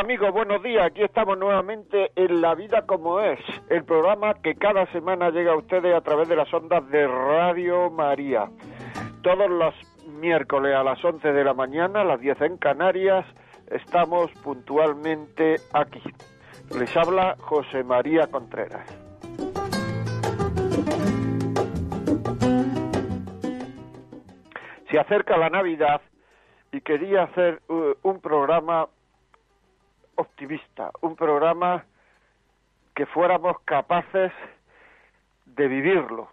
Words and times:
Amigos, 0.00 0.30
buenos 0.30 0.62
días. 0.62 0.84
Aquí 0.84 1.02
estamos 1.02 1.38
nuevamente 1.38 2.10
en 2.16 2.42
La 2.42 2.54
Vida 2.54 2.82
como 2.82 3.20
es, 3.20 3.38
el 3.70 3.84
programa 3.84 4.34
que 4.34 4.54
cada 4.54 4.84
semana 4.92 5.30
llega 5.30 5.52
a 5.52 5.56
ustedes 5.56 5.94
a 5.94 6.02
través 6.02 6.28
de 6.28 6.36
las 6.36 6.52
ondas 6.52 6.86
de 6.90 7.06
Radio 7.06 7.90
María. 7.90 8.50
Todos 9.22 9.48
los 9.48 9.74
miércoles 10.20 10.74
a 10.74 10.84
las 10.84 11.02
11 11.02 11.32
de 11.32 11.44
la 11.44 11.54
mañana, 11.54 12.02
a 12.02 12.04
las 12.04 12.20
10 12.20 12.40
en 12.42 12.58
Canarias, 12.58 13.24
estamos 13.68 14.30
puntualmente 14.42 15.56
aquí. 15.72 16.02
Les 16.78 16.94
habla 16.94 17.36
José 17.40 17.82
María 17.82 18.26
Contreras. 18.26 18.86
Se 24.90 24.98
acerca 24.98 25.38
la 25.38 25.48
Navidad 25.48 26.02
y 26.70 26.82
quería 26.82 27.22
hacer 27.22 27.62
uh, 27.68 27.94
un 28.02 28.20
programa 28.20 28.88
optimista, 30.16 30.90
un 31.00 31.16
programa 31.16 31.84
que 32.94 33.06
fuéramos 33.06 33.60
capaces 33.60 34.32
de 35.44 35.68
vivirlo. 35.68 36.28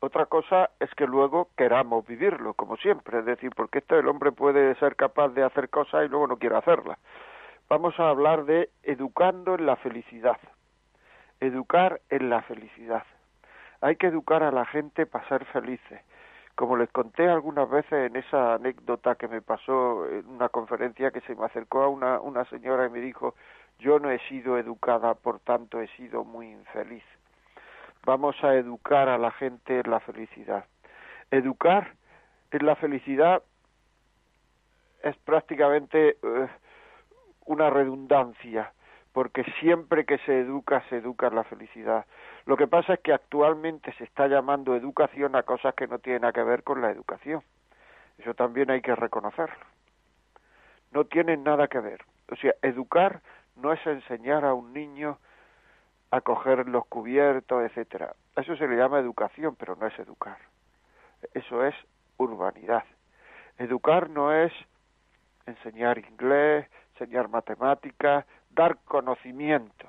Otra 0.00 0.26
cosa 0.26 0.70
es 0.78 0.90
que 0.94 1.06
luego 1.06 1.48
queramos 1.56 2.06
vivirlo, 2.06 2.54
como 2.54 2.76
siempre, 2.76 3.20
es 3.20 3.24
decir, 3.24 3.50
porque 3.54 3.78
esto 3.78 3.98
el 3.98 4.08
hombre 4.08 4.32
puede 4.32 4.74
ser 4.76 4.96
capaz 4.96 5.28
de 5.30 5.42
hacer 5.42 5.70
cosas 5.70 6.04
y 6.04 6.08
luego 6.08 6.26
no 6.26 6.36
quiere 6.36 6.56
hacerlas. 6.56 6.98
Vamos 7.68 7.98
a 7.98 8.08
hablar 8.08 8.44
de 8.44 8.70
educando 8.82 9.54
en 9.54 9.66
la 9.66 9.76
felicidad. 9.76 10.38
Educar 11.40 12.00
en 12.10 12.30
la 12.30 12.42
felicidad. 12.42 13.04
Hay 13.80 13.96
que 13.96 14.06
educar 14.06 14.42
a 14.42 14.52
la 14.52 14.64
gente 14.66 15.06
para 15.06 15.28
ser 15.28 15.44
felices. 15.46 16.00
Como 16.56 16.76
les 16.76 16.90
conté 16.90 17.28
algunas 17.28 17.68
veces 17.68 18.10
en 18.10 18.16
esa 18.16 18.54
anécdota 18.54 19.14
que 19.14 19.28
me 19.28 19.42
pasó 19.42 20.08
en 20.08 20.26
una 20.26 20.48
conferencia 20.48 21.10
que 21.10 21.20
se 21.20 21.34
me 21.36 21.44
acercó 21.44 21.82
a 21.82 21.88
una, 21.88 22.18
una 22.20 22.44
señora 22.46 22.86
y 22.86 22.90
me 22.90 23.00
dijo, 23.00 23.34
yo 23.78 23.98
no 23.98 24.10
he 24.10 24.18
sido 24.28 24.58
educada, 24.58 25.14
por 25.14 25.38
tanto 25.40 25.80
he 25.80 25.88
sido 25.96 26.24
muy 26.24 26.50
infeliz. 26.50 27.04
Vamos 28.06 28.42
a 28.42 28.54
educar 28.54 29.08
a 29.08 29.18
la 29.18 29.30
gente 29.32 29.80
en 29.80 29.90
la 29.90 30.00
felicidad. 30.00 30.64
Educar 31.30 31.92
en 32.52 32.66
la 32.66 32.76
felicidad 32.76 33.42
es 35.02 35.16
prácticamente 35.18 36.16
eh, 36.22 36.48
una 37.44 37.70
redundancia, 37.70 38.72
porque 39.16 39.44
siempre 39.60 40.04
que 40.04 40.18
se 40.26 40.40
educa, 40.40 40.84
se 40.90 40.98
educa 40.98 41.30
la 41.30 41.42
felicidad. 41.44 42.04
Lo 42.44 42.54
que 42.54 42.66
pasa 42.66 42.92
es 42.92 43.00
que 43.00 43.14
actualmente 43.14 43.90
se 43.94 44.04
está 44.04 44.26
llamando 44.26 44.76
educación 44.76 45.36
a 45.36 45.42
cosas 45.42 45.74
que 45.74 45.86
no 45.86 45.98
tienen 45.98 46.20
nada 46.20 46.34
que 46.34 46.42
ver 46.42 46.62
con 46.62 46.82
la 46.82 46.90
educación. 46.90 47.42
Eso 48.18 48.34
también 48.34 48.70
hay 48.70 48.82
que 48.82 48.94
reconocerlo. 48.94 49.64
No 50.92 51.06
tienen 51.06 51.44
nada 51.44 51.66
que 51.66 51.80
ver. 51.80 52.04
O 52.30 52.36
sea, 52.36 52.56
educar 52.60 53.22
no 53.56 53.72
es 53.72 53.80
enseñar 53.86 54.44
a 54.44 54.52
un 54.52 54.74
niño 54.74 55.16
a 56.10 56.20
coger 56.20 56.68
los 56.68 56.84
cubiertos, 56.84 57.64
etcétera. 57.64 58.14
Eso 58.36 58.54
se 58.58 58.68
le 58.68 58.76
llama 58.76 58.98
educación, 58.98 59.56
pero 59.58 59.76
no 59.76 59.86
es 59.86 59.98
educar. 59.98 60.36
Eso 61.32 61.64
es 61.64 61.74
urbanidad. 62.18 62.84
Educar 63.56 64.10
no 64.10 64.34
es 64.34 64.52
enseñar 65.46 65.96
inglés, 65.96 66.66
enseñar 66.92 67.30
matemáticas, 67.30 68.26
dar 68.56 68.78
conocimiento. 68.86 69.86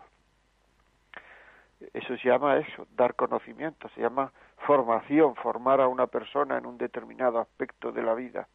Eso 1.93 2.17
se 2.17 2.27
llama 2.27 2.57
eso, 2.57 2.85
dar 2.95 3.15
conocimiento, 3.15 3.87
se 3.89 4.01
llama 4.01 4.31
formación, 4.65 5.35
formar 5.35 5.79
a 5.79 5.87
una 5.87 6.07
persona 6.07 6.57
en 6.57 6.65
un 6.65 6.77
determinado 6.77 7.39
aspecto 7.39 7.91
de 7.91 8.03
la 8.03 8.13
vida. 8.13 8.47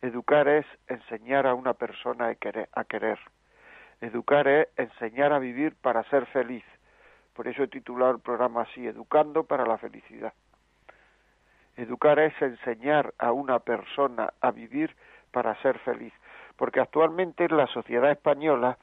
Educar 0.00 0.46
es 0.46 0.66
enseñar 0.86 1.46
a 1.46 1.54
una 1.54 1.74
persona 1.74 2.28
a 2.28 2.84
querer. 2.84 3.18
Educar 4.00 4.46
es 4.46 4.68
enseñar 4.76 5.32
a 5.32 5.38
vivir 5.38 5.74
para 5.74 6.04
ser 6.04 6.26
feliz. 6.26 6.64
Por 7.34 7.48
eso 7.48 7.64
he 7.64 7.68
titulado 7.68 8.12
el 8.12 8.20
programa 8.20 8.62
así, 8.62 8.86
Educando 8.86 9.44
para 9.44 9.66
la 9.66 9.78
felicidad. 9.78 10.32
Educar 11.76 12.18
es 12.20 12.40
enseñar 12.40 13.12
a 13.18 13.32
una 13.32 13.58
persona 13.58 14.32
a 14.40 14.50
vivir 14.52 14.94
para 15.32 15.60
ser 15.62 15.78
feliz. 15.80 16.12
Porque 16.56 16.80
actualmente 16.80 17.44
en 17.44 17.56
la 17.56 17.66
sociedad 17.66 18.10
española 18.10 18.78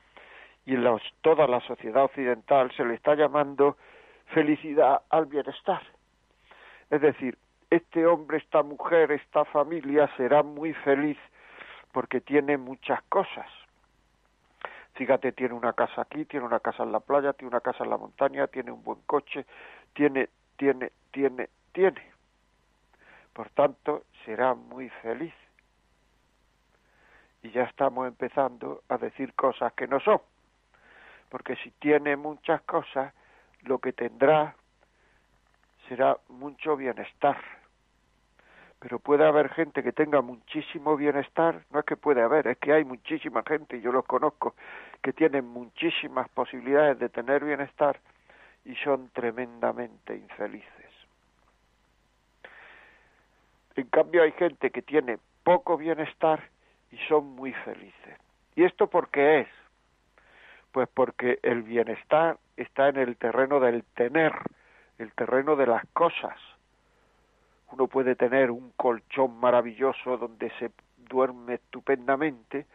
y 0.65 0.75
en 0.75 0.99
toda 1.21 1.47
la 1.47 1.59
sociedad 1.61 2.05
occidental 2.05 2.71
se 2.75 2.85
le 2.85 2.95
está 2.95 3.15
llamando 3.15 3.77
felicidad 4.27 5.01
al 5.09 5.25
bienestar. 5.25 5.81
Es 6.89 7.01
decir, 7.01 7.37
este 7.69 8.05
hombre, 8.05 8.37
esta 8.37 8.63
mujer, 8.63 9.11
esta 9.11 9.45
familia 9.45 10.09
será 10.15 10.43
muy 10.43 10.73
feliz 10.73 11.17
porque 11.91 12.21
tiene 12.21 12.57
muchas 12.57 13.01
cosas. 13.03 13.47
Fíjate, 14.93 15.31
tiene 15.31 15.55
una 15.55 15.73
casa 15.73 16.01
aquí, 16.01 16.25
tiene 16.25 16.45
una 16.45 16.59
casa 16.59 16.83
en 16.83 16.91
la 16.91 16.99
playa, 16.99 17.33
tiene 17.33 17.49
una 17.49 17.61
casa 17.61 17.83
en 17.83 17.89
la 17.89 17.97
montaña, 17.97 18.47
tiene 18.47 18.71
un 18.71 18.83
buen 18.83 19.01
coche, 19.05 19.45
tiene, 19.93 20.29
tiene, 20.55 20.91
tiene, 21.11 21.49
tiene. 21.71 22.01
Por 23.33 23.49
tanto, 23.49 24.03
será 24.23 24.53
muy 24.53 24.89
feliz. 25.01 25.33
Y 27.41 27.49
ya 27.51 27.63
estamos 27.63 28.07
empezando 28.07 28.83
a 28.87 28.97
decir 28.97 29.33
cosas 29.33 29.73
que 29.73 29.87
no 29.87 29.99
son 29.99 30.21
porque 31.33 31.55
si 31.55 31.71
tiene 31.71 32.15
muchas 32.15 32.61
cosas, 32.61 33.11
lo 33.63 33.79
que 33.79 33.91
tendrá 33.91 34.55
será 35.89 36.15
mucho 36.29 36.77
bienestar. 36.77 37.37
Pero 38.77 38.99
puede 38.99 39.25
haber 39.25 39.49
gente 39.49 39.81
que 39.81 39.93
tenga 39.93 40.21
muchísimo 40.21 40.95
bienestar, 40.95 41.63
no 41.71 41.79
es 41.79 41.85
que 41.85 41.97
puede 41.97 42.21
haber, 42.21 42.45
es 42.45 42.59
que 42.59 42.71
hay 42.71 42.83
muchísima 42.83 43.41
gente, 43.47 43.77
y 43.77 43.81
yo 43.81 43.91
los 43.91 44.05
conozco, 44.05 44.53
que 45.01 45.11
tienen 45.11 45.47
muchísimas 45.47 46.29
posibilidades 46.29 46.99
de 46.99 47.09
tener 47.09 47.43
bienestar 47.43 47.99
y 48.63 48.75
son 48.75 49.09
tremendamente 49.09 50.15
infelices. 50.15 50.91
En 53.75 53.87
cambio 53.87 54.21
hay 54.21 54.33
gente 54.33 54.69
que 54.69 54.83
tiene 54.83 55.17
poco 55.43 55.77
bienestar 55.77 56.47
y 56.91 56.97
son 57.07 57.25
muy 57.25 57.53
felices. 57.53 58.19
¿Y 58.55 58.65
esto 58.65 58.85
por 58.85 59.09
qué 59.09 59.39
es? 59.39 59.62
Pues 60.73 60.89
porque 60.91 61.39
el 61.43 61.61
bienestar 61.61 62.39
está 62.57 62.89
en 62.89 62.97
el 62.97 63.15
terreno 63.15 63.59
del 63.59 63.83
tener, 63.93 64.33
el 64.97 65.11
terreno 65.13 65.55
de 65.55 65.67
las 65.67 65.85
cosas. 65.93 66.35
Uno 67.71 67.87
puede 67.87 68.15
tener 68.15 68.49
un 68.49 68.71
colchón 68.71 69.39
maravilloso 69.39 70.17
donde 70.17 70.49
se 70.57 70.71
duerme 70.97 71.55
estupendamente, 71.55 72.65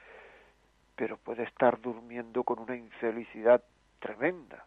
pero 0.94 1.16
puede 1.16 1.42
estar 1.42 1.80
durmiendo 1.80 2.44
con 2.44 2.60
una 2.60 2.76
infelicidad 2.76 3.64
tremenda. 3.98 4.64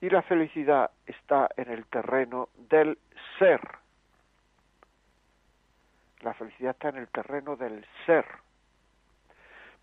Y 0.00 0.10
la 0.10 0.22
felicidad 0.22 0.92
está 1.06 1.48
en 1.56 1.72
el 1.72 1.86
terreno 1.86 2.50
del 2.70 2.98
ser. 3.40 3.60
La 6.20 6.34
felicidad 6.34 6.70
está 6.70 6.90
en 6.90 6.98
el 6.98 7.08
terreno 7.08 7.56
del 7.56 7.84
ser 8.06 8.24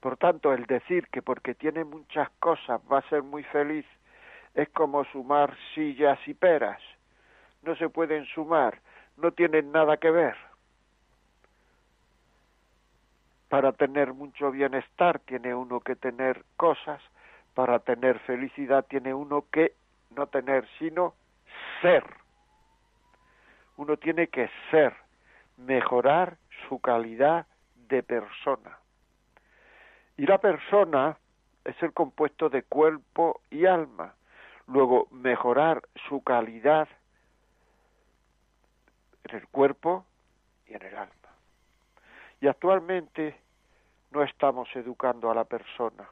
por 0.01 0.17
tanto, 0.17 0.51
el 0.51 0.65
decir 0.65 1.07
que 1.09 1.21
porque 1.21 1.53
tiene 1.53 1.83
muchas 1.83 2.29
cosas 2.39 2.81
va 2.91 2.97
a 2.97 3.09
ser 3.09 3.21
muy 3.21 3.43
feliz 3.43 3.85
es 4.55 4.67
como 4.69 5.05
sumar 5.05 5.55
sillas 5.73 6.19
y 6.27 6.33
peras. 6.33 6.81
No 7.61 7.75
se 7.75 7.87
pueden 7.87 8.25
sumar, 8.25 8.79
no 9.17 9.31
tienen 9.31 9.71
nada 9.71 9.97
que 9.97 10.09
ver. 10.09 10.35
Para 13.47 13.73
tener 13.73 14.13
mucho 14.13 14.49
bienestar 14.49 15.19
tiene 15.19 15.53
uno 15.53 15.79
que 15.81 15.95
tener 15.95 16.43
cosas, 16.57 16.99
para 17.53 17.79
tener 17.79 18.17
felicidad 18.19 18.85
tiene 18.85 19.13
uno 19.13 19.45
que 19.51 19.73
no 20.15 20.25
tener, 20.27 20.67
sino 20.79 21.13
ser. 21.81 22.03
Uno 23.77 23.97
tiene 23.97 24.27
que 24.27 24.49
ser, 24.71 24.95
mejorar 25.57 26.37
su 26.67 26.79
calidad 26.79 27.45
de 27.87 28.01
persona. 28.01 28.80
Y 30.17 30.25
la 30.25 30.37
persona 30.37 31.17
es 31.63 31.81
el 31.81 31.93
compuesto 31.93 32.49
de 32.49 32.63
cuerpo 32.63 33.41
y 33.49 33.65
alma. 33.65 34.13
Luego, 34.67 35.07
mejorar 35.11 35.81
su 36.07 36.23
calidad 36.23 36.87
en 39.25 39.35
el 39.37 39.47
cuerpo 39.47 40.05
y 40.67 40.73
en 40.73 40.81
el 40.83 40.95
alma. 40.95 41.15
Y 42.39 42.47
actualmente 42.47 43.35
no 44.11 44.23
estamos 44.23 44.67
educando 44.75 45.29
a 45.31 45.35
la 45.35 45.45
persona, 45.45 46.07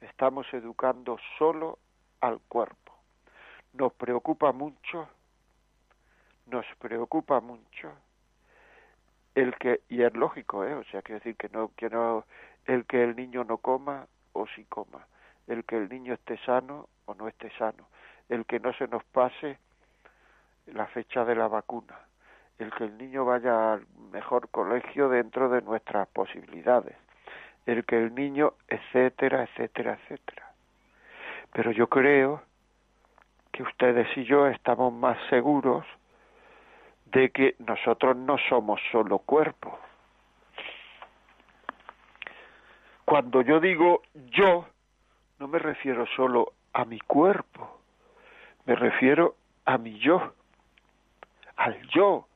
estamos 0.00 0.46
educando 0.52 1.18
solo 1.38 1.78
al 2.20 2.40
cuerpo. 2.48 2.94
Nos 3.74 3.92
preocupa 3.92 4.52
mucho, 4.52 5.08
nos 6.46 6.66
preocupa 6.78 7.40
mucho 7.40 7.92
el 9.34 9.54
que, 9.56 9.80
y 9.88 10.02
es 10.02 10.14
lógico, 10.14 10.64
¿eh? 10.64 10.74
o 10.74 10.84
sea, 10.84 11.02
quiere 11.02 11.20
decir 11.20 11.36
que 11.36 11.48
no, 11.50 11.70
que 11.76 11.88
no, 11.88 12.24
el 12.70 12.84
que 12.84 13.02
el 13.02 13.16
niño 13.16 13.42
no 13.42 13.58
coma 13.58 14.06
o 14.32 14.46
si 14.46 14.64
coma, 14.64 15.04
el 15.48 15.64
que 15.64 15.76
el 15.76 15.88
niño 15.88 16.14
esté 16.14 16.38
sano 16.46 16.88
o 17.06 17.14
no 17.14 17.26
esté 17.26 17.50
sano, 17.58 17.88
el 18.28 18.46
que 18.46 18.60
no 18.60 18.72
se 18.74 18.86
nos 18.86 19.02
pase 19.06 19.58
la 20.66 20.86
fecha 20.86 21.24
de 21.24 21.34
la 21.34 21.48
vacuna, 21.48 21.98
el 22.60 22.72
que 22.72 22.84
el 22.84 22.96
niño 22.96 23.24
vaya 23.24 23.72
al 23.72 23.86
mejor 24.12 24.48
colegio 24.50 25.08
dentro 25.08 25.48
de 25.48 25.62
nuestras 25.62 26.06
posibilidades, 26.10 26.94
el 27.66 27.84
que 27.84 27.96
el 27.98 28.14
niño, 28.14 28.54
etcétera, 28.68 29.42
etcétera, 29.42 29.98
etcétera. 30.00 30.52
Pero 31.52 31.72
yo 31.72 31.88
creo 31.88 32.40
que 33.50 33.64
ustedes 33.64 34.16
y 34.16 34.22
yo 34.22 34.46
estamos 34.46 34.92
más 34.92 35.18
seguros 35.28 35.84
de 37.06 37.30
que 37.30 37.56
nosotros 37.58 38.16
no 38.16 38.38
somos 38.48 38.80
solo 38.92 39.18
cuerpo. 39.18 39.76
Cuando 43.10 43.42
yo 43.42 43.58
digo 43.58 44.02
yo, 44.30 44.68
no 45.40 45.48
me 45.48 45.58
refiero 45.58 46.06
solo 46.14 46.52
a 46.72 46.84
mi 46.84 47.00
cuerpo, 47.00 47.80
me 48.66 48.76
refiero 48.76 49.34
a 49.64 49.78
mi 49.78 49.98
yo, 49.98 50.32
al 51.56 51.76
yo, 51.88 52.28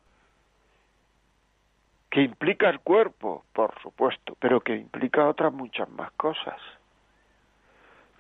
que 2.11 2.23
implica 2.23 2.69
el 2.71 2.81
cuerpo, 2.81 3.45
por 3.53 3.81
supuesto, 3.83 4.37
pero 4.41 4.63
que 4.63 4.75
implica 4.75 5.29
otras 5.29 5.53
muchas 5.53 5.89
más 5.91 6.11
cosas. 6.17 6.61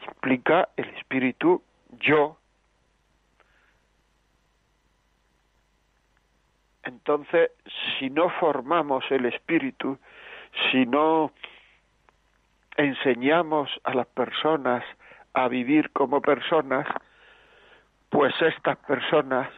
Implica 0.06 0.68
el 0.76 0.90
espíritu 0.90 1.60
yo. 1.98 2.38
Entonces, 6.84 7.50
si 7.98 8.10
no 8.10 8.30
formamos 8.30 9.02
el 9.10 9.26
espíritu, 9.26 9.98
si 10.70 10.86
no 10.86 11.32
enseñamos 12.76 13.70
a 13.84 13.94
las 13.94 14.06
personas 14.06 14.84
a 15.32 15.48
vivir 15.48 15.90
como 15.92 16.20
personas, 16.20 16.86
pues 18.10 18.34
estas 18.40 18.76
personas 18.78 19.48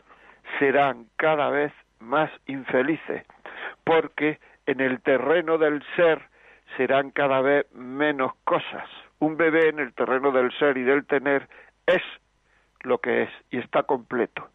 serán 0.58 1.06
cada 1.16 1.50
vez 1.50 1.72
más 2.00 2.30
infelices 2.46 3.24
porque 3.86 4.40
en 4.66 4.80
el 4.80 5.00
terreno 5.00 5.58
del 5.58 5.82
ser 5.94 6.20
serán 6.76 7.10
cada 7.12 7.40
vez 7.40 7.72
menos 7.72 8.32
cosas. 8.44 8.88
Un 9.20 9.36
bebé 9.36 9.68
en 9.68 9.78
el 9.78 9.94
terreno 9.94 10.32
del 10.32 10.52
ser 10.58 10.76
y 10.76 10.82
del 10.82 11.06
tener 11.06 11.48
es 11.86 12.02
lo 12.80 12.98
que 12.98 13.22
es 13.22 13.30
y 13.50 13.58
está 13.58 13.84
completo. 13.84 14.48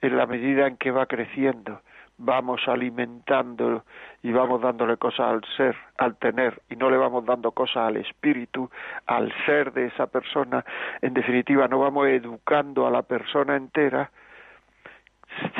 En 0.00 0.16
la 0.16 0.26
medida 0.26 0.68
en 0.68 0.76
que 0.76 0.92
va 0.92 1.06
creciendo, 1.06 1.82
vamos 2.18 2.60
alimentando 2.66 3.84
y 4.22 4.32
vamos 4.32 4.60
dándole 4.60 4.96
cosas 4.96 5.30
al 5.30 5.44
ser, 5.56 5.76
al 5.96 6.16
tener, 6.16 6.60
y 6.68 6.76
no 6.76 6.90
le 6.90 6.96
vamos 6.96 7.24
dando 7.24 7.52
cosas 7.52 7.88
al 7.88 7.96
espíritu, 7.96 8.70
al 9.06 9.32
ser 9.46 9.72
de 9.72 9.86
esa 9.86 10.08
persona, 10.08 10.64
en 11.00 11.14
definitiva 11.14 11.68
no 11.68 11.78
vamos 11.78 12.08
educando 12.08 12.86
a 12.86 12.90
la 12.90 13.02
persona 13.02 13.56
entera, 13.56 14.10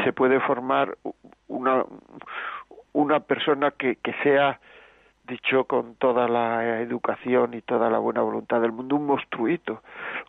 se 0.05 0.13
puede 0.13 0.41
formar 0.41 0.97
una, 1.47 1.85
una 2.93 3.21
persona 3.21 3.71
que, 3.71 3.97
que 3.97 4.13
sea 4.25 4.59
dicho 5.29 5.65
con 5.65 5.95
toda 5.97 6.27
la 6.27 6.81
educación 6.81 7.55
y 7.55 7.61
toda 7.61 7.91
la 7.91 7.99
buena 7.99 8.23
voluntad 8.23 8.61
del 8.61 8.73
mundo, 8.73 8.97
un 8.97 9.07
monstruito, 9.07 9.83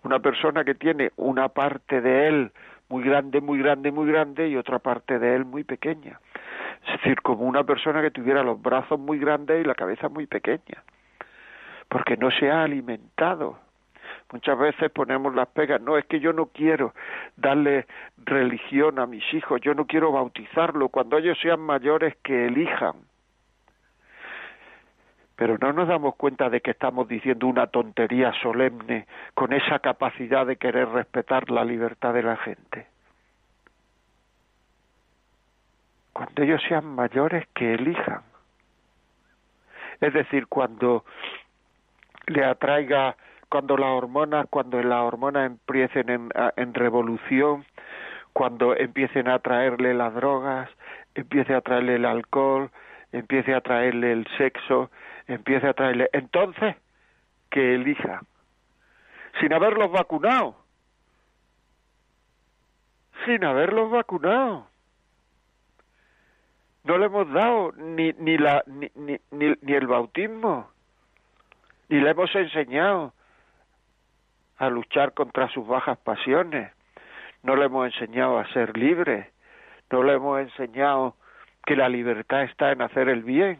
una 0.04 0.20
persona 0.20 0.64
que 0.64 0.76
tiene 0.76 1.12
una 1.16 1.50
parte 1.50 2.02
de 2.02 2.28
él 2.28 2.52
muy 2.90 3.04
grande, 3.04 3.42
muy 3.42 3.60
grande, 3.60 3.92
muy 3.92 4.08
grande 4.08 4.50
y 4.50 4.56
otra 4.56 4.80
parte 4.80 5.20
de 5.20 5.36
él 5.36 5.46
muy 5.46 5.64
pequeña. 5.64 6.20
Es 6.86 6.94
decir, 6.94 7.22
como 7.22 7.44
una 7.44 7.64
persona 7.64 8.02
que 8.02 8.12
tuviera 8.12 8.44
los 8.44 8.62
brazos 8.62 9.00
muy 9.00 9.20
grandes 9.20 9.62
y 9.62 9.68
la 9.68 9.76
cabeza 9.76 10.10
muy 10.10 10.28
pequeña, 10.28 10.84
porque 11.88 12.18
no 12.18 12.32
se 12.32 12.50
ha 12.50 12.64
alimentado 12.64 13.60
Muchas 14.32 14.60
veces 14.60 14.92
ponemos 14.92 15.34
las 15.34 15.48
pegas, 15.48 15.82
no, 15.82 15.98
es 15.98 16.06
que 16.06 16.20
yo 16.20 16.34
no 16.34 16.48
quiero 16.48 16.94
darle 17.36 17.88
religión 18.26 19.00
a 19.00 19.08
mis 19.08 19.24
hijos, 19.34 19.60
yo 19.62 19.74
no 19.74 19.88
quiero 19.88 20.12
bautizarlo, 20.12 20.90
cuando 20.90 21.18
ellos 21.18 21.38
sean 21.42 21.60
mayores 21.60 22.16
que 22.24 22.46
elijan. 22.46 22.94
Pero 25.40 25.58
no 25.58 25.72
nos 25.72 25.88
damos 25.88 26.16
cuenta 26.16 26.50
de 26.50 26.60
que 26.60 26.72
estamos 26.72 27.08
diciendo 27.08 27.48
una 27.48 27.68
tontería 27.68 28.34
solemne 28.42 29.08
con 29.36 29.54
esa 29.54 29.80
capacidad 29.80 30.46
de 30.46 30.58
querer 30.58 30.90
respetar 30.90 31.50
la 31.50 31.64
libertad 31.64 32.14
de 32.14 32.24
la 32.24 32.36
gente. 32.36 32.88
Cuando 36.12 36.44
ellos 36.44 36.62
sean 36.68 36.94
mayores 36.94 37.48
que 37.56 37.74
elijan. 37.76 38.22
Es 40.02 40.12
decir, 40.12 40.48
cuando 40.48 41.06
le 42.28 42.44
atraiga 42.44 43.16
cuando 43.48 43.78
las 43.78 43.92
hormonas, 43.92 44.46
cuando 44.50 44.84
las 44.84 45.00
hormonas 45.04 45.46
empiecen 45.46 46.10
en, 46.10 46.30
en 46.58 46.74
revolución, 46.74 47.64
cuando 48.34 48.76
empiecen 48.76 49.30
a 49.30 49.40
traerle 49.40 49.94
las 49.94 50.14
drogas, 50.14 50.70
empiece 51.16 51.56
a 51.56 51.62
traerle 51.62 51.96
el 51.96 52.04
alcohol, 52.04 52.72
empiece 53.14 53.56
a 53.56 53.62
traerle 53.62 54.12
el 54.12 54.28
sexo, 54.38 54.92
empiece 55.34 55.68
a 55.68 55.74
traerle... 55.74 56.10
Entonces, 56.14 56.76
que 57.50 57.76
elija, 57.76 58.22
sin 59.40 59.54
haberlos 59.54 59.92
vacunado, 59.92 60.56
sin 63.26 63.44
haberlos 63.44 63.90
vacunado. 63.90 64.68
No 66.84 66.98
le 66.98 67.06
hemos 67.06 67.32
dado 67.32 67.72
ni, 67.74 68.14
ni, 68.14 68.38
la, 68.38 68.64
ni, 68.68 68.90
ni, 68.96 69.20
ni 69.32 69.74
el 69.74 69.88
bautismo, 69.88 70.70
ni 71.90 72.00
le 72.00 72.12
hemos 72.12 72.34
enseñado 72.36 73.14
a 74.58 74.70
luchar 74.70 75.14
contra 75.14 75.50
sus 75.50 75.68
bajas 75.68 75.98
pasiones, 75.98 76.72
no 77.44 77.56
le 77.56 77.66
hemos 77.66 77.86
enseñado 77.86 78.38
a 78.38 78.48
ser 78.54 78.78
libre, 78.78 79.32
no 79.92 80.04
le 80.04 80.14
hemos 80.14 80.40
enseñado 80.40 81.16
que 81.66 81.76
la 81.76 81.90
libertad 81.90 82.44
está 82.44 82.72
en 82.72 82.82
hacer 82.82 83.10
el 83.10 83.24
bien, 83.24 83.60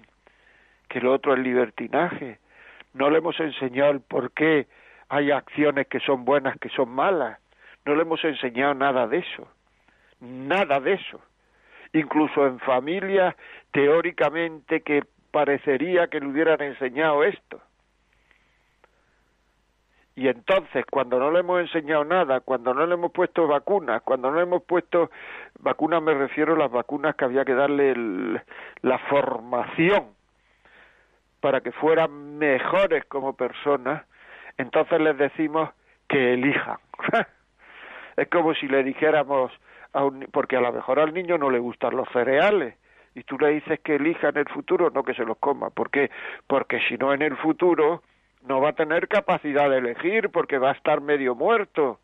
que 0.90 1.00
lo 1.00 1.14
otro 1.14 1.34
es 1.34 1.40
libertinaje, 1.40 2.40
no 2.94 3.10
le 3.10 3.20
hemos 3.20 3.40
enseñado 3.40 3.92
el 3.92 4.02
por 4.02 4.32
qué 4.32 4.68
hay 5.08 5.32
acciones 5.32 5.88
que 5.88 6.00
son 6.00 6.26
buenas, 6.26 6.58
que 6.60 6.70
son 6.70 6.90
malas, 6.90 7.40
no 7.86 7.96
le 7.96 8.02
hemos 8.02 8.24
enseñado 8.24 8.74
nada 8.74 9.08
de 9.08 9.20
eso, 9.20 9.48
nada 10.20 10.80
de 10.80 10.94
eso. 10.94 11.22
Incluso 11.94 12.46
en 12.46 12.60
familias 12.60 13.36
teóricamente 13.72 14.82
que 14.82 15.04
parecería 15.32 16.08
que 16.08 16.20
le 16.20 16.28
hubieran 16.28 16.62
enseñado 16.62 17.24
esto. 17.24 17.62
Y 20.16 20.28
entonces, 20.28 20.86
cuando 20.92 21.18
no 21.18 21.32
le 21.32 21.40
hemos 21.40 21.62
enseñado 21.62 22.04
nada, 22.04 22.42
cuando 22.42 22.74
no 22.74 22.86
le 22.86 22.96
hemos 22.96 23.12
puesto 23.12 23.48
vacunas, 23.48 24.02
cuando 24.02 24.30
no 24.30 24.38
le 24.38 24.44
hemos 24.44 24.64
puesto 24.64 25.10
vacunas, 25.60 26.04
me 26.04 26.14
refiero 26.14 26.56
a 26.56 26.58
las 26.58 26.72
vacunas 26.72 27.16
que 27.16 27.26
había 27.26 27.46
que 27.46 27.54
darle 27.54 27.94
la 28.82 28.98
formación 29.10 30.19
para 31.40 31.62
que 31.62 31.72
fueran 31.72 32.38
mejores 32.38 33.06
como 33.06 33.34
personas, 33.34 34.04
entonces 34.58 35.00
les 35.00 35.18
decimos 35.18 35.70
que 36.08 36.34
elijan. 36.34 36.78
es 38.18 38.28
como 38.30 38.54
si 38.54 38.68
le 38.68 38.84
dijéramos, 38.84 39.52
a 39.94 40.04
un, 40.04 40.28
porque 40.32 40.58
a 40.58 40.62
lo 40.62 40.72
mejor 40.72 41.00
al 41.00 41.14
niño 41.14 41.38
no 41.38 41.50
le 41.50 41.60
gustan 41.60 41.96
los 41.96 42.10
cereales, 42.10 42.76
y 43.16 43.24
tú 43.24 43.38
le 43.38 43.50
dices 43.50 43.80
que 43.82 43.96
elija 43.96 44.30
en 44.30 44.38
el 44.38 44.50
futuro, 44.50 44.92
no 44.92 45.04
que 45.04 45.14
se 45.14 45.26
los 45.26 45.38
coma. 45.38 45.70
¿Por 45.72 45.90
qué? 45.90 46.12
Porque 46.48 46.80
si 46.88 46.98
no 46.98 47.14
en 47.14 47.22
el 47.22 47.36
futuro 47.38 48.04
no 48.48 48.62
va 48.62 48.70
a 48.70 48.74
tener 48.74 49.08
capacidad 49.08 49.70
de 49.70 49.78
elegir 49.78 50.30
porque 50.30 50.58
va 50.58 50.70
a 50.70 50.74
estar 50.74 51.02
medio 51.02 51.36
muerto. 51.36 52.00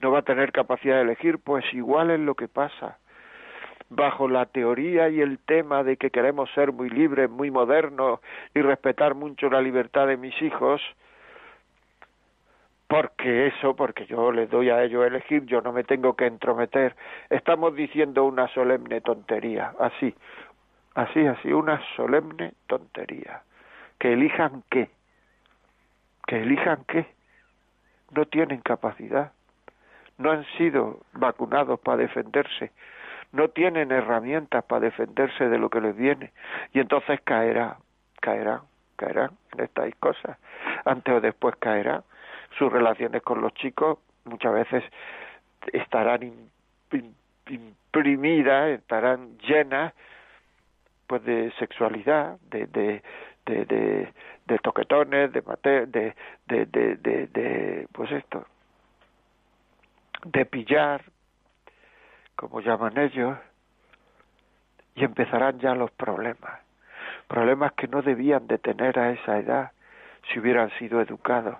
No 0.00 0.10
va 0.10 0.20
a 0.20 0.22
tener 0.22 0.52
capacidad 0.52 0.96
de 0.96 1.02
elegir, 1.02 1.38
pues 1.38 1.64
igual 1.74 2.10
es 2.10 2.20
lo 2.20 2.34
que 2.34 2.48
pasa. 2.48 2.98
Bajo 3.90 4.28
la 4.28 4.46
teoría 4.46 5.08
y 5.08 5.20
el 5.20 5.38
tema 5.38 5.82
de 5.82 5.96
que 5.96 6.10
queremos 6.10 6.50
ser 6.52 6.72
muy 6.72 6.88
libres, 6.88 7.28
muy 7.28 7.50
modernos 7.50 8.20
y 8.54 8.62
respetar 8.62 9.14
mucho 9.14 9.50
la 9.50 9.60
libertad 9.60 10.06
de 10.06 10.16
mis 10.16 10.40
hijos, 10.40 10.80
porque 12.90 13.46
eso, 13.46 13.76
porque 13.76 14.04
yo 14.06 14.32
les 14.32 14.50
doy 14.50 14.70
a 14.70 14.82
ellos 14.82 15.06
elegir, 15.06 15.44
yo 15.46 15.60
no 15.60 15.72
me 15.72 15.84
tengo 15.84 16.16
que 16.16 16.26
entrometer. 16.26 16.96
Estamos 17.28 17.74
diciendo 17.76 18.24
una 18.24 18.48
solemne 18.48 19.00
tontería, 19.00 19.74
así, 19.78 20.12
así, 20.94 21.24
así, 21.24 21.52
una 21.52 21.80
solemne 21.94 22.54
tontería. 22.66 23.42
Que 23.98 24.12
elijan 24.14 24.64
qué, 24.70 24.90
que 26.26 26.42
elijan 26.42 26.84
qué, 26.88 27.06
no 28.10 28.24
tienen 28.26 28.60
capacidad, 28.60 29.32
no 30.18 30.32
han 30.32 30.44
sido 30.58 31.00
vacunados 31.12 31.78
para 31.80 31.98
defenderse, 31.98 32.72
no 33.32 33.48
tienen 33.48 33.92
herramientas 33.92 34.64
para 34.64 34.86
defenderse 34.86 35.48
de 35.48 35.58
lo 35.58 35.70
que 35.70 35.80
les 35.80 35.96
viene 35.96 36.32
y 36.72 36.80
entonces 36.80 37.20
caerá, 37.22 37.76
caerá, 38.20 38.62
caerán 38.96 39.30
en 39.52 39.64
estas 39.64 39.94
cosas, 39.96 40.38
antes 40.84 41.14
o 41.14 41.20
después 41.20 41.56
caerán. 41.56 42.02
Sus 42.58 42.72
relaciones 42.72 43.22
con 43.22 43.40
los 43.40 43.54
chicos 43.54 43.98
muchas 44.24 44.52
veces 44.52 44.84
estarán 45.72 46.32
imprimidas, 47.48 48.70
estarán 48.70 49.38
llenas 49.38 49.92
pues 51.06 51.24
de 51.24 51.52
sexualidad, 51.58 52.38
de, 52.50 52.66
de, 52.66 53.02
de, 53.46 54.12
de, 54.46 54.58
toquetones, 54.58 55.32
de, 55.32 55.42
de, 55.42 56.14
de, 56.46 56.96
de, 56.96 57.26
de, 57.26 57.88
pues 57.92 58.12
esto, 58.12 58.46
de 60.24 60.44
pillar, 60.46 61.02
como 62.40 62.62
llaman 62.62 62.96
ellos, 62.96 63.36
y 64.94 65.04
empezarán 65.04 65.58
ya 65.58 65.74
los 65.74 65.90
problemas, 65.90 66.60
problemas 67.28 67.74
que 67.74 67.86
no 67.86 68.00
debían 68.00 68.46
de 68.46 68.56
tener 68.56 68.98
a 68.98 69.10
esa 69.10 69.36
edad 69.38 69.72
si 70.26 70.38
hubieran 70.38 70.70
sido 70.78 71.02
educados. 71.02 71.58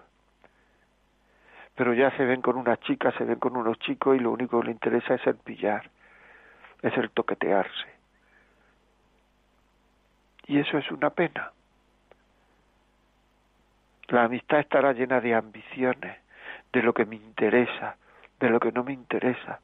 Pero 1.74 1.92
ya 1.92 2.10
se 2.16 2.24
ven 2.24 2.40
con 2.40 2.56
una 2.56 2.78
chica, 2.78 3.12
se 3.18 3.24
ven 3.24 3.38
con 3.38 3.58
unos 3.58 3.78
chicos 3.80 4.16
y 4.16 4.20
lo 4.20 4.32
único 4.32 4.58
que 4.58 4.68
les 4.68 4.76
interesa 4.76 5.16
es 5.16 5.26
el 5.26 5.36
pillar, 5.36 5.90
es 6.80 6.96
el 6.96 7.10
toquetearse. 7.10 7.88
Y 10.46 10.60
eso 10.60 10.78
es 10.78 10.90
una 10.90 11.10
pena. 11.10 11.52
La 14.08 14.24
amistad 14.24 14.60
estará 14.60 14.94
llena 14.94 15.20
de 15.20 15.34
ambiciones, 15.34 16.16
de 16.72 16.82
lo 16.82 16.94
que 16.94 17.04
me 17.04 17.16
interesa, 17.16 17.96
de 18.40 18.48
lo 18.48 18.58
que 18.58 18.72
no 18.72 18.82
me 18.82 18.94
interesa, 18.94 19.60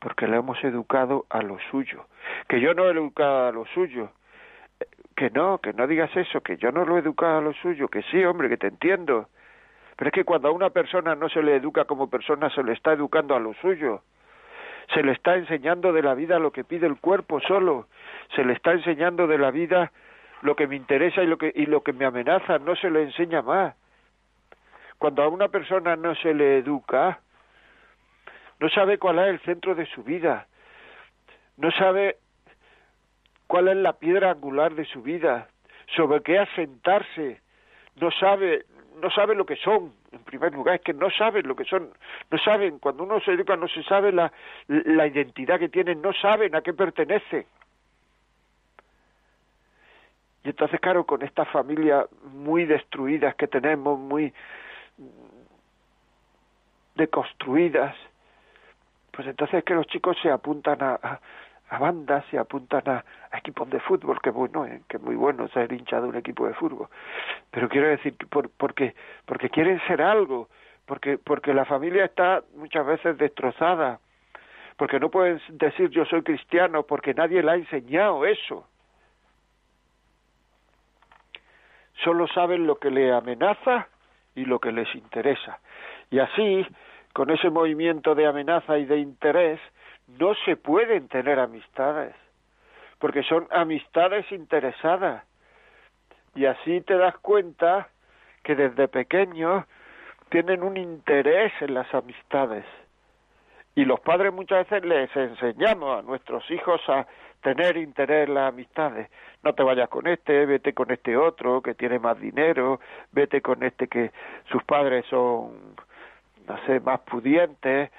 porque 0.00 0.26
le 0.26 0.36
hemos 0.36 0.62
educado 0.64 1.26
a 1.30 1.42
lo 1.42 1.58
suyo. 1.70 2.06
Que 2.48 2.60
yo 2.60 2.74
no 2.74 2.86
he 2.86 2.92
educado 2.92 3.48
a 3.48 3.52
lo 3.52 3.66
suyo. 3.66 4.10
Que 5.16 5.30
no, 5.30 5.58
que 5.58 5.72
no 5.72 5.86
digas 5.86 6.14
eso, 6.16 6.40
que 6.40 6.56
yo 6.56 6.72
no 6.72 6.84
lo 6.84 6.96
he 6.96 7.00
educado 7.00 7.38
a 7.38 7.40
lo 7.40 7.52
suyo, 7.54 7.88
que 7.88 8.02
sí, 8.02 8.24
hombre, 8.24 8.48
que 8.48 8.56
te 8.56 8.66
entiendo. 8.66 9.28
Pero 9.96 10.08
es 10.08 10.12
que 10.12 10.24
cuando 10.24 10.48
a 10.48 10.52
una 10.52 10.70
persona 10.70 11.14
no 11.14 11.28
se 11.28 11.42
le 11.42 11.56
educa 11.56 11.84
como 11.84 12.10
persona, 12.10 12.50
se 12.50 12.62
le 12.62 12.72
está 12.72 12.92
educando 12.92 13.36
a 13.36 13.40
lo 13.40 13.54
suyo. 13.54 14.02
Se 14.92 15.02
le 15.02 15.12
está 15.12 15.36
enseñando 15.36 15.92
de 15.92 16.02
la 16.02 16.14
vida 16.14 16.38
lo 16.38 16.50
que 16.50 16.64
pide 16.64 16.86
el 16.86 16.98
cuerpo 16.98 17.40
solo. 17.40 17.86
Se 18.34 18.44
le 18.44 18.52
está 18.52 18.72
enseñando 18.72 19.26
de 19.26 19.38
la 19.38 19.50
vida 19.50 19.92
lo 20.42 20.56
que 20.56 20.66
me 20.66 20.76
interesa 20.76 21.22
y 21.22 21.26
lo 21.26 21.38
que, 21.38 21.52
y 21.54 21.66
lo 21.66 21.82
que 21.82 21.92
me 21.92 22.04
amenaza. 22.04 22.58
No 22.58 22.74
se 22.76 22.90
le 22.90 23.04
enseña 23.04 23.40
más. 23.42 23.74
Cuando 24.98 25.22
a 25.22 25.28
una 25.28 25.48
persona 25.48 25.96
no 25.96 26.14
se 26.16 26.34
le 26.34 26.58
educa, 26.58 27.20
no 28.64 28.70
sabe 28.70 28.96
cuál 28.96 29.18
es 29.18 29.26
el 29.26 29.40
centro 29.40 29.74
de 29.74 29.84
su 29.84 30.02
vida, 30.02 30.46
no 31.58 31.70
sabe 31.72 32.16
cuál 33.46 33.68
es 33.68 33.76
la 33.76 33.92
piedra 33.92 34.30
angular 34.30 34.74
de 34.74 34.86
su 34.86 35.02
vida, 35.02 35.48
sobre 35.94 36.22
qué 36.22 36.38
asentarse, 36.38 37.42
no 37.96 38.10
sabe, 38.10 38.64
no 39.02 39.10
sabe 39.10 39.34
lo 39.34 39.44
que 39.44 39.56
son, 39.56 39.92
en 40.12 40.20
primer 40.20 40.54
lugar, 40.54 40.76
es 40.76 40.80
que 40.80 40.94
no 40.94 41.10
saben 41.10 41.46
lo 41.46 41.54
que 41.54 41.66
son, 41.66 41.90
no 42.30 42.38
saben, 42.38 42.78
cuando 42.78 43.02
uno 43.04 43.20
se 43.20 43.32
educa 43.32 43.54
no 43.54 43.68
se 43.68 43.82
sabe 43.82 44.12
la, 44.12 44.32
la 44.68 45.06
identidad 45.08 45.58
que 45.58 45.68
tienen, 45.68 46.00
no 46.00 46.14
saben 46.14 46.54
a 46.54 46.62
qué 46.62 46.72
pertenecen. 46.72 47.44
Y 50.42 50.48
entonces, 50.48 50.80
claro, 50.80 51.04
con 51.04 51.20
estas 51.20 51.50
familias 51.50 52.06
muy 52.32 52.64
destruidas 52.64 53.34
que 53.34 53.46
tenemos, 53.46 53.98
muy 53.98 54.32
deconstruidas, 56.94 57.94
pues 59.14 59.28
entonces 59.28 59.58
es 59.58 59.64
que 59.64 59.74
los 59.74 59.86
chicos 59.86 60.16
se 60.22 60.30
apuntan 60.30 60.82
a, 60.82 61.20
a, 61.70 61.78
bandas, 61.78 62.24
se 62.30 62.38
apuntan 62.38 62.82
a, 62.88 63.04
equipos 63.36 63.68
de 63.70 63.80
fútbol, 63.80 64.20
que 64.20 64.30
bueno, 64.30 64.66
eh, 64.66 64.82
que 64.88 64.98
muy 64.98 65.14
bueno 65.14 65.48
ser 65.48 65.72
hincha 65.72 66.00
de 66.00 66.08
un 66.08 66.16
equipo 66.16 66.46
de 66.46 66.54
fútbol. 66.54 66.88
Pero 67.50 67.68
quiero 67.68 67.88
decir, 67.88 68.16
por, 68.28 68.50
porque, 68.50 68.94
porque 69.26 69.50
quieren 69.50 69.80
ser 69.86 70.02
algo, 70.02 70.48
porque, 70.86 71.18
porque 71.18 71.54
la 71.54 71.64
familia 71.64 72.04
está 72.04 72.42
muchas 72.56 72.86
veces 72.86 73.18
destrozada, 73.18 74.00
porque 74.76 74.98
no 74.98 75.10
pueden 75.10 75.40
decir 75.50 75.90
yo 75.90 76.04
soy 76.04 76.22
cristiano, 76.22 76.82
porque 76.82 77.14
nadie 77.14 77.42
le 77.42 77.50
ha 77.50 77.56
enseñado 77.56 78.24
eso. 78.26 78.66
Solo 82.02 82.26
saben 82.28 82.66
lo 82.66 82.78
que 82.78 82.90
le 82.90 83.12
amenaza 83.12 83.86
y 84.34 84.44
lo 84.44 84.58
que 84.58 84.72
les 84.72 84.92
interesa. 84.94 85.60
Y 86.10 86.18
así 86.18 86.66
con 87.14 87.30
ese 87.30 87.48
movimiento 87.48 88.14
de 88.16 88.26
amenaza 88.26 88.76
y 88.76 88.84
de 88.86 88.98
interés, 88.98 89.60
no 90.18 90.34
se 90.44 90.56
pueden 90.56 91.06
tener 91.08 91.38
amistades, 91.38 92.14
porque 92.98 93.22
son 93.22 93.46
amistades 93.50 94.30
interesadas. 94.32 95.24
Y 96.34 96.44
así 96.46 96.80
te 96.80 96.96
das 96.98 97.16
cuenta 97.18 97.88
que 98.42 98.56
desde 98.56 98.88
pequeños 98.88 99.64
tienen 100.28 100.64
un 100.64 100.76
interés 100.76 101.52
en 101.60 101.74
las 101.74 101.94
amistades. 101.94 102.64
Y 103.76 103.84
los 103.84 104.00
padres 104.00 104.32
muchas 104.32 104.68
veces 104.68 104.84
les 104.84 105.16
enseñamos 105.16 106.00
a 106.00 106.02
nuestros 106.02 106.48
hijos 106.50 106.80
a 106.88 107.06
tener 107.42 107.76
interés 107.76 108.26
en 108.26 108.34
las 108.34 108.52
amistades. 108.52 109.08
No 109.44 109.54
te 109.54 109.62
vayas 109.62 109.88
con 109.88 110.08
este, 110.08 110.46
vete 110.46 110.74
con 110.74 110.90
este 110.90 111.16
otro 111.16 111.62
que 111.62 111.74
tiene 111.74 112.00
más 112.00 112.18
dinero, 112.18 112.80
vete 113.12 113.40
con 113.40 113.62
este 113.62 113.86
que 113.86 114.10
sus 114.50 114.64
padres 114.64 115.06
son 115.06 115.76
no 116.46 116.58
sé, 116.66 116.80
más 116.80 117.00
pudientes, 117.00 117.90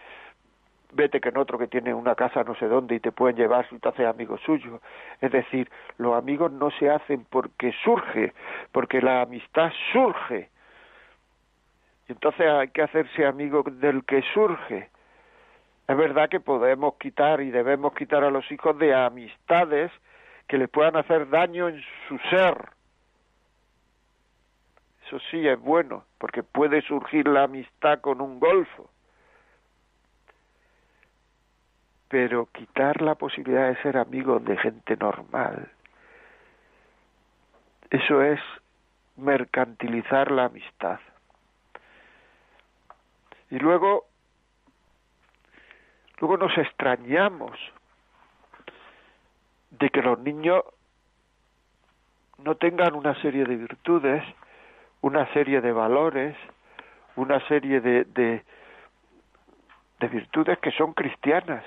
vete 0.95 1.19
que 1.19 1.29
en 1.29 1.37
otro 1.37 1.57
que 1.57 1.67
tiene 1.67 1.93
una 1.93 2.15
casa 2.15 2.43
no 2.43 2.55
sé 2.55 2.67
dónde 2.67 2.95
y 2.95 2.99
te 2.99 3.11
pueden 3.11 3.35
llevar 3.35 3.67
si 3.69 3.77
te 3.79 3.89
haces 3.89 4.07
amigo 4.07 4.37
suyo. 4.39 4.81
Es 5.21 5.31
decir, 5.31 5.69
los 5.97 6.15
amigos 6.15 6.51
no 6.51 6.71
se 6.71 6.89
hacen 6.89 7.25
porque 7.29 7.73
surge, 7.83 8.33
porque 8.71 9.01
la 9.01 9.21
amistad 9.21 9.71
surge. 9.91 10.49
Y 12.07 12.13
entonces 12.13 12.47
hay 12.47 12.69
que 12.69 12.83
hacerse 12.83 13.25
amigo 13.25 13.63
del 13.63 14.05
que 14.05 14.21
surge. 14.33 14.89
Es 15.87 15.97
verdad 15.97 16.29
que 16.29 16.39
podemos 16.39 16.95
quitar 16.95 17.41
y 17.41 17.51
debemos 17.51 17.93
quitar 17.93 18.23
a 18.23 18.31
los 18.31 18.49
hijos 18.51 18.77
de 18.79 18.93
amistades 18.93 19.91
que 20.47 20.57
les 20.57 20.69
puedan 20.69 20.95
hacer 20.95 21.29
daño 21.29 21.67
en 21.67 21.81
su 22.07 22.17
ser, 22.29 22.69
eso 25.05 25.19
sí 25.29 25.47
es 25.47 25.59
bueno, 25.59 26.05
porque 26.17 26.41
puede 26.41 26.81
surgir 26.81 27.27
la 27.27 27.43
amistad 27.43 28.01
con 28.01 28.21
un 28.21 28.39
golfo. 28.39 28.89
Pero 32.07 32.47
quitar 32.47 33.01
la 33.01 33.15
posibilidad 33.15 33.67
de 33.67 33.81
ser 33.81 33.97
amigos 33.97 34.43
de 34.45 34.57
gente 34.57 34.97
normal, 34.97 35.71
eso 37.91 38.21
es 38.23 38.39
mercantilizar 39.15 40.31
la 40.31 40.45
amistad. 40.45 40.99
Y 43.51 43.59
luego, 43.59 44.05
luego 46.19 46.37
nos 46.37 46.57
extrañamos 46.57 47.57
de 49.69 49.89
que 49.89 50.01
los 50.01 50.17
niños 50.19 50.63
no 52.39 52.55
tengan 52.55 52.95
una 52.95 53.19
serie 53.21 53.45
de 53.45 53.55
virtudes 53.55 54.23
una 55.05 55.31
serie 55.33 55.61
de 55.61 55.71
valores, 55.71 56.35
una 57.15 57.39
serie 57.47 57.79
de, 57.79 58.05
de, 58.05 58.41
virtudes 60.09 60.57
que 60.57 60.71
son 60.71 60.93
cristianas. 60.93 61.63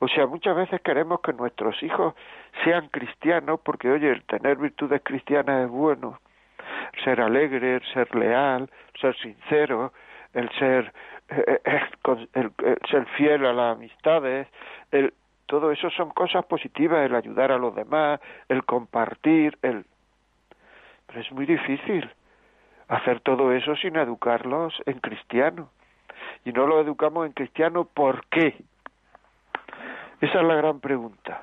O 0.00 0.08
sea, 0.08 0.26
muchas 0.26 0.54
veces 0.54 0.82
queremos 0.82 1.20
que 1.22 1.32
nuestros 1.32 1.82
hijos 1.82 2.14
sean 2.62 2.88
cristianos 2.88 3.58
porque, 3.64 3.90
oye, 3.90 4.10
el 4.10 4.22
tener 4.24 4.58
virtudes 4.58 5.00
cristianas 5.02 5.64
es 5.64 5.70
bueno. 5.70 6.18
ser 7.02 7.22
alegre, 7.22 7.76
el 7.76 7.84
ser 7.94 8.14
leal, 8.14 8.70
ser 9.00 9.16
sincero, 9.16 9.94
el 10.34 10.50
ser, 10.58 10.92
eh, 11.30 11.58
eh, 11.64 11.80
el, 12.34 12.52
ser 12.90 13.06
fiel 13.16 13.46
a 13.46 13.54
las 13.54 13.76
amistades, 13.76 14.46
el, 14.90 15.14
todo 15.46 15.72
eso 15.72 15.88
son 15.88 16.10
cosas 16.10 16.44
positivas, 16.44 17.06
el 17.06 17.14
ayudar 17.14 17.50
a 17.50 17.56
los 17.56 17.74
demás, 17.74 18.20
el 18.50 18.62
compartir, 18.64 19.56
el... 19.62 19.86
Pero 21.06 21.20
es 21.20 21.32
muy 21.32 21.46
difícil 21.46 22.10
hacer 22.92 23.20
todo 23.20 23.52
eso 23.52 23.74
sin 23.76 23.96
educarlos 23.96 24.74
en 24.84 25.00
cristiano. 25.00 25.70
Y 26.44 26.52
no 26.52 26.66
lo 26.66 26.78
educamos 26.78 27.26
en 27.26 27.32
cristiano, 27.32 27.86
¿por 27.86 28.26
qué? 28.26 28.54
Esa 30.20 30.40
es 30.40 30.46
la 30.46 30.56
gran 30.56 30.78
pregunta. 30.80 31.42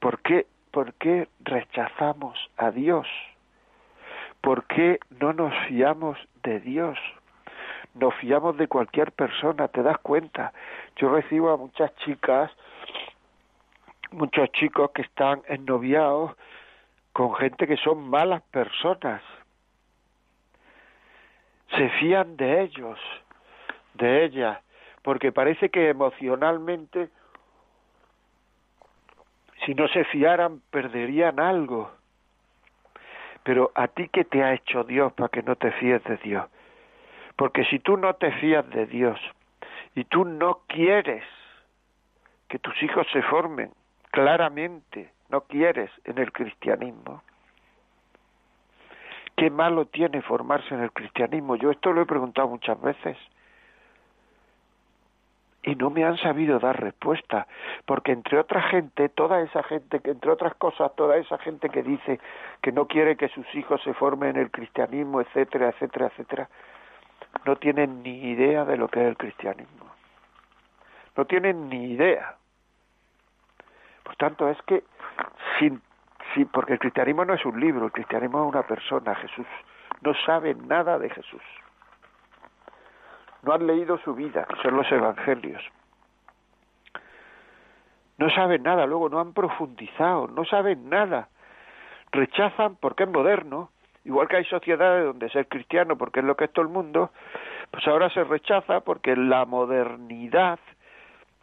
¿Por 0.00 0.20
qué, 0.20 0.46
por 0.72 0.94
qué 0.94 1.28
rechazamos 1.44 2.36
a 2.56 2.72
Dios? 2.72 3.06
¿Por 4.40 4.64
qué 4.64 4.98
no 5.20 5.32
nos 5.32 5.54
fiamos 5.68 6.18
de 6.42 6.58
Dios? 6.58 6.98
Nos 7.94 8.12
fiamos 8.16 8.56
de 8.56 8.66
cualquier 8.66 9.12
persona, 9.12 9.68
¿te 9.68 9.82
das 9.84 9.98
cuenta? 9.98 10.52
Yo 10.96 11.14
recibo 11.14 11.50
a 11.50 11.56
muchas 11.56 11.94
chicas, 11.96 12.50
muchos 14.10 14.50
chicos 14.52 14.90
que 14.90 15.02
están 15.02 15.42
ennoviados 15.46 16.32
con 17.12 17.32
gente 17.36 17.68
que 17.68 17.76
son 17.76 18.10
malas 18.10 18.42
personas 18.50 19.22
se 21.76 21.88
fían 22.00 22.36
de 22.36 22.62
ellos, 22.62 22.98
de 23.94 24.24
ella, 24.24 24.62
porque 25.02 25.32
parece 25.32 25.70
que 25.70 25.88
emocionalmente, 25.88 27.08
si 29.64 29.74
no 29.74 29.88
se 29.88 30.04
fiaran, 30.04 30.60
perderían 30.70 31.40
algo. 31.40 31.90
Pero 33.42 33.72
a 33.74 33.88
ti 33.88 34.08
qué 34.08 34.24
te 34.24 34.42
ha 34.42 34.54
hecho 34.54 34.84
Dios 34.84 35.12
para 35.14 35.28
que 35.28 35.42
no 35.42 35.56
te 35.56 35.72
fíes 35.72 36.02
de 36.04 36.16
Dios? 36.18 36.46
Porque 37.36 37.64
si 37.64 37.78
tú 37.78 37.96
no 37.96 38.14
te 38.14 38.32
fías 38.32 38.68
de 38.70 38.86
Dios 38.86 39.18
y 39.94 40.04
tú 40.04 40.24
no 40.24 40.60
quieres 40.66 41.24
que 42.48 42.58
tus 42.58 42.82
hijos 42.82 43.06
se 43.12 43.22
formen 43.22 43.70
claramente, 44.10 45.10
no 45.30 45.42
quieres 45.42 45.90
en 46.04 46.18
el 46.18 46.32
cristianismo, 46.32 47.22
¿qué 49.40 49.48
malo 49.48 49.86
tiene 49.86 50.20
formarse 50.20 50.74
en 50.74 50.82
el 50.82 50.92
cristianismo? 50.92 51.56
Yo 51.56 51.70
esto 51.70 51.94
lo 51.94 52.02
he 52.02 52.04
preguntado 52.06 52.46
muchas 52.46 52.78
veces 52.82 53.16
y 55.62 55.74
no 55.76 55.88
me 55.88 56.04
han 56.04 56.18
sabido 56.18 56.58
dar 56.58 56.78
respuesta, 56.78 57.46
porque 57.86 58.12
entre 58.12 58.38
otra 58.38 58.60
gente, 58.60 59.08
toda 59.08 59.40
esa 59.40 59.62
gente, 59.62 60.00
que 60.00 60.10
entre 60.10 60.30
otras 60.30 60.54
cosas, 60.56 60.94
toda 60.94 61.16
esa 61.16 61.38
gente 61.38 61.70
que 61.70 61.82
dice 61.82 62.20
que 62.60 62.70
no 62.70 62.86
quiere 62.86 63.16
que 63.16 63.28
sus 63.28 63.46
hijos 63.54 63.80
se 63.82 63.94
formen 63.94 64.36
en 64.36 64.42
el 64.42 64.50
cristianismo, 64.50 65.22
etcétera, 65.22 65.70
etcétera, 65.70 66.08
etcétera, 66.08 66.50
no 67.46 67.56
tienen 67.56 68.02
ni 68.02 68.32
idea 68.32 68.66
de 68.66 68.76
lo 68.76 68.88
que 68.88 69.00
es 69.00 69.08
el 69.08 69.16
cristianismo. 69.16 69.86
No 71.16 71.24
tienen 71.24 71.70
ni 71.70 71.92
idea. 71.92 72.36
Por 74.02 74.16
tanto, 74.16 74.50
es 74.50 74.60
que 74.66 74.84
sin, 75.58 75.80
sin 76.34 76.46
porque 76.46 76.74
el 76.74 76.78
cristianismo 76.78 77.24
no 77.24 77.34
es 77.34 77.44
un 77.44 77.58
libro, 77.58 77.86
el 77.86 77.92
cristianismo 77.92 78.42
es 78.42 78.48
una 78.48 78.62
persona, 78.62 79.14
Jesús. 79.14 79.46
No 80.02 80.14
saben 80.26 80.68
nada 80.68 80.98
de 80.98 81.10
Jesús 81.10 81.42
no 83.42 83.52
han 83.52 83.66
leído 83.66 83.98
su 83.98 84.14
vida, 84.14 84.46
que 84.46 84.56
son 84.62 84.76
los 84.76 84.90
evangelios. 84.90 85.62
No 88.18 88.28
saben 88.30 88.62
nada, 88.62 88.86
luego 88.86 89.08
no 89.08 89.18
han 89.18 89.32
profundizado, 89.32 90.28
no 90.28 90.44
saben 90.44 90.90
nada. 90.90 91.28
Rechazan 92.12 92.76
porque 92.76 93.04
es 93.04 93.08
moderno, 93.08 93.70
igual 94.04 94.28
que 94.28 94.36
hay 94.36 94.44
sociedades 94.44 95.06
donde 95.06 95.30
ser 95.30 95.48
cristiano 95.48 95.96
porque 95.96 96.20
es 96.20 96.26
lo 96.26 96.36
que 96.36 96.44
es 96.44 96.52
todo 96.52 96.64
el 96.64 96.70
mundo, 96.70 97.10
pues 97.70 97.86
ahora 97.88 98.10
se 98.10 98.24
rechaza 98.24 98.80
porque 98.80 99.16
la 99.16 99.46
modernidad 99.46 100.58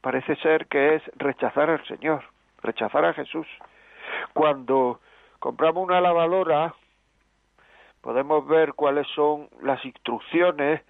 parece 0.02 0.36
ser 0.36 0.68
que 0.68 0.96
es 0.96 1.04
rechazar 1.16 1.70
al 1.70 1.84
Señor, 1.88 2.24
rechazar 2.62 3.06
a 3.06 3.14
Jesús. 3.14 3.48
Cuando 4.34 5.00
compramos 5.40 5.84
una 5.84 6.02
lavadora, 6.02 6.74
podemos 8.02 8.48
ver 8.48 8.74
cuáles 8.74 9.08
son 9.16 9.50
las 9.62 9.84
instrucciones 9.86 10.82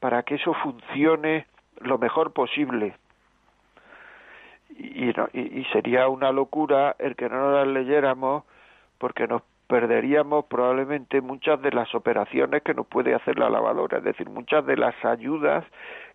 para 0.00 0.22
que 0.22 0.36
eso 0.36 0.54
funcione 0.54 1.46
lo 1.80 1.98
mejor 1.98 2.32
posible. 2.32 2.96
Y, 4.76 5.10
y, 5.10 5.64
sería 5.72 6.08
una 6.08 6.32
locura 6.32 6.96
el 6.98 7.14
que 7.14 7.28
no 7.28 7.52
las 7.52 7.68
leyéramos 7.68 8.42
porque 8.98 9.28
nos 9.28 9.42
perderíamos 9.68 10.46
probablemente 10.46 11.20
muchas 11.20 11.60
de 11.62 11.70
las 11.70 11.94
operaciones 11.94 12.62
que 12.62 12.74
nos 12.74 12.86
puede 12.86 13.14
hacer 13.14 13.38
la 13.38 13.48
lavadora, 13.48 13.98
es 13.98 14.04
decir, 14.04 14.28
muchas 14.28 14.66
de 14.66 14.76
las 14.76 14.94
ayudas 15.04 15.64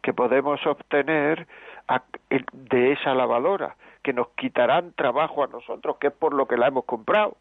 que 0.02 0.14
podemos 0.14 0.66
obtener 0.66 1.48
de 2.52 2.92
esa 2.92 3.14
lavadora, 3.16 3.76
que 4.10 4.14
nos 4.14 4.30
quitarán 4.30 4.94
trabajo 4.94 5.44
a 5.44 5.48
nosotros, 5.48 5.98
que 5.98 6.08
es 6.08 6.14
por 6.14 6.34
lo 6.34 6.48
que 6.48 6.58
la 6.58 6.66
hemos 6.66 6.86
comprado. 6.86 7.38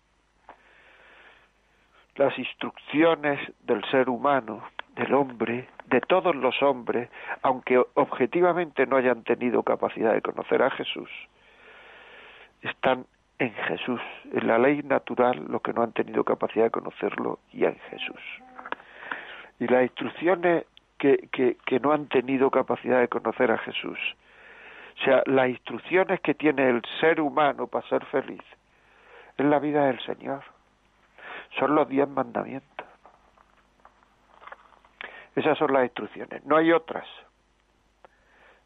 Las 2.16 2.38
instrucciones 2.38 3.40
del 3.60 3.82
ser 3.86 4.10
humano 4.10 4.62
del 4.94 5.14
hombre, 5.14 5.66
de 5.86 6.02
todos 6.02 6.36
los 6.36 6.62
hombres, 6.62 7.08
aunque 7.40 7.82
objetivamente 7.94 8.86
no 8.86 8.96
hayan 8.96 9.22
tenido 9.22 9.62
capacidad 9.62 10.12
de 10.12 10.20
conocer 10.20 10.62
a 10.62 10.68
Jesús, 10.68 11.08
están 12.60 13.06
en 13.38 13.54
Jesús, 13.54 14.02
en 14.30 14.46
la 14.46 14.58
ley 14.58 14.82
natural, 14.82 15.42
los 15.48 15.62
que 15.62 15.72
no 15.72 15.82
han 15.82 15.92
tenido 15.92 16.22
capacidad 16.22 16.64
de 16.64 16.70
conocerlo, 16.70 17.38
y 17.50 17.64
en 17.64 17.78
Jesús. 17.88 18.20
Y 19.58 19.68
las 19.68 19.84
instrucciones 19.84 20.66
que, 20.98 21.30
que, 21.32 21.56
que 21.64 21.80
no 21.80 21.92
han 21.92 22.08
tenido 22.08 22.50
capacidad 22.50 23.00
de 23.00 23.08
conocer 23.08 23.50
a 23.52 23.56
Jesús, 23.56 23.98
o 24.98 25.04
sea, 25.04 25.22
las 25.26 25.48
instrucciones 25.48 26.20
que 26.20 26.34
tiene 26.34 26.68
el 26.68 26.82
ser 27.00 27.20
humano 27.20 27.66
para 27.68 27.86
ser 27.88 28.04
feliz, 28.06 28.42
es 29.36 29.46
la 29.46 29.60
vida 29.60 29.86
del 29.86 30.00
Señor. 30.00 30.42
Son 31.58 31.74
los 31.74 31.88
diez 31.88 32.08
mandamientos. 32.08 32.86
Esas 35.36 35.56
son 35.56 35.72
las 35.72 35.84
instrucciones. 35.84 36.44
No 36.44 36.56
hay 36.56 36.72
otras. 36.72 37.06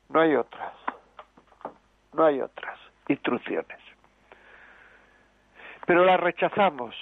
No 0.09 0.21
hay 0.21 0.35
otras. 0.35 0.73
No 2.15 2.25
hay 2.25 2.41
otras 2.41 2.79
instrucciones. 3.09 3.79
Pero 5.87 6.05
las 6.05 6.19
rechazamos. 6.19 6.97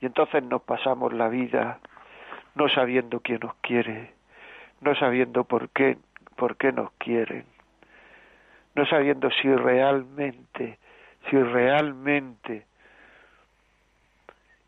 Y 0.00 0.06
entonces 0.06 0.42
nos 0.42 0.62
pasamos 0.62 1.12
la 1.12 1.28
vida 1.28 1.78
no 2.56 2.68
sabiendo 2.68 3.20
quién 3.20 3.38
nos 3.40 3.54
quiere, 3.56 4.12
no 4.80 4.94
sabiendo 4.96 5.44
por 5.44 5.70
qué, 5.70 5.96
por 6.36 6.56
qué 6.56 6.72
nos 6.72 6.90
quieren, 6.92 7.46
no 8.74 8.86
sabiendo 8.86 9.30
si 9.30 9.54
realmente, 9.54 10.78
si 11.28 11.36
realmente 11.36 12.66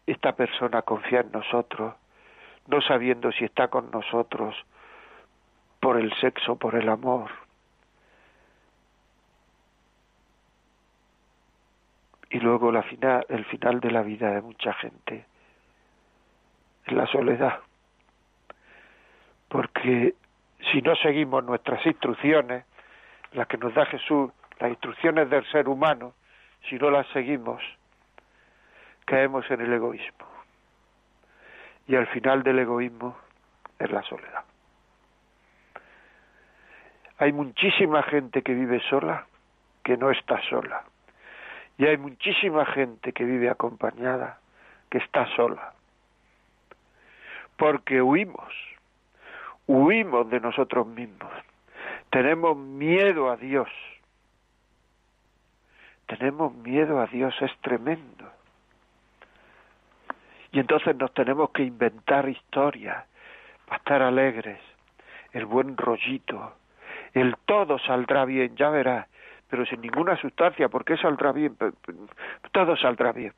esta 0.07 0.33
persona 0.33 0.83
confía 0.83 1.21
en 1.21 1.33
nosotros, 1.33 1.95
no 2.67 2.81
sabiendo 2.83 3.33
si 3.33 3.45
está 3.45 3.69
con 3.69 3.90
nosotros 3.90 4.55
por 5.81 5.99
el 5.99 6.12
sexo, 6.21 6.57
por 6.57 6.75
el 6.75 6.88
amor. 6.88 7.31
Y 12.31 12.40
luego 12.40 12.73
la 12.73 12.83
final, 12.83 13.25
el 13.29 13.45
final 13.45 13.81
de 13.81 13.90
la 13.90 14.03
vida 14.03 14.31
de 14.31 14.43
mucha 14.43 14.73
gente 14.75 15.25
es 16.87 16.93
la 16.93 17.07
soledad. 17.07 17.61
Porque 19.49 20.14
si 20.73 20.83
no 20.83 20.97
seguimos 20.97 21.45
nuestras 21.45 21.85
instrucciones, 21.87 22.64
las 23.35 23.47
que 23.49 23.59
nos 23.59 23.75
da 23.75 23.85
Jesús, 23.87 24.31
las 24.59 24.70
instrucciones 24.70 25.29
del 25.29 25.44
ser 25.51 25.68
humano, 25.68 26.14
si 26.68 26.77
no 26.77 26.90
las 26.90 27.07
seguimos, 27.09 27.62
caemos 29.05 29.49
en 29.51 29.61
el 29.61 29.73
egoísmo 29.73 30.27
y 31.87 31.97
al 31.97 32.07
final 32.07 32.42
del 32.42 32.59
egoísmo 32.61 33.16
es 33.79 33.90
la 33.90 34.03
soledad. 34.03 34.44
Hay 37.18 37.33
muchísima 37.33 38.03
gente 38.03 38.42
que 38.42 38.55
vive 38.55 38.81
sola 38.88 39.27
que 39.83 39.97
no 39.97 40.11
está 40.11 40.40
sola. 40.49 40.83
Y 41.77 41.87
hay 41.87 41.97
muchísima 41.97 42.64
gente 42.66 43.12
que 43.12 43.25
vive 43.25 43.51
acompañada 43.51 44.38
que 44.90 44.99
está 44.99 45.27
sola. 45.37 45.75
Porque 47.57 48.01
huimos, 48.01 48.53
huimos 49.66 50.31
de 50.31 50.40
nosotros 50.40 50.87
mismos. 50.87 51.31
Tenemos 52.14 52.57
miedo 52.57 53.29
a 53.29 53.37
Dios. 53.37 53.68
Tenemos 56.07 56.55
miedo 56.55 57.00
a 57.00 57.07
Dios, 57.07 57.35
es 57.40 57.50
tremendo. 57.61 58.31
Y 60.53 60.61
entonces 60.61 60.94
nos 60.94 61.12
tenemos 61.12 61.50
que 61.50 61.64
inventar 61.64 62.29
historias 62.29 63.05
para 63.66 63.79
estar 63.79 64.03
alegres, 64.03 64.61
el 65.33 65.44
buen 65.44 65.77
rollito, 65.77 66.55
el 67.14 67.35
todo 67.46 67.81
saldrá 67.81 68.24
bien, 68.24 68.55
ya 68.55 68.70
verás, 68.70 69.09
pero 69.50 69.66
sin 69.66 69.81
ninguna 69.81 70.16
sustancia, 70.16 70.68
¿por 70.68 70.85
qué 70.85 70.96
saldrá 70.96 71.33
bien? 71.33 71.57
Todo 72.53 72.77
saldrá 72.77 73.11
bien. 73.11 73.33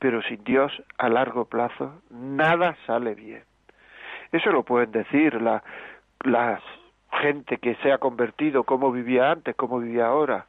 Pero 0.00 0.22
sin 0.22 0.42
Dios 0.42 0.72
a 0.98 1.08
largo 1.08 1.44
plazo 1.44 2.02
nada 2.10 2.76
sale 2.84 3.14
bien. 3.14 3.44
Eso 4.36 4.52
lo 4.52 4.64
pueden 4.64 4.92
decir 4.92 5.40
la, 5.40 5.62
gente 7.22 7.56
que 7.56 7.74
se 7.76 7.90
ha 7.90 7.96
convertido, 7.96 8.64
cómo 8.64 8.92
vivía 8.92 9.30
antes, 9.30 9.56
cómo 9.56 9.78
vivía 9.78 10.08
ahora. 10.08 10.44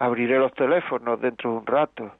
Abriré 0.00 0.36
los 0.40 0.52
teléfonos 0.54 1.20
dentro 1.20 1.52
de 1.52 1.56
un 1.58 1.66
rato 1.66 2.12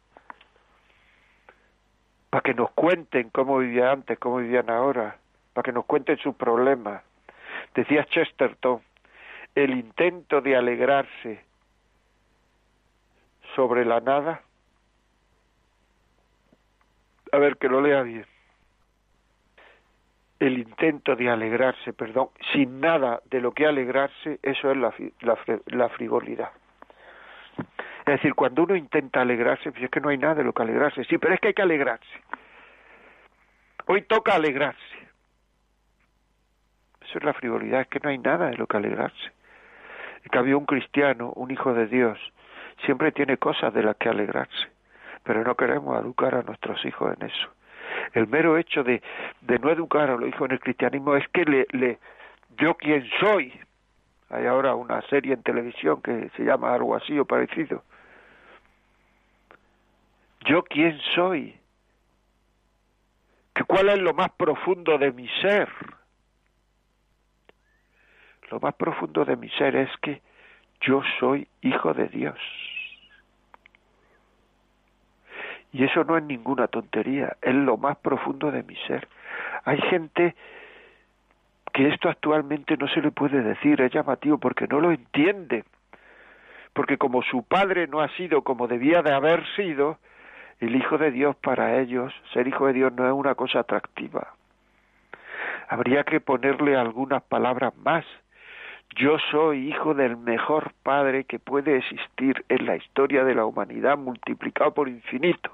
para 2.30 2.42
que 2.42 2.54
nos 2.54 2.70
cuenten 2.70 3.30
cómo 3.30 3.59
vivían 3.59 3.88
antes, 3.88 4.20
cómo 4.20 4.37
vivían 4.37 4.70
ahora, 4.70 5.16
para 5.52 5.64
que 5.64 5.72
nos 5.72 5.85
cuenten 5.85 6.16
sus 6.18 6.37
problemas. 6.37 7.02
Decía 7.74 8.04
Chesterton, 8.04 8.80
el 9.57 9.72
intento 9.72 10.40
de 10.40 10.54
alegrarse 10.54 11.44
sobre 13.57 13.85
la 13.85 13.98
nada. 13.98 14.42
A 17.33 17.38
ver, 17.38 17.57
que 17.57 17.68
lo 17.68 17.80
lea 17.80 18.02
bien. 18.02 18.34
El 20.44 20.59
intento 20.59 21.16
de 21.16 21.30
alegrarse, 21.30 21.94
perdón, 21.94 22.28
sin 22.52 22.78
nada 22.80 23.22
de 23.30 23.40
lo 23.40 23.52
que 23.52 23.66
alegrarse, 23.66 24.38
eso 24.42 24.70
es 24.70 24.76
la, 24.76 24.92
la, 25.20 25.38
la 25.66 25.88
frivolidad. 25.88 26.50
Es 28.00 28.16
decir, 28.16 28.35
cuando 28.35 28.64
uno 28.64 28.76
intenta 28.76 29.22
alegrarse, 29.22 29.72
pues 29.72 29.85
es 29.85 29.90
que 29.90 30.00
no 30.00 30.11
hay 30.11 30.18
nada 30.18 30.35
de 30.35 30.44
lo 30.44 30.52
que 30.52 30.62
alegrarse. 30.62 31.04
Sí, 31.04 31.16
pero 31.16 31.33
es 31.33 31.40
que 31.40 31.48
hay 31.48 31.54
que 31.54 31.62
alegrarse. 31.62 32.20
Hoy 33.87 34.02
toca 34.02 34.35
alegrarse. 34.35 34.98
Eso 37.00 37.18
es 37.18 37.24
la 37.24 37.33
frivolidad, 37.33 37.80
es 37.80 37.88
que 37.88 38.00
no 38.00 38.11
hay 38.11 38.18
nada 38.18 38.50
de 38.50 38.57
lo 38.59 38.66
que 38.66 38.76
alegrarse. 38.76 39.33
En 40.24 40.30
cambio, 40.30 40.59
un 40.59 40.66
cristiano, 40.66 41.33
un 41.37 41.50
hijo 41.50 41.72
de 41.72 41.87
Dios, 41.87 42.18
siempre 42.85 43.12
tiene 43.12 43.38
cosas 43.38 43.72
de 43.72 43.83
las 43.83 43.96
que 43.96 44.11
alegrarse. 44.11 44.68
pero 45.22 45.42
no 45.42 45.54
queremos 45.54 45.98
educar 45.98 46.35
a 46.35 46.42
nuestros 46.42 46.85
hijos 46.85 47.16
en 47.18 47.28
eso. 47.28 47.48
El 48.14 48.29
mero 48.29 48.57
hecho 48.57 48.85
de, 48.85 49.03
no 49.61 49.70
educar 49.70 50.09
a 50.09 50.16
los 50.16 50.29
hijos 50.29 50.46
en 50.46 50.53
el 50.53 50.61
cristianismo 50.61 51.16
es 51.16 51.27
que 51.29 51.44
le, 51.44 51.66
le 51.72 51.98
yo 52.57 52.74
quién 52.77 53.05
soy. 53.20 53.53
Hay 54.31 54.46
ahora 54.46 54.74
una 54.77 55.03
serie 55.03 55.35
en 55.35 55.42
televisión 55.42 56.00
que 56.00 56.31
se 56.37 56.44
llama 56.44 56.72
algo 56.72 56.94
así 56.94 57.18
o 57.18 57.24
parecido. 57.24 57.83
Yo 60.46 60.62
quién 60.62 60.98
soy. 61.14 61.59
Que 63.55 63.64
cuál 63.64 63.88
es 63.88 63.98
lo 63.98 64.14
más 64.14 64.31
profundo 64.33 64.96
de 64.96 65.11
mi 65.11 65.29
ser. 65.40 65.68
Lo 68.50 68.61
más 68.61 68.74
profundo 68.74 69.24
de 69.24 69.37
mi 69.37 69.48
ser 69.50 69.74
es 69.74 69.90
que 70.00 70.22
yo 70.81 71.03
soy 71.18 71.48
hijo 71.62 71.92
de 71.94 72.07
Dios. 72.09 72.38
Y 75.74 75.82
eso 75.82 76.04
no 76.04 76.16
es 76.16 76.22
ninguna 76.22 76.68
tontería, 76.68 77.37
es 77.42 77.52
lo 77.52 77.76
más 77.76 77.96
profundo 77.96 78.52
de 78.52 78.62
mi 78.62 78.76
ser. 78.87 79.08
Hay 79.64 79.80
gente 79.80 80.37
que 81.72 81.88
esto 81.88 82.08
actualmente 82.08 82.76
no 82.76 82.87
se 82.87 83.00
le 83.00 83.10
puede 83.10 83.42
decir, 83.42 83.80
es 83.80 83.92
llamativo 83.92 84.38
porque 84.38 84.68
no 84.68 84.78
lo 84.78 84.92
entiende. 84.92 85.64
Porque 86.74 86.96
como 86.96 87.22
su 87.22 87.42
padre 87.42 87.88
no 87.88 88.00
ha 88.00 88.08
sido 88.10 88.42
como 88.42 88.68
debía 88.68 89.02
de 89.02 89.12
haber 89.12 89.44
sido, 89.56 89.98
el 90.60 90.76
Hijo 90.76 90.96
de 90.96 91.10
Dios 91.10 91.34
para 91.34 91.80
ellos, 91.80 92.14
ser 92.32 92.46
Hijo 92.46 92.68
de 92.68 92.74
Dios 92.74 92.92
no 92.92 93.04
es 93.08 93.12
una 93.12 93.34
cosa 93.34 93.58
atractiva. 93.58 94.32
Habría 95.68 96.04
que 96.04 96.20
ponerle 96.20 96.76
algunas 96.76 97.24
palabras 97.24 97.76
más. 97.78 98.04
Yo 98.94 99.16
soy 99.32 99.70
hijo 99.70 99.92
del 99.92 100.16
mejor 100.16 100.72
Padre 100.84 101.24
que 101.24 101.40
puede 101.40 101.78
existir 101.78 102.44
en 102.48 102.64
la 102.64 102.76
historia 102.76 103.24
de 103.24 103.34
la 103.34 103.44
humanidad 103.44 103.98
multiplicado 103.98 104.72
por 104.72 104.88
infinito. 104.88 105.50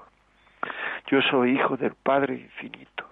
Yo 1.07 1.21
soy 1.21 1.55
hijo 1.55 1.77
del 1.77 1.95
Padre 1.95 2.35
infinito. 2.35 3.05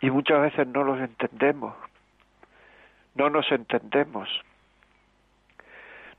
Y 0.00 0.10
muchas 0.10 0.40
veces 0.40 0.66
no 0.68 0.84
los 0.84 1.00
entendemos. 1.00 1.74
No 3.14 3.30
nos 3.30 3.50
entendemos. 3.50 4.28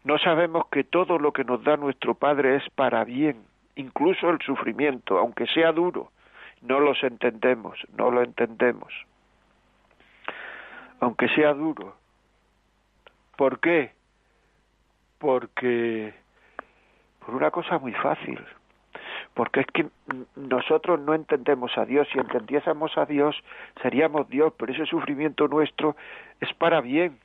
No 0.03 0.17
sabemos 0.17 0.67
que 0.67 0.83
todo 0.83 1.17
lo 1.17 1.33
que 1.33 1.43
nos 1.43 1.63
da 1.63 1.77
nuestro 1.77 2.13
Padre 2.13 2.55
es 2.55 2.69
para 2.71 3.03
bien, 3.03 3.43
incluso 3.75 4.29
el 4.29 4.39
sufrimiento, 4.39 5.17
aunque 5.17 5.45
sea 5.47 5.71
duro. 5.71 6.11
No 6.61 6.79
los 6.79 7.01
entendemos, 7.03 7.79
no 7.97 8.11
lo 8.11 8.21
entendemos. 8.23 8.93
Aunque 10.99 11.29
sea 11.29 11.53
duro. 11.53 11.95
¿Por 13.37 13.59
qué? 13.59 13.93
Porque 15.17 16.13
por 17.19 17.35
una 17.35 17.51
cosa 17.51 17.77
muy 17.77 17.93
fácil, 17.93 18.39
porque 19.39 19.61
es 19.61 19.67
que 19.67 19.87
nosotros 20.35 20.99
no 20.99 21.13
entendemos 21.13 21.71
a 21.77 21.85
Dios, 21.85 22.09
si 22.11 22.19
entendiésemos 22.19 22.97
a 22.97 23.05
Dios 23.05 23.41
seríamos 23.81 24.27
Dios, 24.27 24.51
pero 24.57 24.73
ese 24.73 24.85
sufrimiento 24.85 25.47
nuestro 25.47 25.95
es 26.41 26.53
para 26.55 26.81
bien. 26.81 27.17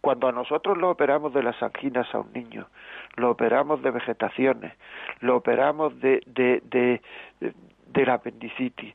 Cuando 0.00 0.28
a 0.28 0.32
nosotros 0.32 0.78
lo 0.78 0.88
operamos 0.88 1.34
de 1.34 1.42
las 1.42 1.62
anginas 1.62 2.06
a 2.14 2.20
un 2.20 2.32
niño, 2.32 2.68
lo 3.16 3.32
operamos 3.32 3.82
de 3.82 3.90
vegetaciones, 3.90 4.72
lo 5.20 5.36
operamos 5.36 6.00
de, 6.00 6.22
de, 6.24 6.62
de, 6.70 7.02
de 7.40 8.06
la 8.06 8.14
apendicitis, 8.14 8.94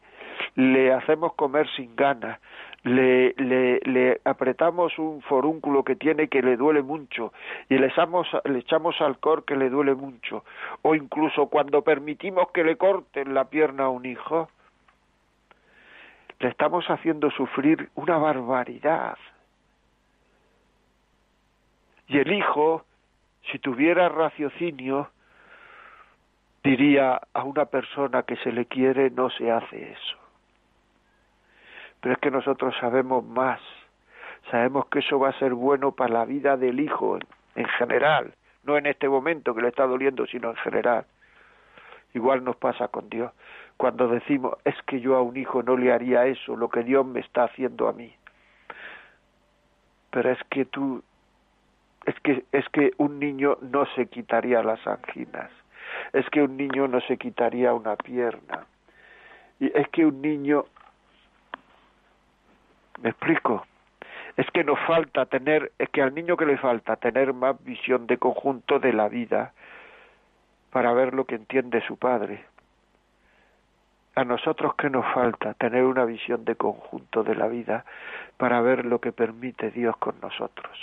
le 0.58 0.92
hacemos 0.92 1.36
comer 1.36 1.70
sin 1.76 1.96
ganas, 1.96 2.40
le, 2.84 4.20
apretamos 4.26 4.98
un 4.98 5.22
forúnculo 5.22 5.84
que 5.84 5.96
tiene 5.96 6.30
que 6.30 6.42
le 6.42 6.58
duele 6.58 6.82
mucho 6.82 7.32
y 7.70 7.78
le 7.78 7.88
echamos, 7.88 8.28
le 8.44 8.60
echamos 8.60 9.00
alcohol 9.00 9.46
que 9.46 9.56
le 9.56 9.70
duele 9.70 9.94
mucho, 9.94 10.44
o 10.82 10.96
incluso 10.96 11.46
cuando 11.48 11.84
permitimos 11.84 12.50
que 12.52 12.64
le 12.64 12.76
corten 12.76 13.36
la 13.36 13.46
pierna 13.46 13.84
a 13.84 13.90
un 13.90 14.08
hijo, 14.08 14.50
le 16.40 16.50
estamos 16.50 16.86
haciendo 16.88 17.30
sufrir 17.30 17.90
una 17.94 18.18
barbaridad. 18.18 19.18
Y 22.08 22.18
el 22.18 22.32
hijo, 22.32 22.84
si 23.52 23.60
tuviera 23.60 24.10
raciocinio, 24.10 25.12
diría 26.64 27.22
a 27.32 27.44
una 27.44 27.66
persona 27.66 28.24
que 28.24 28.38
se 28.38 28.52
le 28.52 28.66
quiere 28.66 29.12
no 29.12 29.30
se 29.30 29.52
hace 29.52 29.92
eso. 29.92 30.27
Pero 32.02 32.14
es 32.14 32.20
que 32.20 32.32
nosotros 32.32 32.76
sabemos 32.80 33.26
más, 33.26 33.60
sabemos 34.52 34.88
que 34.88 35.00
eso 35.00 35.20
va 35.20 35.30
a 35.30 35.40
ser 35.40 35.54
bueno 35.54 35.92
para 35.92 36.14
la 36.14 36.26
vida 36.26 36.58
del 36.58 36.80
hijo 36.80 37.18
en, 37.56 37.68
general, 37.68 38.34
no 38.64 38.78
en 38.78 38.86
este 38.86 39.10
momento 39.10 39.54
que 39.56 39.62
le 39.62 39.70
está 39.70 39.86
doliendo, 39.86 40.26
sino 40.28 40.50
en 40.50 40.56
general. 40.58 41.06
Igual 42.14 42.44
nos 42.44 42.56
pasa 42.56 42.88
con 42.88 43.10
Dios. 43.10 43.32
Cuando 43.78 44.08
decimos, 44.08 44.58
es 44.64 44.76
que 44.86 45.00
yo 45.00 45.16
a 45.16 45.22
un 45.22 45.38
hijo 45.38 45.62
no 45.64 45.78
le 45.78 45.92
haría 45.92 46.26
eso, 46.26 46.56
lo 46.56 46.70
que 46.70 46.84
Dios 46.84 47.06
me 47.06 47.20
está 47.20 47.44
haciendo 47.44 47.88
a 47.88 47.94
mí. 47.94 48.14
Pero 50.12 50.32
es 50.32 50.40
que 50.50 50.66
tú, 50.66 51.04
es 52.06 52.16
que, 52.22 52.46
es 52.52 52.68
que 52.70 52.92
un 52.98 53.20
niño 53.20 53.58
no 53.62 53.86
se 53.96 54.08
quitaría 54.08 54.64
las 54.64 54.86
anginas. 54.88 55.52
Es 56.14 56.28
que 56.30 56.42
un 56.42 56.58
niño 56.58 56.88
no 56.88 57.02
se 57.02 57.18
quitaría 57.18 57.74
una 57.74 57.96
pierna. 57.96 58.66
Y 59.60 59.68
es 59.78 59.88
que 59.90 60.06
un 60.06 60.22
niño 60.22 60.66
¿Me 63.02 63.10
explico? 63.10 63.66
Es 64.36 64.46
que 64.52 64.64
nos 64.64 64.80
falta 64.82 65.26
tener, 65.26 65.72
es 65.78 65.90
que 65.90 66.02
al 66.02 66.14
niño 66.14 66.38
que 66.38 66.46
le 66.46 66.58
falta 66.58 66.96
tener 66.96 67.34
más 67.34 67.64
visión 67.64 68.08
de 68.08 68.18
conjunto 68.18 68.80
de 68.80 68.94
la 68.94 69.08
vida 69.08 69.54
para 70.72 70.94
ver 70.94 71.14
lo 71.14 71.26
que 71.26 71.36
entiende 71.36 71.82
su 71.82 71.98
padre. 71.98 72.46
A 74.16 74.24
nosotros 74.24 74.76
que 74.76 74.90
nos 74.90 75.06
falta 75.14 75.54
tener 75.56 75.84
una 75.84 76.06
visión 76.06 76.44
de 76.44 76.56
conjunto 76.56 77.24
de 77.24 77.36
la 77.36 77.48
vida 77.48 77.86
para 78.38 78.62
ver 78.62 78.86
lo 78.86 79.00
que 79.00 79.12
permite 79.12 79.70
Dios 79.72 79.96
con 79.98 80.20
nosotros. 80.22 80.78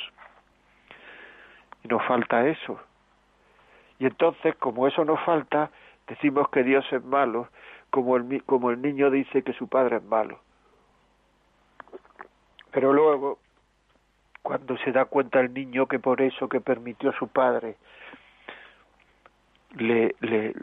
Y 1.82 1.88
nos 1.88 2.04
falta 2.06 2.46
eso. 2.46 2.80
Y 3.98 4.06
entonces, 4.06 4.54
como 4.56 4.86
eso 4.86 5.04
nos 5.04 5.20
falta, 5.24 5.70
decimos 6.06 6.48
que 6.50 6.62
Dios 6.62 6.84
es 6.92 7.04
malo, 7.04 7.48
como 7.90 8.16
el, 8.16 8.42
como 8.44 8.70
el 8.70 8.80
niño 8.80 9.10
dice 9.10 9.42
que 9.42 9.52
su 9.52 9.68
padre 9.68 9.96
es 9.96 10.04
malo. 10.04 10.43
Pero 12.74 12.92
luego, 12.92 13.38
cuando 14.42 14.76
se 14.78 14.90
da 14.90 15.04
cuenta 15.04 15.38
el 15.38 15.54
niño 15.54 15.86
que 15.86 16.00
por 16.00 16.20
eso 16.20 16.48
que 16.48 16.60
permitió 16.60 17.12
su 17.12 17.28
padre, 17.28 17.76
le, 19.76 20.16
le, 20.20 20.54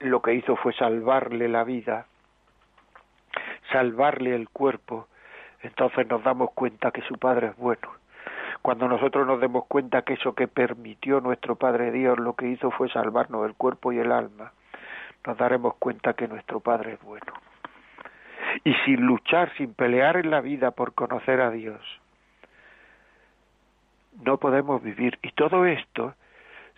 lo 0.00 0.20
que 0.20 0.34
hizo 0.34 0.54
fue 0.56 0.74
salvarle 0.74 1.48
la 1.48 1.64
vida, 1.64 2.06
salvarle 3.72 4.34
el 4.34 4.50
cuerpo, 4.50 5.08
entonces 5.62 6.06
nos 6.08 6.22
damos 6.22 6.50
cuenta 6.52 6.90
que 6.90 7.00
su 7.02 7.14
Padre 7.14 7.48
es 7.48 7.56
bueno. 7.56 7.88
Cuando 8.60 8.86
nosotros 8.86 9.26
nos 9.26 9.40
demos 9.40 9.64
cuenta 9.66 10.02
que 10.02 10.12
eso 10.14 10.34
que 10.34 10.46
permitió 10.46 11.20
nuestro 11.20 11.56
Padre 11.56 11.90
Dios 11.90 12.18
lo 12.18 12.34
que 12.34 12.48
hizo 12.48 12.70
fue 12.70 12.90
salvarnos 12.90 13.46
el 13.46 13.54
cuerpo 13.54 13.92
y 13.92 13.98
el 13.98 14.12
alma, 14.12 14.52
nos 15.26 15.38
daremos 15.38 15.74
cuenta 15.76 16.12
que 16.12 16.28
nuestro 16.28 16.60
Padre 16.60 16.94
es 16.94 17.02
bueno 17.02 17.32
y 18.64 18.74
sin 18.84 19.02
luchar, 19.02 19.52
sin 19.56 19.74
pelear 19.74 20.16
en 20.16 20.30
la 20.30 20.40
vida 20.40 20.70
por 20.70 20.94
conocer 20.94 21.40
a 21.40 21.50
Dios, 21.50 21.80
no 24.24 24.38
podemos 24.38 24.82
vivir. 24.82 25.18
Y 25.22 25.32
todo 25.32 25.66
esto 25.66 26.14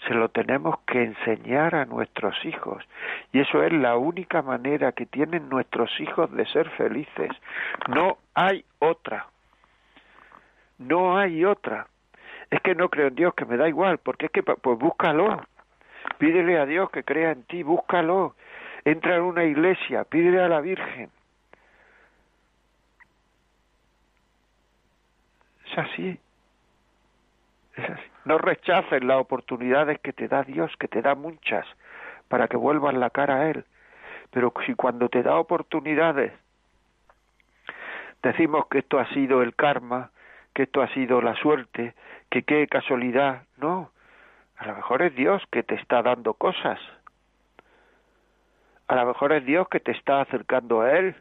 se 0.06 0.14
lo 0.14 0.28
tenemos 0.28 0.78
que 0.86 1.02
enseñar 1.02 1.74
a 1.74 1.84
nuestros 1.84 2.34
hijos. 2.44 2.84
Y 3.32 3.40
eso 3.40 3.62
es 3.62 3.72
la 3.72 3.96
única 3.96 4.42
manera 4.42 4.92
que 4.92 5.06
tienen 5.06 5.48
nuestros 5.48 5.90
hijos 6.00 6.30
de 6.32 6.46
ser 6.46 6.68
felices. 6.70 7.30
No 7.88 8.18
hay 8.34 8.64
otra. 8.78 9.26
No 10.78 11.18
hay 11.18 11.44
otra. 11.44 11.88
Es 12.50 12.60
que 12.60 12.74
no 12.74 12.88
creo 12.88 13.08
en 13.08 13.14
Dios, 13.14 13.34
que 13.34 13.44
me 13.44 13.56
da 13.56 13.68
igual, 13.68 13.98
porque 13.98 14.26
es 14.26 14.32
que, 14.32 14.42
pues 14.42 14.78
búscalo. 14.78 15.42
Pídele 16.18 16.58
a 16.58 16.66
Dios 16.66 16.90
que 16.90 17.02
crea 17.02 17.32
en 17.32 17.42
ti, 17.44 17.62
búscalo. 17.62 18.34
Entra 18.84 19.16
en 19.16 19.22
una 19.22 19.44
iglesia, 19.44 20.04
pídele 20.04 20.40
a 20.40 20.48
la 20.48 20.60
Virgen. 20.60 21.10
Así. 25.78 26.18
Es 27.76 27.90
así. 27.90 28.02
No 28.24 28.38
rechaces 28.38 29.02
las 29.02 29.18
oportunidades 29.18 29.98
que 30.00 30.12
te 30.12 30.28
da 30.28 30.42
Dios, 30.42 30.70
que 30.78 30.88
te 30.88 31.00
da 31.00 31.14
muchas, 31.14 31.66
para 32.28 32.48
que 32.48 32.56
vuelvas 32.56 32.94
la 32.94 33.10
cara 33.10 33.36
a 33.36 33.50
Él. 33.50 33.64
Pero 34.30 34.52
si 34.66 34.74
cuando 34.74 35.08
te 35.08 35.22
da 35.22 35.36
oportunidades 35.36 36.32
decimos 38.22 38.66
que 38.68 38.78
esto 38.78 38.98
ha 38.98 39.08
sido 39.14 39.42
el 39.42 39.54
karma, 39.54 40.10
que 40.54 40.64
esto 40.64 40.82
ha 40.82 40.88
sido 40.88 41.20
la 41.22 41.34
suerte, 41.36 41.94
que 42.30 42.42
qué 42.42 42.66
casualidad, 42.66 43.42
no. 43.56 43.90
A 44.56 44.66
lo 44.66 44.74
mejor 44.74 45.02
es 45.02 45.14
Dios 45.14 45.42
que 45.50 45.62
te 45.62 45.76
está 45.76 46.02
dando 46.02 46.34
cosas. 46.34 46.80
A 48.88 48.96
lo 48.96 49.06
mejor 49.06 49.32
es 49.32 49.44
Dios 49.44 49.68
que 49.68 49.80
te 49.80 49.92
está 49.92 50.20
acercando 50.20 50.80
a 50.80 50.92
Él. 50.92 51.14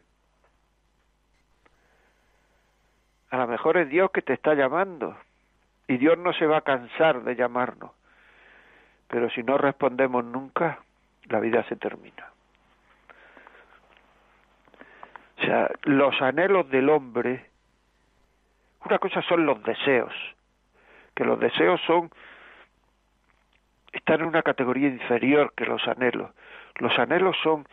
A 3.30 3.36
lo 3.36 3.46
mejor 3.46 3.76
es 3.76 3.88
Dios 3.88 4.10
que 4.10 4.22
te 4.22 4.32
está 4.32 4.54
llamando 4.54 5.16
y 5.86 5.96
Dios 5.96 6.18
no 6.18 6.32
se 6.32 6.46
va 6.46 6.58
a 6.58 6.62
cansar 6.62 7.22
de 7.22 7.34
llamarnos. 7.34 7.92
pero 9.08 9.30
si 9.30 9.42
no 9.42 9.56
respondemos 9.56 10.22
nunca, 10.22 10.80
la 11.30 11.40
vida 11.40 11.64
se 11.64 11.76
termina. 11.76 12.30
O 15.38 15.40
sea, 15.40 15.70
los 15.84 16.20
anhelos 16.20 16.68
del 16.68 16.90
hombre, 16.90 17.46
una 18.84 18.98
cosa 18.98 19.22
son 19.22 19.46
los 19.46 19.62
deseos, 19.62 20.12
que 21.14 21.24
los 21.24 21.40
deseos 21.40 21.80
son 21.86 22.10
están 23.92 24.20
en 24.20 24.26
una 24.26 24.42
categoría 24.42 24.88
inferior 24.88 25.52
que 25.56 25.64
los 25.64 25.86
anhelos. 25.88 26.30
Los 26.76 26.98
anhelos 26.98 27.36
son 27.42 27.66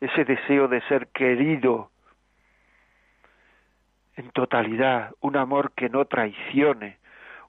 ese 0.00 0.24
deseo 0.24 0.68
de 0.68 0.80
ser 0.82 1.08
querido 1.08 1.90
en 4.16 4.30
totalidad, 4.30 5.12
un 5.20 5.36
amor 5.36 5.72
que 5.72 5.88
no 5.88 6.04
traicione, 6.04 6.98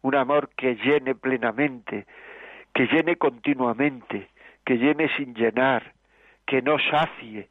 un 0.01 0.15
amor 0.15 0.49
que 0.55 0.75
llene 0.75 1.15
plenamente, 1.15 2.05
que 2.73 2.87
llene 2.87 3.15
continuamente, 3.17 4.29
que 4.65 4.77
llene 4.77 5.09
sin 5.15 5.33
llenar, 5.33 5.93
que 6.45 6.61
no 6.61 6.77
sacie, 6.79 7.49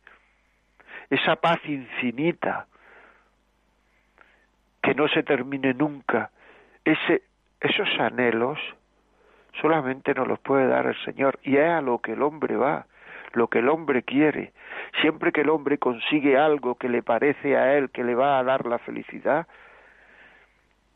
esa 1.10 1.36
paz 1.36 1.60
infinita, 1.64 2.66
que 4.82 4.94
no 4.94 5.08
se 5.08 5.22
termine 5.22 5.74
nunca, 5.74 6.30
ese, 6.84 7.22
esos 7.60 7.88
anhelos 8.00 8.58
solamente 9.60 10.14
nos 10.14 10.26
los 10.26 10.40
puede 10.40 10.66
dar 10.66 10.86
el 10.86 10.96
Señor. 11.04 11.38
Y 11.42 11.56
es 11.56 11.68
a 11.68 11.80
lo 11.80 11.98
que 11.98 12.12
el 12.12 12.22
hombre 12.22 12.56
va, 12.56 12.86
lo 13.34 13.48
que 13.48 13.60
el 13.60 13.68
hombre 13.68 14.02
quiere. 14.02 14.52
Siempre 15.00 15.32
que 15.32 15.42
el 15.42 15.50
hombre 15.50 15.78
consigue 15.78 16.36
algo 16.36 16.76
que 16.76 16.88
le 16.88 17.02
parece 17.02 17.56
a 17.56 17.76
él 17.76 17.90
que 17.90 18.04
le 18.04 18.14
va 18.14 18.38
a 18.38 18.44
dar 18.44 18.66
la 18.66 18.78
felicidad, 18.78 19.46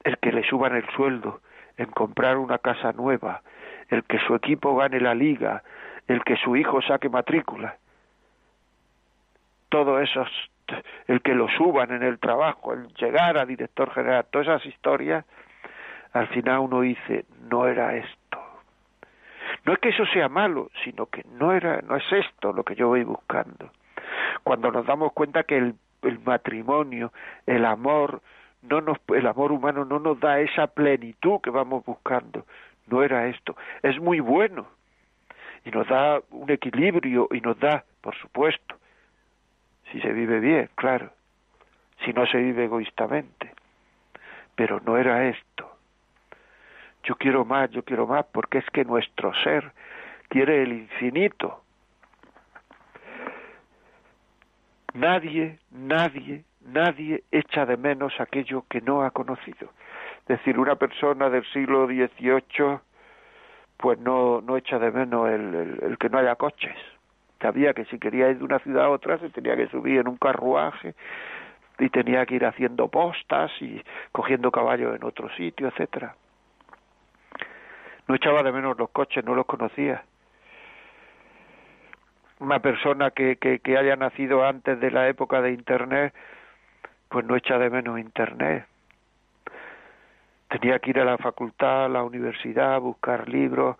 el 0.04 0.18
que 0.18 0.32
le 0.32 0.44
suban 0.44 0.76
el 0.76 0.88
sueldo, 0.90 1.40
en 1.76 1.86
comprar 1.86 2.38
una 2.38 2.58
casa 2.58 2.92
nueva, 2.92 3.42
el 3.88 4.04
que 4.04 4.18
su 4.20 4.34
equipo 4.34 4.76
gane 4.76 5.00
la 5.00 5.14
liga, 5.14 5.62
el 6.08 6.22
que 6.24 6.36
su 6.36 6.56
hijo 6.56 6.80
saque 6.82 7.08
matrícula. 7.08 7.76
Todo 9.68 10.00
eso, 10.00 10.24
el 11.06 11.20
que 11.22 11.34
lo 11.34 11.48
suban 11.48 11.92
en 11.92 12.02
el 12.02 12.18
trabajo, 12.18 12.72
el 12.72 12.88
llegar 12.94 13.36
a 13.36 13.44
director 13.44 13.92
general, 13.92 14.26
todas 14.30 14.48
esas 14.48 14.66
historias, 14.66 15.24
al 16.12 16.28
final 16.28 16.60
uno 16.60 16.80
dice, 16.80 17.26
no 17.50 17.66
era 17.66 17.96
esto. 17.96 18.25
No 19.66 19.72
es 19.72 19.80
que 19.80 19.88
eso 19.88 20.06
sea 20.06 20.28
malo, 20.28 20.70
sino 20.84 21.06
que 21.06 21.24
no 21.32 21.52
era, 21.52 21.80
no 21.82 21.96
es 21.96 22.04
esto 22.12 22.52
lo 22.52 22.62
que 22.62 22.76
yo 22.76 22.86
voy 22.86 23.02
buscando. 23.02 23.72
Cuando 24.44 24.70
nos 24.70 24.86
damos 24.86 25.12
cuenta 25.12 25.42
que 25.42 25.56
el, 25.56 25.74
matrimonio, 26.24 27.12
el 27.46 27.64
amor, 27.64 28.22
no 28.62 28.80
nos, 28.80 28.98
el 29.08 29.26
amor 29.26 29.50
humano 29.50 29.84
no 29.84 29.98
nos 29.98 30.20
da 30.20 30.38
esa 30.38 30.68
plenitud 30.68 31.40
que 31.42 31.50
vamos 31.50 31.84
buscando. 31.84 32.46
No 32.86 33.02
era 33.02 33.26
esto. 33.26 33.56
Es 33.82 34.00
muy 34.00 34.20
bueno 34.20 34.68
y 35.64 35.70
nos 35.72 35.88
da 35.88 36.20
un 36.30 36.48
equilibrio 36.48 37.26
y 37.32 37.40
nos 37.40 37.58
da, 37.58 37.84
por 38.02 38.14
supuesto, 38.14 38.76
si 39.90 40.00
se 40.00 40.12
vive 40.12 40.38
bien, 40.38 40.70
claro, 40.76 41.10
si 42.04 42.12
no 42.12 42.24
se 42.26 42.38
vive 42.38 42.66
egoístamente. 42.66 43.52
Pero 44.54 44.78
no 44.78 44.96
era 44.96 45.26
esto. 45.26 45.75
Yo 47.06 47.14
quiero 47.14 47.44
más, 47.44 47.70
yo 47.70 47.84
quiero 47.84 48.04
más, 48.08 48.26
porque 48.32 48.58
es 48.58 48.66
que 48.70 48.84
nuestro 48.84 49.32
ser 49.44 49.70
quiere 50.28 50.64
el 50.64 50.72
infinito. 50.72 51.62
Nadie, 54.92 55.60
nadie, 55.70 56.44
nadie 56.62 57.22
echa 57.30 57.64
de 57.64 57.76
menos 57.76 58.12
aquello 58.20 58.64
que 58.68 58.80
no 58.80 59.04
ha 59.04 59.12
conocido. 59.12 59.70
Es 60.22 60.38
decir, 60.38 60.58
una 60.58 60.74
persona 60.74 61.30
del 61.30 61.44
siglo 61.52 61.86
XVIII, 61.86 62.80
pues 63.76 64.00
no, 64.00 64.40
no 64.40 64.56
echa 64.56 64.80
de 64.80 64.90
menos 64.90 65.28
el, 65.28 65.78
el 65.82 65.98
que 65.98 66.08
no 66.08 66.18
haya 66.18 66.34
coches. 66.34 66.76
Sabía 67.40 67.72
que 67.72 67.84
si 67.84 68.00
quería 68.00 68.30
ir 68.30 68.38
de 68.38 68.44
una 68.44 68.58
ciudad 68.58 68.86
a 68.86 68.90
otra 68.90 69.18
se 69.18 69.30
tenía 69.30 69.54
que 69.54 69.68
subir 69.68 70.00
en 70.00 70.08
un 70.08 70.16
carruaje 70.16 70.96
y 71.78 71.88
tenía 71.88 72.26
que 72.26 72.34
ir 72.34 72.46
haciendo 72.46 72.88
postas 72.88 73.52
y 73.60 73.80
cogiendo 74.10 74.50
caballos 74.50 74.96
en 74.96 75.04
otro 75.04 75.28
sitio, 75.36 75.68
etcétera 75.68 76.16
no 78.06 78.14
echaba 78.14 78.42
de 78.42 78.52
menos 78.52 78.78
los 78.78 78.90
coches, 78.90 79.24
no 79.24 79.34
los 79.34 79.46
conocía. 79.46 80.04
Una 82.38 82.60
persona 82.60 83.10
que, 83.10 83.36
que, 83.36 83.60
que 83.60 83.78
haya 83.78 83.96
nacido 83.96 84.44
antes 84.44 84.78
de 84.78 84.90
la 84.90 85.08
época 85.08 85.40
de 85.40 85.52
Internet, 85.52 86.14
pues 87.08 87.24
no 87.24 87.36
echa 87.36 87.58
de 87.58 87.70
menos 87.70 87.98
Internet. 87.98 88.66
Tenía 90.48 90.78
que 90.78 90.90
ir 90.90 91.00
a 91.00 91.04
la 91.04 91.18
facultad, 91.18 91.86
a 91.86 91.88
la 91.88 92.02
universidad, 92.02 92.74
a 92.74 92.78
buscar 92.78 93.28
libros, 93.28 93.76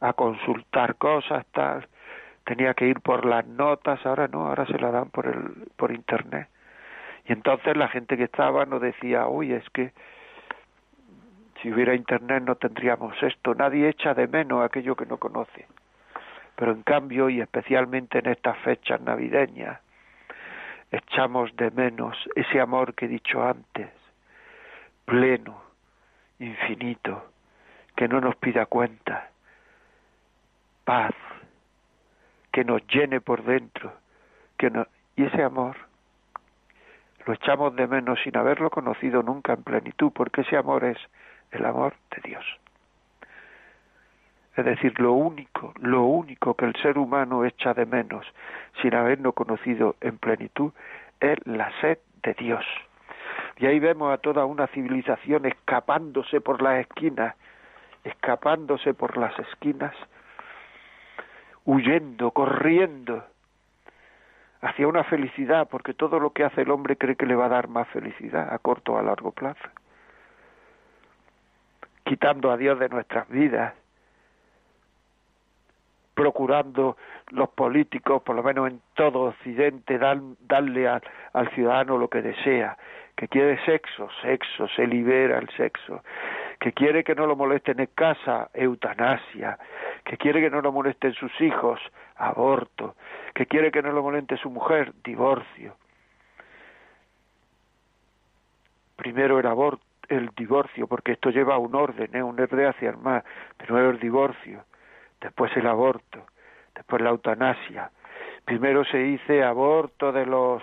a 0.00 0.12
consultar 0.12 0.96
cosas, 0.96 1.46
tal. 1.52 1.86
Tenía 2.44 2.74
que 2.74 2.86
ir 2.86 3.00
por 3.00 3.24
las 3.24 3.46
notas, 3.46 4.04
ahora 4.04 4.28
no, 4.28 4.48
ahora 4.48 4.66
se 4.66 4.78
la 4.78 4.90
dan 4.90 5.10
por, 5.10 5.26
el, 5.26 5.68
por 5.76 5.92
Internet. 5.92 6.48
Y 7.26 7.32
entonces 7.32 7.76
la 7.76 7.88
gente 7.88 8.16
que 8.16 8.24
estaba 8.24 8.66
no 8.66 8.80
decía, 8.80 9.26
uy, 9.28 9.52
es 9.52 9.68
que 9.70 9.92
si 11.60 11.70
hubiera 11.72 11.94
internet 11.94 12.42
no 12.42 12.56
tendríamos 12.56 13.14
esto. 13.22 13.54
Nadie 13.54 13.88
echa 13.88 14.14
de 14.14 14.26
menos 14.26 14.64
aquello 14.64 14.96
que 14.96 15.06
no 15.06 15.18
conoce. 15.18 15.66
Pero 16.56 16.72
en 16.72 16.82
cambio, 16.82 17.28
y 17.28 17.40
especialmente 17.40 18.18
en 18.18 18.26
estas 18.26 18.56
fechas 18.58 19.00
navideñas, 19.00 19.80
echamos 20.90 21.54
de 21.56 21.70
menos 21.70 22.16
ese 22.34 22.60
amor 22.60 22.94
que 22.94 23.06
he 23.06 23.08
dicho 23.08 23.42
antes, 23.42 23.88
pleno, 25.04 25.62
infinito, 26.38 27.30
que 27.96 28.08
no 28.08 28.20
nos 28.20 28.36
pida 28.36 28.66
cuenta, 28.66 29.30
paz, 30.84 31.14
que 32.52 32.64
nos 32.64 32.86
llene 32.88 33.20
por 33.20 33.44
dentro, 33.44 33.92
que 34.58 34.70
no... 34.70 34.86
y 35.16 35.24
ese 35.24 35.42
amor 35.42 35.76
lo 37.26 37.34
echamos 37.34 37.76
de 37.76 37.86
menos 37.86 38.18
sin 38.24 38.36
haberlo 38.36 38.70
conocido 38.70 39.22
nunca 39.22 39.52
en 39.52 39.62
plenitud, 39.62 40.10
porque 40.12 40.40
ese 40.40 40.56
amor 40.56 40.84
es 40.84 40.98
el 41.52 41.64
amor 41.64 41.94
de 42.14 42.28
Dios. 42.28 42.44
Es 44.56 44.64
decir, 44.64 44.98
lo 45.00 45.12
único, 45.12 45.72
lo 45.80 46.02
único 46.02 46.54
que 46.54 46.64
el 46.64 46.74
ser 46.76 46.98
humano 46.98 47.44
echa 47.44 47.72
de 47.72 47.86
menos 47.86 48.26
sin 48.82 48.94
haberlo 48.94 49.32
conocido 49.32 49.96
en 50.00 50.18
plenitud 50.18 50.72
es 51.20 51.38
la 51.46 51.70
sed 51.80 51.98
de 52.22 52.34
Dios. 52.34 52.64
Y 53.58 53.66
ahí 53.66 53.78
vemos 53.78 54.12
a 54.12 54.18
toda 54.18 54.44
una 54.44 54.66
civilización 54.68 55.46
escapándose 55.46 56.40
por 56.40 56.62
las 56.62 56.80
esquinas, 56.80 57.36
escapándose 58.04 58.92
por 58.92 59.16
las 59.16 59.38
esquinas, 59.38 59.94
huyendo, 61.64 62.30
corriendo 62.32 63.24
hacia 64.62 64.88
una 64.88 65.04
felicidad, 65.04 65.68
porque 65.70 65.94
todo 65.94 66.18
lo 66.18 66.30
que 66.32 66.44
hace 66.44 66.62
el 66.62 66.70
hombre 66.70 66.96
cree 66.96 67.16
que 67.16 67.26
le 67.26 67.34
va 67.34 67.46
a 67.46 67.50
dar 67.50 67.68
más 67.68 67.88
felicidad 67.88 68.52
a 68.52 68.58
corto 68.58 68.94
o 68.94 68.98
a 68.98 69.02
largo 69.02 69.30
plazo 69.30 69.68
quitando 72.10 72.50
a 72.50 72.56
Dios 72.56 72.76
de 72.80 72.88
nuestras 72.88 73.28
vidas, 73.28 73.72
procurando 76.12 76.96
los 77.28 77.50
políticos, 77.50 78.20
por 78.22 78.34
lo 78.34 78.42
menos 78.42 78.68
en 78.68 78.80
todo 78.94 79.28
Occidente, 79.28 79.96
darle 79.96 80.88
al 80.88 81.50
ciudadano 81.54 81.98
lo 81.98 82.08
que 82.08 82.20
desea, 82.20 82.76
que 83.14 83.28
quiere 83.28 83.64
sexo, 83.64 84.08
sexo, 84.22 84.66
se 84.74 84.88
libera 84.88 85.38
el 85.38 85.48
sexo, 85.50 86.02
que 86.58 86.72
quiere 86.72 87.04
que 87.04 87.14
no 87.14 87.26
lo 87.26 87.36
molesten 87.36 87.78
en 87.78 87.90
casa, 87.94 88.50
eutanasia, 88.54 89.56
que 90.02 90.16
quiere 90.16 90.40
que 90.40 90.50
no 90.50 90.62
lo 90.62 90.72
molesten 90.72 91.12
sus 91.12 91.40
hijos, 91.40 91.78
aborto, 92.16 92.96
que 93.34 93.46
quiere 93.46 93.70
que 93.70 93.82
no 93.82 93.92
lo 93.92 94.02
moleste 94.02 94.36
su 94.36 94.50
mujer, 94.50 94.94
divorcio. 95.04 95.76
Primero 98.96 99.38
el 99.38 99.46
aborto 99.46 99.89
el 100.10 100.30
divorcio, 100.36 100.86
porque 100.86 101.12
esto 101.12 101.30
lleva 101.30 101.56
un 101.56 101.74
orden, 101.74 102.14
¿eh? 102.14 102.22
un 102.22 102.38
orden 102.38 102.66
hacia 102.66 102.90
el 102.90 102.98
más. 102.98 103.24
Primero 103.56 103.90
el 103.90 104.00
divorcio, 104.00 104.64
después 105.20 105.56
el 105.56 105.66
aborto, 105.66 106.26
después 106.74 107.00
la 107.00 107.10
eutanasia. 107.10 107.90
Primero 108.44 108.84
se 108.84 108.98
dice 108.98 109.42
aborto 109.44 110.12
de 110.12 110.26
los 110.26 110.62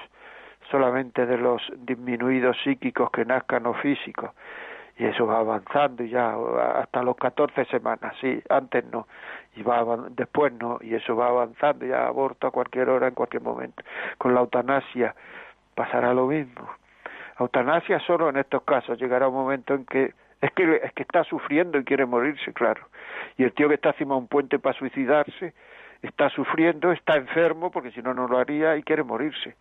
solamente 0.70 1.26
de 1.26 1.38
los 1.38 1.62
disminuidos 1.78 2.58
psíquicos 2.62 3.10
que 3.10 3.24
nazcan 3.24 3.66
o 3.68 3.74
físicos 3.76 4.32
y 4.98 5.06
eso 5.06 5.26
va 5.26 5.40
avanzando 5.40 6.04
y 6.04 6.10
ya 6.10 6.36
hasta 6.76 7.04
los 7.04 7.16
14 7.16 7.66
semanas, 7.66 8.16
sí, 8.20 8.42
antes 8.50 8.84
no, 8.92 9.08
y 9.56 9.62
va 9.62 9.86
después 10.10 10.52
no, 10.54 10.80
y 10.82 10.96
eso 10.96 11.16
va 11.16 11.28
avanzando, 11.28 11.86
ya 11.86 12.08
aborto 12.08 12.48
a 12.48 12.52
cualquier 12.52 12.90
hora, 12.90 13.08
en 13.08 13.14
cualquier 13.14 13.44
momento. 13.44 13.84
Con 14.18 14.34
la 14.34 14.42
eutanasia 14.42 15.16
pasará 15.76 16.14
lo 16.14 16.28
mismo 16.28 16.68
eutanasia 17.39 18.00
solo 18.00 18.30
en 18.30 18.38
estos 18.38 18.63
casos. 18.63 19.00
Llegará 19.00 19.28
un 19.28 19.36
momento 19.36 19.73
en 19.73 19.86
que 19.86 20.13
es 20.41 20.52
que 20.52 20.82
es 20.84 20.93
que 20.93 21.04
está 21.04 21.23
sufriendo 21.23 21.80
y 21.80 21.84
quiere 21.84 22.06
morirse, 22.06 22.54
claro. 22.54 22.88
Y 23.38 23.43
el 23.43 23.54
tío 23.54 23.67
que 23.67 23.76
está 23.76 23.89
encima 23.89 24.15
de 24.15 24.21
un 24.21 24.28
puente 24.28 24.60
para 24.60 24.78
suicidarse 24.78 25.54
está 26.02 26.30
sufriendo, 26.30 26.91
está 26.91 27.15
enfermo 27.15 27.71
porque 27.71 27.91
si 27.91 28.02
no 28.02 28.13
no 28.13 28.28
lo 28.28 28.38
haría 28.38 28.78
y 28.78 28.84
quiere 28.84 29.04
morirse. 29.04 29.56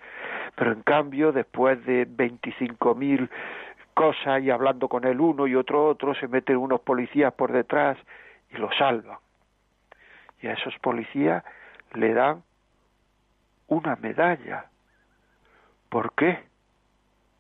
Pero 0.54 0.72
en 0.72 0.82
cambio, 0.82 1.32
después 1.32 1.84
de 1.86 2.06
veinticinco 2.08 2.94
mil 2.94 3.30
cosas 3.94 4.42
y 4.42 4.50
hablando 4.50 4.88
con 4.88 5.04
el 5.04 5.18
uno 5.20 5.46
y 5.46 5.54
otro 5.54 5.86
otro, 5.86 6.14
se 6.14 6.28
meten 6.28 6.58
unos 6.58 6.80
policías 6.82 7.32
por 7.32 7.52
detrás 7.52 7.96
y 8.50 8.56
lo 8.58 8.70
salvan. 8.72 9.18
y 10.42 10.48
a 10.48 10.52
esos 10.52 10.78
policías 10.80 11.42
le 11.94 12.12
dan 12.12 12.42
una 13.68 13.96
medalla. 13.96 14.66
¿Por 15.88 16.12
qué? 16.12 16.44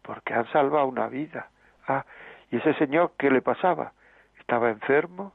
Porque 0.06 0.34
han 0.34 0.46
salvado 0.52 0.86
una 0.86 1.08
vida. 1.08 1.50
Ah, 1.88 2.06
¿y 2.50 2.56
ese 2.58 2.74
señor 2.74 3.12
qué 3.18 3.28
le 3.28 3.42
pasaba? 3.42 3.92
¿Estaba 4.38 4.70
enfermo? 4.70 5.32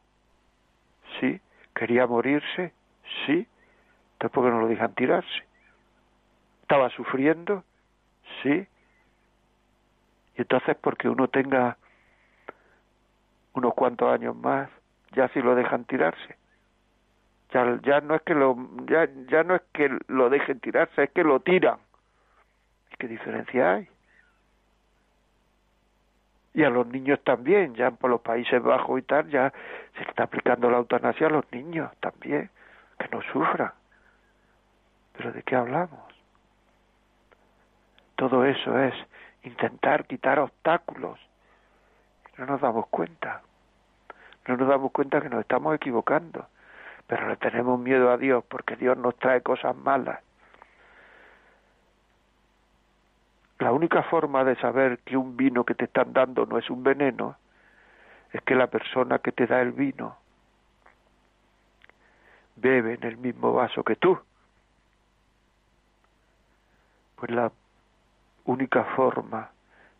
Sí. 1.19 1.41
¿Quería 1.75 2.07
morirse? 2.07 2.73
Sí. 3.25 3.45
Entonces, 4.13 4.31
¿por 4.34 4.45
qué 4.45 4.51
no 4.51 4.62
lo 4.62 4.67
dejan 4.67 4.95
tirarse? 4.95 5.43
¿Estaba 6.62 6.89
sufriendo? 6.91 7.65
Sí. 8.41 8.65
Y 10.38 10.41
entonces, 10.41 10.77
porque 10.79 11.10
uno 11.10 11.27
tenga 11.27 11.77
unos 13.53 13.73
cuantos 13.73 14.13
años 14.13 14.36
más, 14.38 14.69
ya 15.12 15.27
si 15.29 15.41
lo 15.41 15.53
dejan 15.53 15.84
tirarse. 15.84 16.38
Ya, 17.53 17.77
ya 17.84 17.99
no 17.99 18.15
es 18.15 18.21
que 18.21 18.34
lo 18.34 18.55
ya, 18.86 19.10
ya 19.27 19.43
no 19.43 19.55
es 19.55 19.62
que 19.73 19.89
lo 20.07 20.29
dejen 20.29 20.62
tirarse, 20.62 21.03
es 21.03 21.12
que 21.12 21.25
lo 21.25 21.41
tiran. 21.41 21.79
¿Qué 22.97 23.10
diferencia 23.10 23.73
hay? 23.73 23.90
Y 26.53 26.63
a 26.63 26.69
los 26.69 26.85
niños 26.87 27.19
también, 27.23 27.75
ya 27.75 27.91
por 27.91 28.09
los 28.09 28.21
Países 28.21 28.61
Bajos 28.61 28.99
y 28.99 29.03
tal, 29.03 29.29
ya 29.29 29.53
se 29.97 30.03
está 30.03 30.23
aplicando 30.23 30.69
la 30.69 30.77
eutanasia 30.77 31.27
a 31.27 31.29
los 31.29 31.49
niños 31.51 31.91
también, 31.99 32.49
que 32.99 33.07
no 33.09 33.21
sufran. 33.31 33.71
Pero 35.13 35.31
¿de 35.31 35.43
qué 35.43 35.55
hablamos? 35.55 35.99
Todo 38.15 38.45
eso 38.45 38.77
es 38.79 38.93
intentar 39.43 40.05
quitar 40.05 40.39
obstáculos. 40.39 41.19
No 42.37 42.45
nos 42.45 42.61
damos 42.61 42.87
cuenta. 42.87 43.41
No 44.47 44.57
nos 44.57 44.67
damos 44.67 44.91
cuenta 44.91 45.21
que 45.21 45.29
nos 45.29 45.41
estamos 45.41 45.75
equivocando. 45.75 46.47
Pero 47.07 47.27
le 47.27 47.37
tenemos 47.37 47.79
miedo 47.79 48.11
a 48.11 48.17
Dios 48.17 48.43
porque 48.47 48.75
Dios 48.75 48.97
nos 48.97 49.17
trae 49.17 49.41
cosas 49.41 49.75
malas. 49.75 50.19
La 53.62 53.71
única 53.71 54.02
forma 54.02 54.43
de 54.43 54.56
saber 54.56 54.97
que 55.06 55.15
un 55.15 55.38
vino 55.38 55.63
que 55.63 55.76
te 55.76 55.86
están 55.86 56.13
dando 56.13 56.47
no 56.47 56.58
es 56.58 56.67
un 56.71 56.82
veneno 56.82 57.38
es 58.34 58.41
que 58.41 58.56
la 58.56 58.65
persona 58.65 59.19
que 59.19 59.32
te 59.32 59.45
da 59.45 59.62
el 59.62 59.71
vino 59.71 60.17
bebe 62.56 62.95
en 62.95 63.04
el 63.04 63.17
mismo 63.17 63.54
vaso 63.54 63.84
que 63.84 63.95
tú. 63.97 64.19
Pues 67.17 67.30
la 67.30 67.52
única 68.45 68.84
forma 68.95 69.52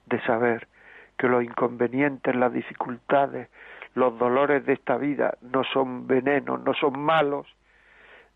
de 0.08 0.20
saber 0.22 0.68
que 1.16 1.28
los 1.28 1.44
inconvenientes, 1.44 2.36
las 2.36 2.52
dificultades, 2.52 3.48
los 3.94 4.18
dolores 4.18 4.66
de 4.66 4.74
esta 4.74 4.98
vida 4.98 5.38
no 5.42 5.64
son 5.66 6.08
venenos, 6.08 6.64
no 6.64 6.74
son 6.74 7.00
malos, 7.00 7.46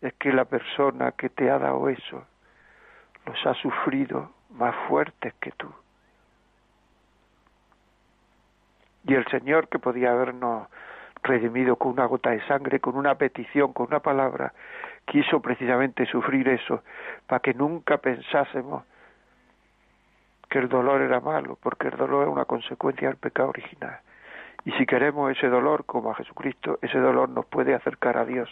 es 0.00 0.14
que 0.14 0.32
la 0.32 0.44
persona 0.44 1.10
que 1.18 1.30
te 1.30 1.50
ha 1.50 1.58
dado 1.58 1.88
eso 1.88 2.24
los 3.26 3.44
ha 3.44 3.54
sufrido 3.54 4.35
más 4.56 4.74
fuertes 4.88 5.34
que 5.40 5.52
tú. 5.52 5.68
Y 9.04 9.14
el 9.14 9.26
Señor 9.28 9.68
que 9.68 9.78
podía 9.78 10.10
habernos 10.10 10.68
redimido 11.22 11.76
con 11.76 11.92
una 11.92 12.06
gota 12.06 12.30
de 12.30 12.44
sangre, 12.46 12.80
con 12.80 12.96
una 12.96 13.14
petición, 13.14 13.72
con 13.72 13.86
una 13.86 14.00
palabra, 14.00 14.52
quiso 15.04 15.40
precisamente 15.40 16.06
sufrir 16.06 16.48
eso, 16.48 16.82
para 17.26 17.40
que 17.40 17.54
nunca 17.54 17.98
pensásemos 17.98 18.84
que 20.48 20.58
el 20.58 20.68
dolor 20.68 21.00
era 21.02 21.20
malo, 21.20 21.58
porque 21.60 21.88
el 21.88 21.96
dolor 21.96 22.26
es 22.26 22.32
una 22.32 22.44
consecuencia 22.44 23.08
del 23.08 23.16
pecado 23.16 23.50
original. 23.50 23.98
Y 24.64 24.72
si 24.72 24.84
queremos 24.84 25.30
ese 25.30 25.48
dolor 25.48 25.84
como 25.84 26.10
a 26.10 26.14
Jesucristo, 26.16 26.78
ese 26.82 26.98
dolor 26.98 27.28
nos 27.28 27.46
puede 27.46 27.74
acercar 27.74 28.16
a 28.16 28.24
Dios. 28.24 28.50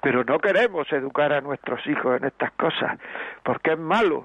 Pero 0.00 0.24
no 0.24 0.38
queremos 0.38 0.90
educar 0.90 1.34
a 1.34 1.42
nuestros 1.42 1.86
hijos 1.86 2.16
en 2.16 2.26
estas 2.26 2.52
cosas, 2.52 2.98
porque 3.42 3.72
es 3.72 3.78
malo, 3.78 4.24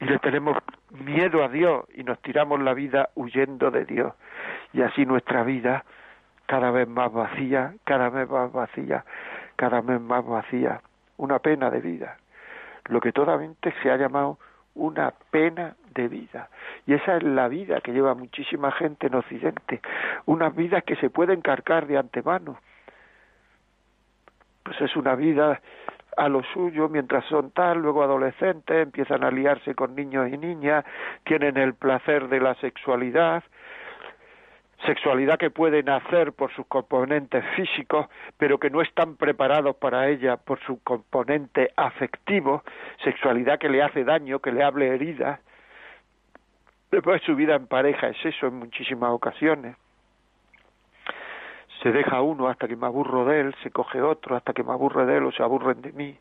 y 0.00 0.04
le 0.06 0.18
tenemos 0.18 0.56
miedo 0.90 1.44
a 1.44 1.48
Dios 1.48 1.86
y 1.94 2.04
nos 2.04 2.20
tiramos 2.20 2.60
la 2.60 2.74
vida 2.74 3.10
huyendo 3.14 3.70
de 3.70 3.84
Dios. 3.84 4.12
Y 4.72 4.82
así 4.82 5.06
nuestra 5.06 5.44
vida 5.44 5.84
cada 6.46 6.70
vez 6.70 6.88
más 6.88 7.12
vacía, 7.12 7.74
cada 7.84 8.10
vez 8.10 8.28
más 8.28 8.52
vacía, 8.52 9.04
cada 9.56 9.80
vez 9.80 10.00
más 10.00 10.24
vacía. 10.26 10.80
Una 11.16 11.38
pena 11.38 11.70
de 11.70 11.80
vida. 11.80 12.18
Lo 12.86 13.00
que 13.00 13.12
totalmente 13.12 13.72
se 13.82 13.90
ha 13.90 13.96
llamado 13.96 14.38
una 14.74 15.14
pena 15.30 15.76
de 15.94 16.08
vida. 16.08 16.48
Y 16.86 16.94
esa 16.94 17.16
es 17.16 17.22
la 17.22 17.48
vida 17.48 17.80
que 17.80 17.92
lleva 17.92 18.14
muchísima 18.14 18.72
gente 18.72 19.06
en 19.06 19.14
Occidente. 19.14 19.80
Unas 20.26 20.54
vidas 20.54 20.82
que 20.84 20.96
se 20.96 21.08
pueden 21.08 21.40
cargar 21.40 21.86
de 21.86 21.96
antemano. 21.96 22.58
Pues 24.64 24.80
es 24.80 24.96
una 24.96 25.14
vida 25.14 25.60
a 26.16 26.28
lo 26.28 26.42
suyo 26.42 26.88
mientras 26.88 27.24
son 27.26 27.50
tal, 27.50 27.78
luego 27.78 28.02
adolescentes, 28.02 28.82
empiezan 28.82 29.24
a 29.24 29.30
liarse 29.30 29.74
con 29.74 29.94
niños 29.94 30.28
y 30.32 30.38
niñas, 30.38 30.84
tienen 31.24 31.56
el 31.56 31.74
placer 31.74 32.28
de 32.28 32.40
la 32.40 32.54
sexualidad, 32.56 33.42
sexualidad 34.84 35.38
que 35.38 35.50
pueden 35.50 35.88
hacer 35.88 36.32
por 36.32 36.52
sus 36.52 36.66
componentes 36.66 37.44
físicos, 37.56 38.06
pero 38.36 38.58
que 38.58 38.70
no 38.70 38.82
están 38.82 39.16
preparados 39.16 39.76
para 39.76 40.08
ella 40.08 40.36
por 40.36 40.60
su 40.60 40.82
componente 40.82 41.70
afectivo, 41.76 42.62
sexualidad 43.02 43.58
que 43.58 43.68
le 43.68 43.82
hace 43.82 44.04
daño, 44.04 44.40
que 44.40 44.52
le 44.52 44.62
hable 44.62 44.88
heridas. 44.88 45.40
Después 46.90 47.22
su 47.22 47.34
vida 47.34 47.56
en 47.56 47.66
pareja 47.66 48.08
es 48.08 48.24
eso 48.24 48.46
en 48.46 48.54
muchísimas 48.54 49.10
ocasiones 49.10 49.76
se 51.84 51.92
deja 51.92 52.22
uno 52.22 52.48
hasta 52.48 52.66
que 52.66 52.76
me 52.76 52.86
aburro 52.86 53.26
de 53.26 53.40
él, 53.40 53.54
se 53.62 53.70
coge 53.70 54.00
otro 54.00 54.36
hasta 54.36 54.54
que 54.54 54.64
me 54.64 54.72
aburre 54.72 55.04
de 55.04 55.18
él 55.18 55.24
o 55.24 55.32
se 55.32 55.42
aburren 55.42 55.82
de 55.82 55.92
mí. 55.92 56.18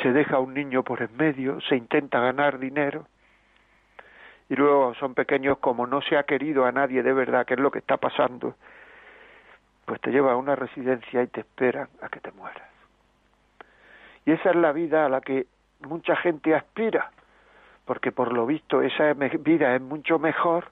Se 0.00 0.12
deja 0.12 0.38
un 0.38 0.54
niño 0.54 0.84
por 0.84 1.02
en 1.02 1.16
medio, 1.16 1.60
se 1.62 1.74
intenta 1.74 2.20
ganar 2.20 2.60
dinero 2.60 3.08
y 4.48 4.54
luego 4.54 4.94
son 4.94 5.14
pequeños 5.14 5.58
como 5.58 5.84
no 5.88 6.00
se 6.00 6.16
ha 6.16 6.22
querido 6.22 6.64
a 6.64 6.70
nadie 6.70 7.02
de 7.02 7.12
verdad, 7.12 7.44
que 7.44 7.54
es 7.54 7.60
lo 7.60 7.72
que 7.72 7.80
está 7.80 7.96
pasando, 7.96 8.54
pues 9.84 10.00
te 10.00 10.12
lleva 10.12 10.34
a 10.34 10.36
una 10.36 10.54
residencia 10.54 11.20
y 11.20 11.26
te 11.26 11.40
esperan 11.40 11.88
a 12.00 12.08
que 12.10 12.20
te 12.20 12.30
mueras. 12.30 12.70
Y 14.26 14.30
esa 14.30 14.50
es 14.50 14.56
la 14.56 14.70
vida 14.70 15.06
a 15.06 15.08
la 15.08 15.20
que 15.22 15.48
mucha 15.80 16.14
gente 16.14 16.54
aspira, 16.54 17.10
porque 17.84 18.12
por 18.12 18.32
lo 18.32 18.46
visto 18.46 18.80
esa 18.80 19.12
vida 19.14 19.74
es 19.74 19.82
mucho 19.82 20.20
mejor 20.20 20.70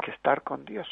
que 0.00 0.10
estar 0.10 0.42
con 0.42 0.64
Dios, 0.64 0.88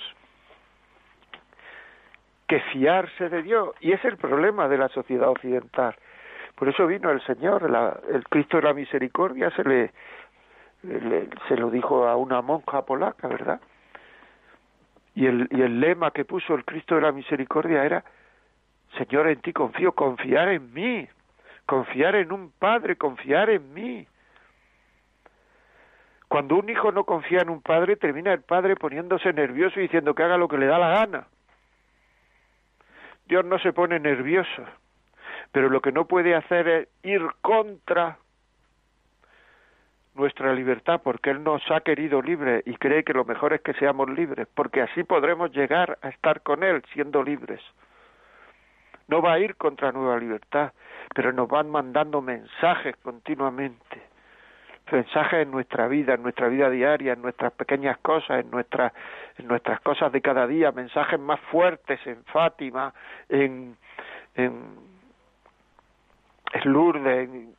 que 2.47 2.61
fiarse 2.73 3.29
de 3.29 3.43
Dios. 3.43 3.75
Y 3.81 3.93
es 3.93 4.05
el 4.05 4.17
problema 4.17 4.69
de 4.69 4.79
la 4.79 4.89
sociedad 4.89 5.29
occidental. 5.29 5.97
Por 6.55 6.69
eso 6.69 6.87
vino 6.87 7.11
el 7.11 7.21
Señor, 7.23 7.63
el 8.09 8.25
Cristo 8.29 8.57
de 8.57 8.65
la 8.65 8.75
Misericordia, 8.75 9.51
se 9.51 9.65
le, 9.65 9.93
se 11.49 11.57
lo 11.57 11.71
dijo 11.71 12.07
a 12.07 12.17
una 12.17 12.43
monja 12.43 12.83
polaca, 12.83 13.29
¿verdad? 13.29 13.61
Y 15.15 15.27
el, 15.27 15.49
y 15.51 15.63
el 15.63 15.81
lema 15.81 16.11
que 16.11 16.25
puso 16.25 16.55
el 16.55 16.65
Cristo 16.65 16.95
de 16.95 17.03
la 17.03 17.13
Misericordia 17.13 17.85
era, 17.85 18.05
Señor, 18.97 19.29
en 19.29 19.41
ti 19.41 19.53
confío, 19.53 19.93
confiar 19.93 20.49
en 20.49 20.73
mí, 20.73 21.09
confiar 21.67 22.15
en 22.17 22.33
un 22.33 22.53
Padre, 22.59 22.97
confiar 22.97 23.51
en 23.51 23.73
mí. 23.75 24.07
Cuando 26.29 26.57
un 26.57 26.69
hijo 26.69 26.93
no 26.93 27.05
confía 27.05 27.41
en 27.41 27.49
un 27.49 27.63
padre, 27.63 27.97
termina 27.97 28.33
el 28.33 28.43
padre 28.43 28.77
poniéndose 28.77 29.33
nervioso 29.33 29.81
y 29.81 29.85
diciendo 29.85 30.15
que 30.15 30.23
haga 30.23 30.37
lo 30.37 30.47
que 30.47 30.59
le 30.59 30.67
da 30.67 30.79
la 30.79 30.91
gana. 30.91 31.27
Dios 33.27 33.45
no 33.47 33.59
se 33.59 33.73
pone 33.73 33.99
nervioso, 33.99 34.65
pero 35.53 35.71
lo 35.71 35.81
que 35.81 35.93
no 35.93 36.07
puede 36.07 36.35
hacer 36.35 36.69
es 36.69 36.89
ir 37.03 37.23
contra 37.41 38.19
nuestra 40.15 40.53
libertad, 40.53 41.01
porque 41.03 41.31
Él 41.31 41.43
nos 41.43 41.63
ha 41.71 41.81
querido 41.81 42.21
libres 42.21 42.63
y 42.67 42.75
cree 42.77 43.05
que 43.05 43.15
lo 43.15 43.25
mejor 43.25 43.55
es 43.55 43.63
que 43.63 43.73
seamos 43.75 44.11
libres, 44.11 44.49
porque 44.55 44.83
así 44.83 45.05
podremos 45.05 45.53
llegar 45.53 45.99
a 46.03 46.09
estar 46.09 46.43
con 46.43 46.63
Él 46.63 46.83
siendo 46.93 47.23
libres. 47.23 47.61
No 49.07 49.23
va 49.23 49.35
a 49.35 49.39
ir 49.39 49.57
contra 49.57 49.93
nueva 49.93 50.19
libertad, 50.19 50.73
pero 51.15 51.33
nos 51.33 51.49
van 51.49 51.71
mandando 51.71 52.21
mensajes 52.21 52.97
continuamente 52.97 54.08
mensajes 54.93 55.43
en 55.43 55.51
nuestra 55.51 55.89
vida, 55.89 56.15
en 56.15 56.23
nuestra 56.23 56.49
vida 56.49 56.71
diaria, 56.71 57.13
en 57.13 57.23
nuestras 57.23 57.53
pequeñas 57.53 57.99
cosas, 57.99 58.41
en 58.41 58.51
nuestras, 58.51 58.93
en 59.37 59.49
nuestras 59.49 59.81
cosas 59.81 60.13
de 60.13 60.21
cada 60.21 60.47
día, 60.47 60.73
mensajes 60.73 61.19
más 61.19 61.41
fuertes 61.51 62.01
en 62.07 62.25
Fátima, 62.25 62.93
en, 63.29 63.77
en, 64.35 64.89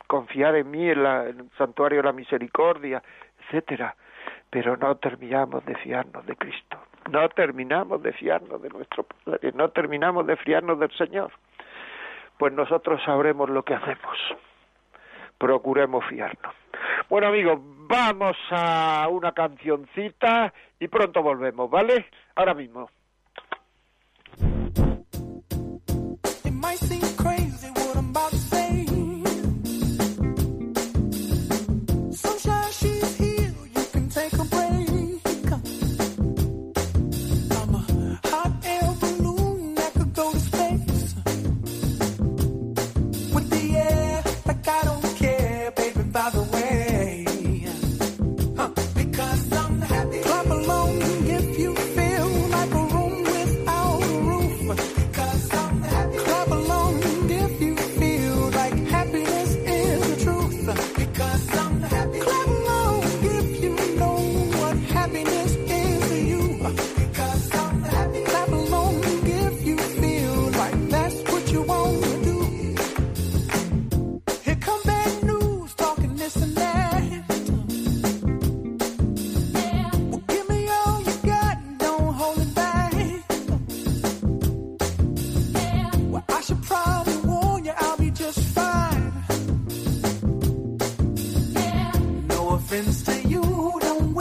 confiar 0.06 0.56
en 0.56 0.70
mí, 0.70 0.88
en, 0.90 1.02
la, 1.02 1.28
en 1.28 1.40
el 1.40 1.50
santuario 1.56 1.98
de 1.98 2.04
la 2.04 2.12
misericordia, 2.12 3.02
etcétera. 3.40 3.94
Pero 4.50 4.76
no 4.76 4.96
terminamos 4.96 5.64
de 5.64 5.76
fiarnos 5.76 6.26
de 6.26 6.36
Cristo, 6.36 6.78
no 7.10 7.28
terminamos 7.28 8.02
de 8.02 8.12
fiarnos 8.12 8.60
de 8.60 8.68
nuestro 8.68 9.04
Padre, 9.04 9.52
no 9.54 9.68
terminamos 9.70 10.26
de 10.26 10.36
fiarnos 10.36 10.78
del 10.80 10.90
Señor. 10.92 11.30
Pues 12.36 12.52
nosotros 12.52 13.00
sabremos 13.04 13.48
lo 13.48 13.62
que 13.62 13.74
hacemos 13.74 14.18
procuremos 15.40 16.04
fiarnos. 16.04 16.54
Bueno 17.10 17.26
amigos, 17.26 17.58
vamos 17.88 18.36
a 18.52 19.08
una 19.10 19.32
cancioncita 19.32 20.54
y 20.78 20.86
pronto 20.86 21.24
volvemos, 21.24 21.68
¿vale? 21.68 22.06
Ahora 22.36 22.54
mismo. 22.54 22.88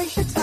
should 0.09 0.38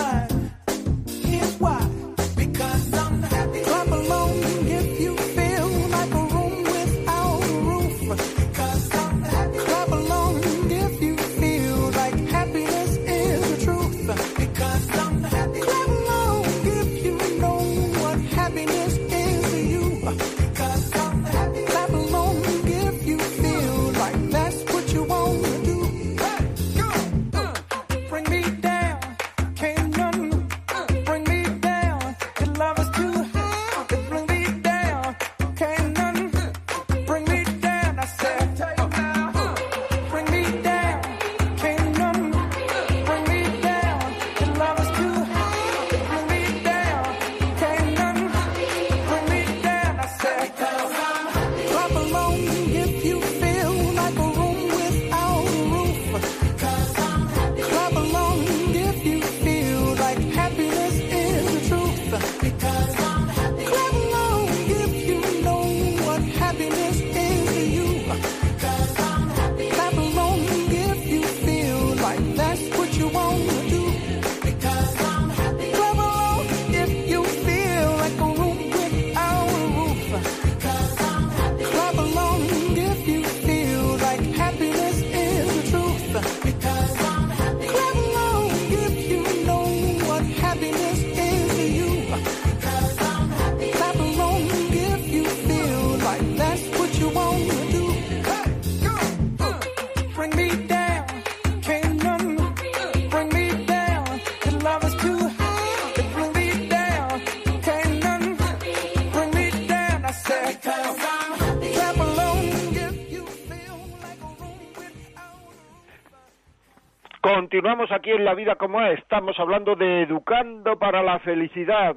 Continuamos 117.47 117.89
aquí 117.93 118.11
en 118.11 118.25
La 118.25 118.33
Vida 118.33 118.55
como 118.55 118.81
es. 118.81 118.99
Estamos 118.99 119.39
hablando 119.39 119.77
de 119.77 120.01
educando 120.01 120.77
para 120.77 121.01
la 121.01 121.17
felicidad. 121.19 121.95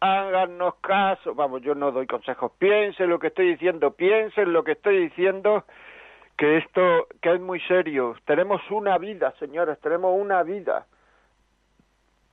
Háganos 0.00 0.76
caso. 0.76 1.34
Vamos, 1.34 1.60
yo 1.60 1.74
no 1.74 1.92
doy 1.92 2.06
consejos. 2.06 2.52
Piensen 2.58 3.10
lo 3.10 3.18
que 3.18 3.26
estoy 3.26 3.48
diciendo. 3.48 3.90
Piensen 3.90 4.54
lo 4.54 4.64
que 4.64 4.72
estoy 4.72 4.96
diciendo. 5.00 5.64
Que 6.38 6.56
esto, 6.56 7.08
que 7.20 7.34
es 7.34 7.40
muy 7.42 7.60
serio. 7.68 8.16
Tenemos 8.24 8.62
una 8.70 8.96
vida, 8.96 9.34
señores. 9.38 9.78
Tenemos 9.80 10.18
una 10.18 10.42
vida. 10.42 10.86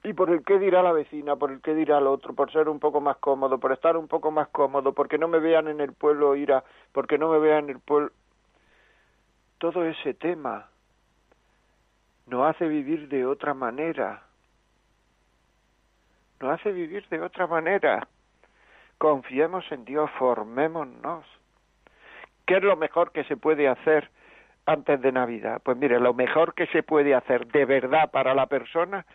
Y 0.05 0.13
por 0.13 0.29
el 0.29 0.45
qué 0.45 0.57
dirá 0.57 0.81
la 0.81 0.93
vecina, 0.93 1.35
por 1.35 1.51
el 1.51 1.59
qué 1.59 1.75
dirá 1.75 1.97
el 1.97 2.07
otro, 2.07 2.33
por 2.33 2.49
ser 2.49 2.69
un 2.69 2.79
poco 2.79 3.01
más 3.01 3.17
cómodo, 3.17 3.59
por 3.59 3.73
estar 3.73 3.97
un 3.97 4.07
poco 4.07 4.31
más 4.31 4.47
cómodo, 4.47 4.93
porque 4.93 5.17
no 5.17 5.27
me 5.27 5.39
vean 5.39 5.67
en 5.67 5.81
el 5.81 5.91
pueblo 5.91 6.33
ira, 6.37 6.63
porque 6.93 7.17
no 7.17 7.27
me 7.27 7.39
vean 7.39 7.65
en 7.65 7.71
el 7.71 7.79
pueblo. 7.81 8.11
Todo 9.57 9.83
ese 9.83 10.13
tema 10.13 10.69
nos 12.27 12.49
hace 12.49 12.67
vivir 12.67 13.09
de 13.09 13.25
otra 13.25 13.53
manera. 13.53 14.23
Nos 16.39 16.59
hace 16.59 16.71
vivir 16.71 17.07
de 17.09 17.21
otra 17.21 17.47
manera. 17.47 18.07
Confiemos 18.97 19.69
en 19.71 19.85
Dios, 19.85 20.09
formémonos. 20.17 21.25
¿Qué 22.45 22.57
es 22.57 22.63
lo 22.63 22.75
mejor 22.75 23.11
que 23.11 23.23
se 23.25 23.37
puede 23.37 23.67
hacer 23.67 24.09
antes 24.65 25.01
de 25.01 25.11
Navidad? 25.11 25.61
Pues 25.63 25.77
mire, 25.77 25.99
lo 25.99 26.13
mejor 26.13 26.53
que 26.53 26.67
se 26.67 26.83
puede 26.83 27.15
hacer 27.15 27.47
de 27.47 27.65
verdad 27.65 28.11
para 28.11 28.33
la 28.33 28.47
persona 28.47 29.05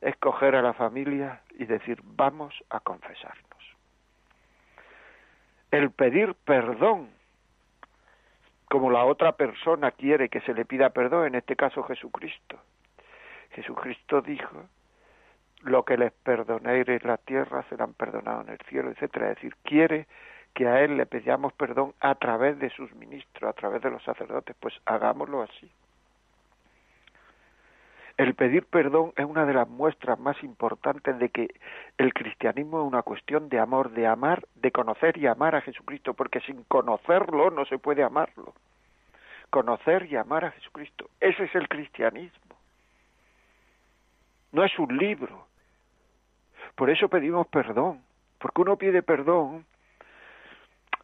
es 0.00 0.16
coger 0.16 0.54
a 0.54 0.62
la 0.62 0.74
familia 0.74 1.40
y 1.58 1.64
decir, 1.64 2.00
vamos 2.02 2.54
a 2.70 2.80
confesarnos. 2.80 3.44
El 5.70 5.90
pedir 5.90 6.34
perdón 6.44 7.08
como 8.74 8.90
la 8.90 9.04
otra 9.04 9.30
persona 9.30 9.92
quiere 9.92 10.28
que 10.28 10.40
se 10.40 10.52
le 10.52 10.64
pida 10.64 10.90
perdón, 10.90 11.28
en 11.28 11.36
este 11.36 11.54
caso 11.54 11.84
Jesucristo. 11.84 12.58
Jesucristo 13.52 14.20
dijo, 14.20 14.64
lo 15.62 15.84
que 15.84 15.96
les 15.96 16.12
perdonéis 16.12 16.88
en 16.88 16.98
la 17.04 17.16
tierra 17.18 17.64
serán 17.68 17.94
perdonados 17.94 18.48
en 18.48 18.54
el 18.54 18.58
cielo, 18.68 18.90
etcétera. 18.90 19.28
Es 19.28 19.36
decir, 19.36 19.54
quiere 19.62 20.08
que 20.54 20.66
a 20.66 20.82
Él 20.82 20.96
le 20.96 21.06
pedamos 21.06 21.52
perdón 21.52 21.94
a 22.00 22.16
través 22.16 22.58
de 22.58 22.68
sus 22.70 22.92
ministros, 22.96 23.48
a 23.48 23.52
través 23.52 23.80
de 23.80 23.90
los 23.90 24.02
sacerdotes, 24.02 24.56
pues 24.58 24.74
hagámoslo 24.86 25.42
así. 25.42 25.70
El 28.16 28.34
pedir 28.34 28.64
perdón 28.66 29.12
es 29.16 29.24
una 29.24 29.44
de 29.44 29.54
las 29.54 29.68
muestras 29.68 30.18
más 30.20 30.40
importantes 30.44 31.18
de 31.18 31.30
que 31.30 31.48
el 31.98 32.14
cristianismo 32.14 32.80
es 32.80 32.86
una 32.86 33.02
cuestión 33.02 33.48
de 33.48 33.58
amor, 33.58 33.90
de 33.90 34.06
amar, 34.06 34.46
de 34.54 34.70
conocer 34.70 35.18
y 35.18 35.26
amar 35.26 35.56
a 35.56 35.62
Jesucristo, 35.62 36.14
porque 36.14 36.40
sin 36.40 36.62
conocerlo 36.64 37.50
no 37.50 37.64
se 37.64 37.78
puede 37.78 38.04
amarlo. 38.04 38.54
Conocer 39.50 40.06
y 40.06 40.16
amar 40.16 40.44
a 40.44 40.52
Jesucristo. 40.52 41.10
Ese 41.20 41.44
es 41.44 41.54
el 41.56 41.68
cristianismo. 41.68 42.56
No 44.52 44.64
es 44.64 44.78
un 44.78 44.96
libro. 44.96 45.48
Por 46.76 46.90
eso 46.90 47.08
pedimos 47.08 47.48
perdón, 47.48 48.00
porque 48.38 48.62
uno 48.62 48.76
pide 48.76 49.02
perdón 49.02 49.66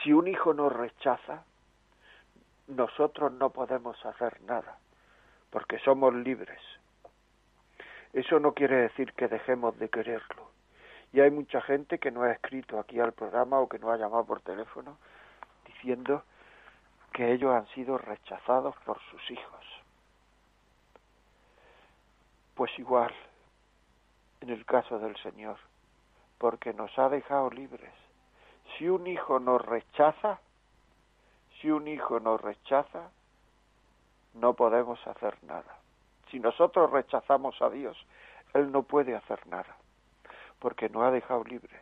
Si 0.02 0.14
un 0.14 0.28
hijo 0.28 0.54
nos 0.54 0.72
rechaza, 0.72 1.44
nosotros 2.72 3.32
no 3.34 3.52
podemos 3.52 4.04
hacer 4.06 4.42
nada, 4.42 4.78
porque 5.50 5.80
somos 5.80 6.14
libres. 6.14 6.62
Eso 8.14 8.40
no 8.40 8.54
quiere 8.54 8.78
decir 8.78 9.14
que 9.14 9.28
dejemos 9.28 9.78
de 9.80 9.90
quererlo. 9.90 10.50
Y 11.14 11.20
hay 11.20 11.32
mucha 11.32 11.62
gente 11.62 12.00
que 12.00 12.12
no 12.12 12.24
ha 12.24 12.32
escrito 12.32 12.80
aquí 12.80 13.00
al 13.00 13.14
programa 13.14 13.60
o 13.60 13.70
que 13.70 13.80
no 13.80 13.92
ha 13.92 13.98
llamado 13.98 14.26
por 14.26 14.42
teléfono 14.42 14.98
diciendo 15.66 16.24
que 17.14 17.32
ellos 17.32 17.54
han 17.54 17.68
sido 17.68 17.98
rechazados 17.98 18.76
por 18.86 19.00
sus 19.10 19.32
hijos. 19.32 19.66
Pues 22.56 22.72
igual, 22.78 23.14
en 24.42 24.50
el 24.50 24.66
caso 24.66 25.00
del 25.00 25.16
Señor, 25.18 25.58
porque 26.38 26.74
nos 26.74 26.98
ha 26.98 27.10
dejado 27.10 27.50
libres. 27.50 27.94
Si 28.78 28.88
un 28.88 29.08
hijo 29.08 29.40
nos 29.40 29.62
rechaza, 29.66 30.40
si 31.62 31.70
un 31.70 31.88
hijo 31.88 32.20
nos 32.20 32.42
rechaza, 32.42 33.12
no 34.34 34.54
podemos 34.54 35.06
hacer 35.08 35.36
nada. 35.44 35.78
Si 36.30 36.40
nosotros 36.40 36.90
rechazamos 36.92 37.62
a 37.62 37.70
Dios, 37.70 37.98
Él 38.54 38.72
no 38.72 38.84
puede 38.84 39.16
hacer 39.16 39.46
nada, 39.48 39.76
porque 40.60 40.90
nos 40.90 41.04
ha 41.04 41.12
dejado 41.12 41.44
libre. 41.44 41.80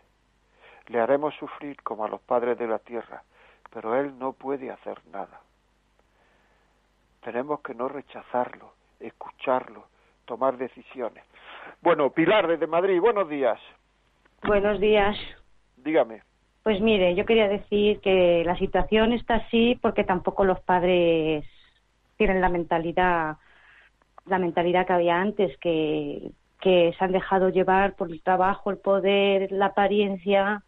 Le 0.88 1.00
haremos 1.00 1.36
sufrir 1.36 1.82
como 1.84 2.06
a 2.06 2.10
los 2.10 2.22
padres 2.22 2.58
de 2.58 2.68
la 2.68 2.80
tierra, 2.80 3.24
pero 3.72 3.96
Él 3.96 4.18
no 4.18 4.34
puede 4.34 4.72
hacer 4.72 5.00
nada. 5.12 5.40
Tenemos 7.22 7.62
que 7.62 7.76
no 7.76 7.88
rechazarlo, 7.88 8.74
escucharlo, 9.00 9.86
tomar 10.26 10.58
decisiones. 10.58 11.24
Bueno, 11.82 12.10
Pilar 12.10 12.48
desde 12.48 12.68
Madrid, 12.68 13.00
buenos 13.00 13.30
días. 13.30 13.60
Buenos 14.44 14.80
días. 14.80 15.18
Dígame. 15.78 16.29
Pues 16.70 16.82
mire, 16.82 17.16
yo 17.16 17.26
quería 17.26 17.48
decir 17.48 18.00
que 18.00 18.44
la 18.46 18.56
situación 18.56 19.12
está 19.12 19.38
así 19.38 19.80
porque 19.82 20.04
tampoco 20.04 20.46
los 20.46 20.60
padres 20.60 21.44
tienen 22.16 22.42
la 22.42 22.50
mentalidad 22.50 23.38
la 24.28 24.38
mentalidad 24.38 24.86
que 24.86 24.94
había 24.94 25.20
antes 25.20 25.58
que 25.58 26.30
que 26.62 26.94
se 26.96 27.04
han 27.04 27.12
dejado 27.12 27.50
llevar 27.50 27.96
por 27.96 28.12
el 28.12 28.22
trabajo, 28.22 28.70
el 28.70 28.78
poder, 28.78 29.52
la 29.52 29.66
apariencia 29.66 30.62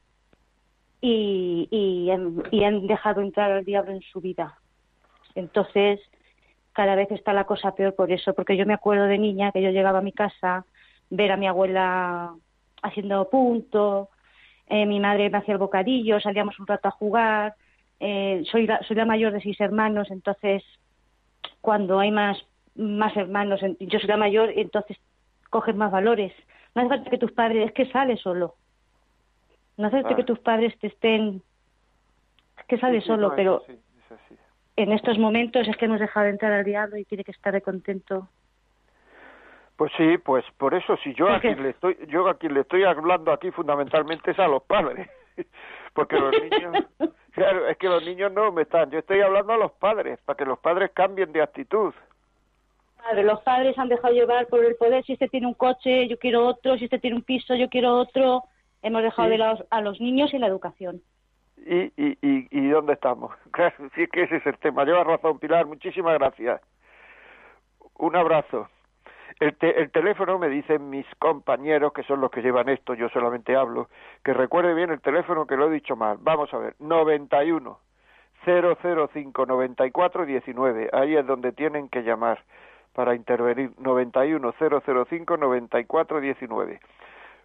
y, 1.02 1.68
y, 1.70 2.10
y 2.50 2.64
han 2.64 2.88
dejado 2.88 3.22
entrar 3.22 3.52
al 3.52 3.64
diablo 3.64 3.92
en 3.92 4.02
su 4.02 4.22
vida. 4.22 4.58
Entonces, 5.36 6.00
cada 6.74 6.96
vez 6.96 7.12
está 7.12 7.32
la 7.32 7.44
cosa 7.44 7.76
peor 7.76 7.94
por 7.94 8.12
eso, 8.12 8.34
porque 8.34 8.58
yo 8.58 8.66
me 8.66 8.74
acuerdo 8.74 9.06
de 9.06 9.20
niña 9.20 9.52
que 9.52 9.62
yo 9.62 9.70
llegaba 9.70 10.00
a 10.00 10.02
mi 10.10 10.14
casa, 10.14 10.66
ver 11.12 11.32
a 11.32 11.38
mi 11.38 11.46
abuela 11.46 12.34
haciendo 12.82 13.30
punto, 13.30 14.10
eh, 14.72 14.86
mi 14.86 15.02
madre 15.02 15.30
me 15.30 15.38
hacía 15.38 15.54
el 15.54 15.58
bocadillo, 15.58 16.22
salíamos 16.22 16.58
un 16.58 16.66
rato 16.66 16.88
a 16.88 16.92
jugar, 16.92 17.56
eh, 18.00 18.42
soy, 18.50 18.66
la, 18.66 18.82
soy 18.84 18.96
la 18.96 19.06
mayor 19.06 19.34
de 19.34 19.42
seis 19.42 19.60
hermanos, 19.60 20.10
entonces 20.10 20.64
cuando 21.60 22.00
hay 22.00 22.10
más, 22.10 22.38
más 22.76 23.16
hermanos, 23.18 23.60
yo 23.82 24.00
soy 24.00 24.08
la 24.08 24.16
mayor, 24.16 24.50
entonces 24.56 24.98
coges 25.50 25.76
más 25.76 25.92
valores. 25.92 26.32
No 26.74 26.82
hace 26.84 26.90
falta 26.90 27.10
que 27.10 27.18
tus 27.18 27.34
padres, 27.34 27.68
es 27.68 27.74
que 27.74 27.92
sales 27.92 28.22
solo. 28.22 28.56
No 29.76 29.88
hace 29.88 30.04
falta 30.04 30.16
que 30.16 30.24
tus 30.24 30.40
padres 30.40 30.74
te 30.80 30.88
estén, 30.88 31.42
es 32.58 32.66
que 32.66 32.78
sales 32.78 33.04
solo, 33.04 33.34
pero 33.36 33.64
en 34.78 34.94
estos 34.94 35.20
momentos 35.20 35.68
es 35.68 35.76
que 35.76 35.84
hemos 35.84 36.00
dejado 36.00 36.28
de 36.28 36.32
entrar 36.32 36.54
al 36.54 36.64
diablo 36.64 36.96
y 36.96 37.04
tiene 37.04 37.26
que 37.26 37.32
estar 37.32 37.52
de 37.52 37.62
contento. 37.62 38.30
Pues 39.76 39.92
sí, 39.98 40.18
pues 40.18 40.46
por 40.58 40.74
eso 40.74 40.98
si 40.98 41.14
yo 41.14 41.30
aquí 41.30 41.54
le 41.56 41.70
estoy, 41.70 41.98
yo 42.08 42.28
a 42.28 42.38
quien 42.38 42.54
le 42.54 42.62
estoy 42.62 42.84
hablando 42.84 43.32
aquí 43.32 43.52
fundamentalmente 43.52 44.32
es 44.32 44.40
a 44.40 44.48
los 44.48 44.64
padres, 44.64 45.10
porque 45.94 46.18
los 46.20 46.34
niños, 46.42 46.86
claro, 47.32 47.68
es 47.68 47.78
que 47.78 47.90
los 47.90 48.06
niños 48.06 48.32
no 48.32 48.52
me 48.52 48.64
están, 48.64 48.92
yo 48.92 49.00
estoy 49.00 49.22
hablando 49.22 49.54
a 49.54 49.58
los 49.58 49.72
padres 49.74 50.20
para 50.26 50.38
que 50.38 50.46
los 50.46 50.60
padres 50.60 50.92
cambien 50.94 51.32
de 51.32 51.42
actitud. 51.42 51.94
Padre, 52.98 53.24
los 53.24 53.42
padres 53.42 53.78
han 53.80 53.90
dejado 53.90 54.14
llevar 54.14 54.46
por 54.48 54.64
el 54.64 54.76
poder, 54.76 55.04
si 55.04 55.14
este 55.14 55.28
tiene 55.28 55.48
un 55.48 55.56
coche, 55.56 56.08
yo 56.08 56.20
quiero 56.20 56.46
otro, 56.46 56.78
si 56.78 56.86
este 56.86 57.00
tiene 57.00 57.16
un 57.16 57.24
piso, 57.24 57.56
yo 57.56 57.68
quiero 57.68 57.98
otro, 57.98 58.44
hemos 58.84 59.02
dejado 59.02 59.30
de 59.30 59.38
lado 59.40 59.66
a 59.72 59.82
los 59.82 60.00
niños 60.00 60.34
y 60.34 60.38
la 60.38 60.48
educación. 60.48 61.02
¿Y, 61.66 61.92
y, 61.96 62.18
y, 62.22 62.48
y 62.52 62.70
dónde 62.70 62.94
estamos? 62.94 63.36
Claro, 63.52 63.76
sí 63.96 64.08
que 64.08 64.24
ese 64.24 64.38
es 64.38 64.46
el 64.46 64.58
tema. 64.58 64.84
Lleva 64.84 65.04
razón, 65.04 65.38
Pilar. 65.38 65.66
Muchísimas 65.66 66.18
gracias. 66.18 66.62
Un 67.98 68.16
abrazo. 68.16 68.68
El, 69.40 69.56
te, 69.56 69.80
el 69.80 69.92
teléfono 69.92 70.38
me 70.38 70.50
dicen 70.50 70.90
mis 70.90 71.06
compañeros, 71.20 71.94
que 71.94 72.04
son 72.04 72.22
los 72.22 72.32
que 72.32 72.42
llevan 72.42 72.70
esto, 72.70 72.94
yo 72.94 73.10
solamente 73.10 73.56
hablo, 73.56 73.90
que 74.24 74.34
recuerde 74.34 74.74
bien 74.74 74.92
el 74.92 75.02
teléfono 75.02 75.48
que 75.48 75.58
lo 75.58 75.68
he 75.68 75.74
dicho 75.74 75.96
mal. 75.96 76.18
Vamos 76.22 76.54
a 76.54 76.58
ver, 76.58 76.76
91 76.80 77.80
005 78.46 79.46
94 79.46 80.26
19. 80.26 80.90
Ahí 80.94 81.16
es 81.16 81.26
donde 81.26 81.52
tienen 81.52 81.90
que 81.90 82.04
llamar 82.04 82.44
para 82.94 83.16
intervenir. 83.16 83.72
91 83.78 84.54
005 84.60 85.38
94 85.38 86.22
19. 86.22 86.80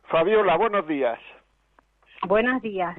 Fabiola, 0.05 0.57
buenos 0.57 0.87
días. 0.87 1.19
Buenos 2.27 2.63
días. 2.63 2.97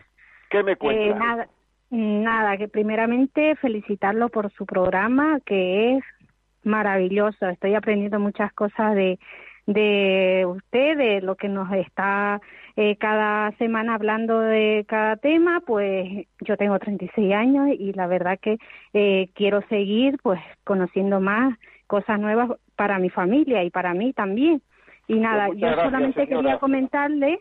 ¿Qué 0.49 0.63
me? 0.63 0.73
Eh, 0.73 1.13
nada, 1.15 1.47
nada, 1.89 2.57
que 2.57 2.67
primeramente 2.67 3.55
felicitarlo 3.55 4.29
por 4.29 4.51
su 4.51 4.65
programa, 4.65 5.39
que 5.45 5.97
es 5.97 6.03
maravilloso. 6.67 7.47
Estoy 7.49 7.75
aprendiendo 7.75 8.19
muchas 8.19 8.53
cosas 8.53 8.95
de, 8.95 9.19
de 9.65 10.45
usted, 10.47 10.97
de 10.97 11.21
lo 11.21 11.35
que 11.35 11.49
nos 11.49 11.71
está 11.73 12.39
eh, 12.75 12.95
cada 12.97 13.51
semana 13.53 13.95
hablando 13.95 14.39
de 14.39 14.85
cada 14.87 15.15
tema, 15.17 15.61
pues 15.65 16.27
yo 16.41 16.57
tengo 16.57 16.77
36 16.79 17.33
años 17.33 17.69
y 17.77 17.93
la 17.93 18.07
verdad 18.07 18.39
que 18.41 18.57
eh, 18.93 19.29
quiero 19.33 19.61
seguir 19.69 20.17
pues 20.21 20.39
conociendo 20.63 21.19
más 21.19 21.57
cosas 21.87 22.19
nuevas 22.19 22.51
para 22.75 22.99
mi 22.99 23.09
familia 23.09 23.63
y 23.63 23.71
para 23.71 23.93
mí 23.95 24.13
también. 24.13 24.61
Y 25.07 25.15
nada, 25.15 25.47
Pues 25.47 25.59
yo 25.59 25.71
gracias, 25.71 25.85
solamente 25.85 26.25
señora. 26.25 26.41
quería 26.43 26.59
comentarle 26.59 27.39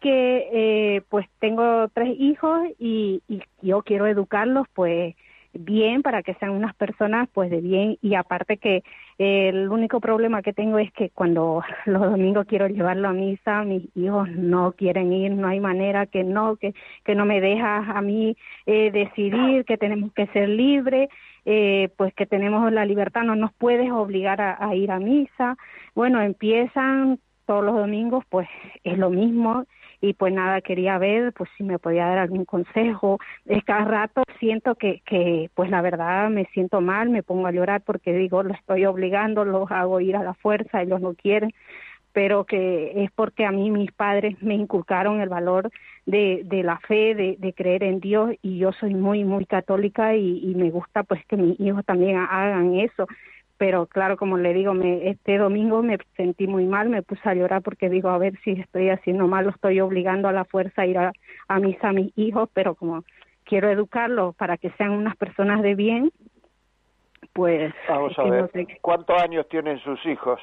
que 0.00 0.48
eh, 0.52 1.02
pues 1.08 1.26
tengo 1.40 1.88
tres 1.88 2.14
hijos 2.18 2.60
y, 2.78 3.22
y 3.28 3.42
yo 3.62 3.82
quiero 3.82 4.06
educarlos 4.06 4.66
pues 4.74 5.14
bien 5.58 6.02
para 6.02 6.22
que 6.22 6.34
sean 6.34 6.50
unas 6.52 6.74
personas 6.74 7.28
pues 7.32 7.50
de 7.50 7.60
bien. 7.60 7.98
Y 8.02 8.14
aparte 8.14 8.56
que 8.56 8.82
eh, 9.18 9.48
el 9.48 9.68
único 9.68 10.00
problema 10.00 10.42
que 10.42 10.52
tengo 10.52 10.78
es 10.78 10.92
que 10.92 11.10
cuando 11.10 11.62
los 11.86 12.02
domingos 12.02 12.46
quiero 12.46 12.68
llevarlo 12.68 13.08
a 13.08 13.12
misa 13.12 13.62
mis 13.64 13.84
hijos 13.96 14.28
no 14.30 14.72
quieren 14.72 15.12
ir 15.12 15.32
no 15.32 15.48
hay 15.48 15.60
manera 15.60 16.06
que 16.06 16.24
no 16.24 16.56
que 16.56 16.74
que 17.04 17.14
no 17.14 17.24
me 17.24 17.40
dejas 17.40 17.88
a 17.88 18.00
mí 18.02 18.36
eh, 18.66 18.90
decidir 18.90 19.64
que 19.64 19.78
tenemos 19.78 20.12
que 20.12 20.26
ser 20.28 20.48
libres 20.48 21.08
eh, 21.44 21.90
pues 21.96 22.12
que 22.14 22.26
tenemos 22.26 22.72
la 22.72 22.84
libertad 22.84 23.22
no 23.22 23.36
nos 23.36 23.52
puedes 23.52 23.90
obligar 23.90 24.40
a, 24.40 24.56
a 24.58 24.74
ir 24.74 24.90
a 24.90 24.98
misa. 24.98 25.56
Bueno 25.94 26.20
empiezan 26.20 27.18
todos 27.46 27.64
los 27.64 27.76
domingos 27.76 28.24
pues 28.28 28.48
es 28.82 28.98
lo 28.98 29.10
mismo 29.10 29.64
y 30.04 30.12
pues 30.12 30.34
nada 30.34 30.60
quería 30.60 30.98
ver 30.98 31.32
pues 31.32 31.48
si 31.56 31.64
me 31.64 31.78
podía 31.78 32.06
dar 32.06 32.18
algún 32.18 32.44
consejo. 32.44 33.18
Cada 33.64 33.84
rato 33.84 34.22
siento 34.38 34.74
que 34.74 35.00
que 35.06 35.50
pues 35.54 35.70
la 35.70 35.80
verdad 35.80 36.28
me 36.28 36.44
siento 36.52 36.80
mal 36.80 37.08
me 37.08 37.22
pongo 37.22 37.46
a 37.46 37.52
llorar 37.52 37.82
porque 37.82 38.12
digo 38.12 38.42
lo 38.42 38.52
estoy 38.52 38.84
obligando 38.84 39.44
los 39.44 39.70
hago 39.70 40.00
ir 40.00 40.16
a 40.16 40.22
la 40.22 40.34
fuerza 40.34 40.82
ellos 40.82 41.00
no 41.00 41.14
quieren 41.14 41.50
pero 42.12 42.44
que 42.44 43.04
es 43.04 43.10
porque 43.12 43.44
a 43.44 43.50
mí 43.50 43.70
mis 43.70 43.90
padres 43.92 44.40
me 44.40 44.54
inculcaron 44.54 45.20
el 45.20 45.28
valor 45.28 45.70
de, 46.06 46.42
de 46.44 46.62
la 46.62 46.78
fe, 46.78 47.14
de, 47.14 47.36
de 47.38 47.52
creer 47.54 47.82
en 47.82 47.98
Dios 47.98 48.30
y 48.40 48.58
yo 48.58 48.72
soy 48.72 48.94
muy, 48.94 49.24
muy 49.24 49.46
católica 49.46 50.14
y, 50.14 50.38
y 50.38 50.54
me 50.54 50.70
gusta 50.70 51.02
pues 51.02 51.24
que 51.26 51.36
mis 51.36 51.58
hijos 51.58 51.84
también 51.84 52.18
hagan 52.18 52.76
eso 52.76 53.08
pero 53.56 53.86
claro, 53.86 54.16
como 54.16 54.36
le 54.36 54.52
digo, 54.52 54.74
me, 54.74 55.08
este 55.08 55.38
domingo 55.38 55.82
me 55.82 55.98
sentí 56.16 56.46
muy 56.46 56.64
mal, 56.64 56.88
me 56.88 57.02
puse 57.02 57.28
a 57.28 57.34
llorar 57.34 57.62
porque 57.62 57.88
digo, 57.88 58.08
a 58.08 58.18
ver 58.18 58.38
si 58.42 58.52
estoy 58.52 58.90
haciendo 58.90 59.28
mal, 59.28 59.44
lo 59.44 59.50
estoy 59.50 59.80
obligando 59.80 60.28
a 60.28 60.32
la 60.32 60.44
fuerza 60.44 60.82
a 60.82 60.86
ir 60.86 60.98
a, 60.98 61.12
a 61.48 61.60
misa 61.60 61.88
a 61.88 61.92
mis 61.92 62.16
hijos, 62.18 62.48
pero 62.52 62.74
como 62.74 63.04
quiero 63.44 63.70
educarlos 63.70 64.34
para 64.36 64.56
que 64.56 64.70
sean 64.70 64.90
unas 64.90 65.16
personas 65.16 65.62
de 65.62 65.74
bien, 65.74 66.10
pues... 67.32 67.72
Vamos 67.88 68.18
a 68.18 68.24
ver, 68.24 68.42
no 68.42 68.48
sé. 68.48 68.66
¿cuántos 68.80 69.20
años 69.22 69.48
tienen 69.48 69.78
sus 69.80 70.04
hijos? 70.06 70.40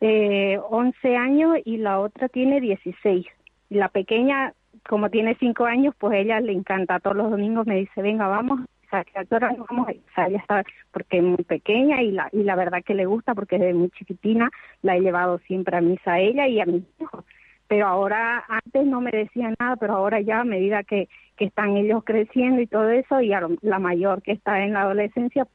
Eh, 0.00 0.58
11 0.70 1.16
años 1.16 1.58
y 1.64 1.76
la 1.76 2.00
otra 2.00 2.28
tiene 2.28 2.60
16. 2.60 3.26
La 3.68 3.88
pequeña, 3.88 4.54
como 4.88 5.10
tiene 5.10 5.36
5 5.38 5.64
años, 5.66 5.94
pues 5.98 6.18
ella 6.18 6.40
le 6.40 6.52
encanta. 6.52 7.00
Todos 7.00 7.16
los 7.16 7.30
domingos 7.30 7.66
me 7.66 7.76
dice, 7.76 8.00
venga, 8.00 8.26
vamos, 8.26 8.60
sea, 8.90 9.04
que 9.04 9.18
a 9.18 9.24
qué 9.24 9.34
hora 9.34 9.52
nos 9.52 9.66
vamos 9.68 9.88
a 9.88 9.92
ir? 9.92 10.00
O 10.10 10.14
sea, 10.14 10.26
ella 10.26 10.38
está, 10.38 10.64
porque 10.92 11.18
es 11.18 11.22
muy 11.24 11.44
pequeña 11.44 12.02
y 12.02 12.10
la, 12.12 12.28
y 12.32 12.42
la 12.42 12.56
verdad 12.56 12.82
que 12.84 12.94
le 12.94 13.06
gusta 13.06 13.34
porque 13.34 13.58
desde 13.58 13.74
muy 13.74 13.90
chiquitina 13.90 14.50
la 14.82 14.96
he 14.96 15.00
llevado 15.00 15.38
siempre 15.40 15.76
a 15.76 15.80
misa 15.80 16.14
a 16.14 16.20
ella 16.20 16.46
y 16.48 16.60
a 16.60 16.66
mis 16.66 16.82
hijos. 17.00 17.24
Pero 17.68 17.86
ahora, 17.86 18.44
antes 18.48 18.84
no 18.84 19.00
me 19.00 19.12
decía 19.12 19.52
nada, 19.60 19.76
pero 19.76 19.94
ahora 19.94 20.20
ya 20.20 20.40
a 20.40 20.44
medida 20.44 20.82
que, 20.82 21.08
que 21.36 21.44
están 21.44 21.76
ellos 21.76 22.02
creciendo 22.04 22.60
y 22.60 22.66
todo 22.66 22.88
eso, 22.90 23.20
y 23.20 23.32
a 23.32 23.40
lo- 23.40 23.56
la 23.62 23.78
mayor 23.78 24.22
que 24.22 24.32
está 24.32 24.64
en 24.64 24.72
la 24.72 24.82
adolescencia, 24.82 25.46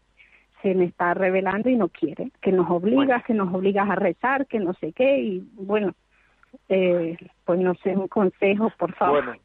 se 0.61 0.73
me 0.73 0.85
está 0.85 1.13
revelando 1.13 1.69
y 1.69 1.75
no 1.75 1.89
quiere, 1.89 2.31
que 2.41 2.51
nos 2.53 2.69
obliga, 2.71 3.03
Bueno. 3.05 3.23
que 3.27 3.33
nos 3.33 3.53
obligas 3.53 3.89
a 3.89 3.95
rezar, 3.95 4.47
que 4.47 4.59
no 4.59 4.73
sé 4.75 4.93
qué, 4.93 5.19
y 5.19 5.47
bueno, 5.55 5.91
eh, 6.69 7.17
pues 7.43 7.59
no 7.59 7.75
sé, 7.75 7.95
un 7.95 8.07
consejo, 8.07 8.71
por 8.77 8.93
favor. 8.95 9.23
Bueno, 9.25 9.39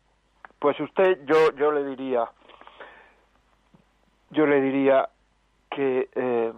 pues 0.61 0.79
usted, 0.81 1.19
yo, 1.27 1.55
yo 1.59 1.73
le 1.73 1.85
diría, 1.85 2.25
yo 4.31 4.47
le 4.47 4.61
diría 4.61 5.09
que 5.71 6.09
eh, 6.15 6.53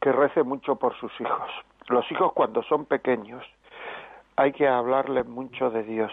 que 0.00 0.12
rece 0.12 0.42
mucho 0.42 0.76
por 0.76 0.94
sus 0.98 1.12
hijos. 1.20 1.50
Los 1.88 2.10
hijos 2.12 2.32
cuando 2.32 2.62
son 2.62 2.84
pequeños 2.84 3.44
hay 4.36 4.52
que 4.52 4.68
hablarles 4.68 5.26
mucho 5.26 5.70
de 5.70 5.82
Dios. 5.82 6.12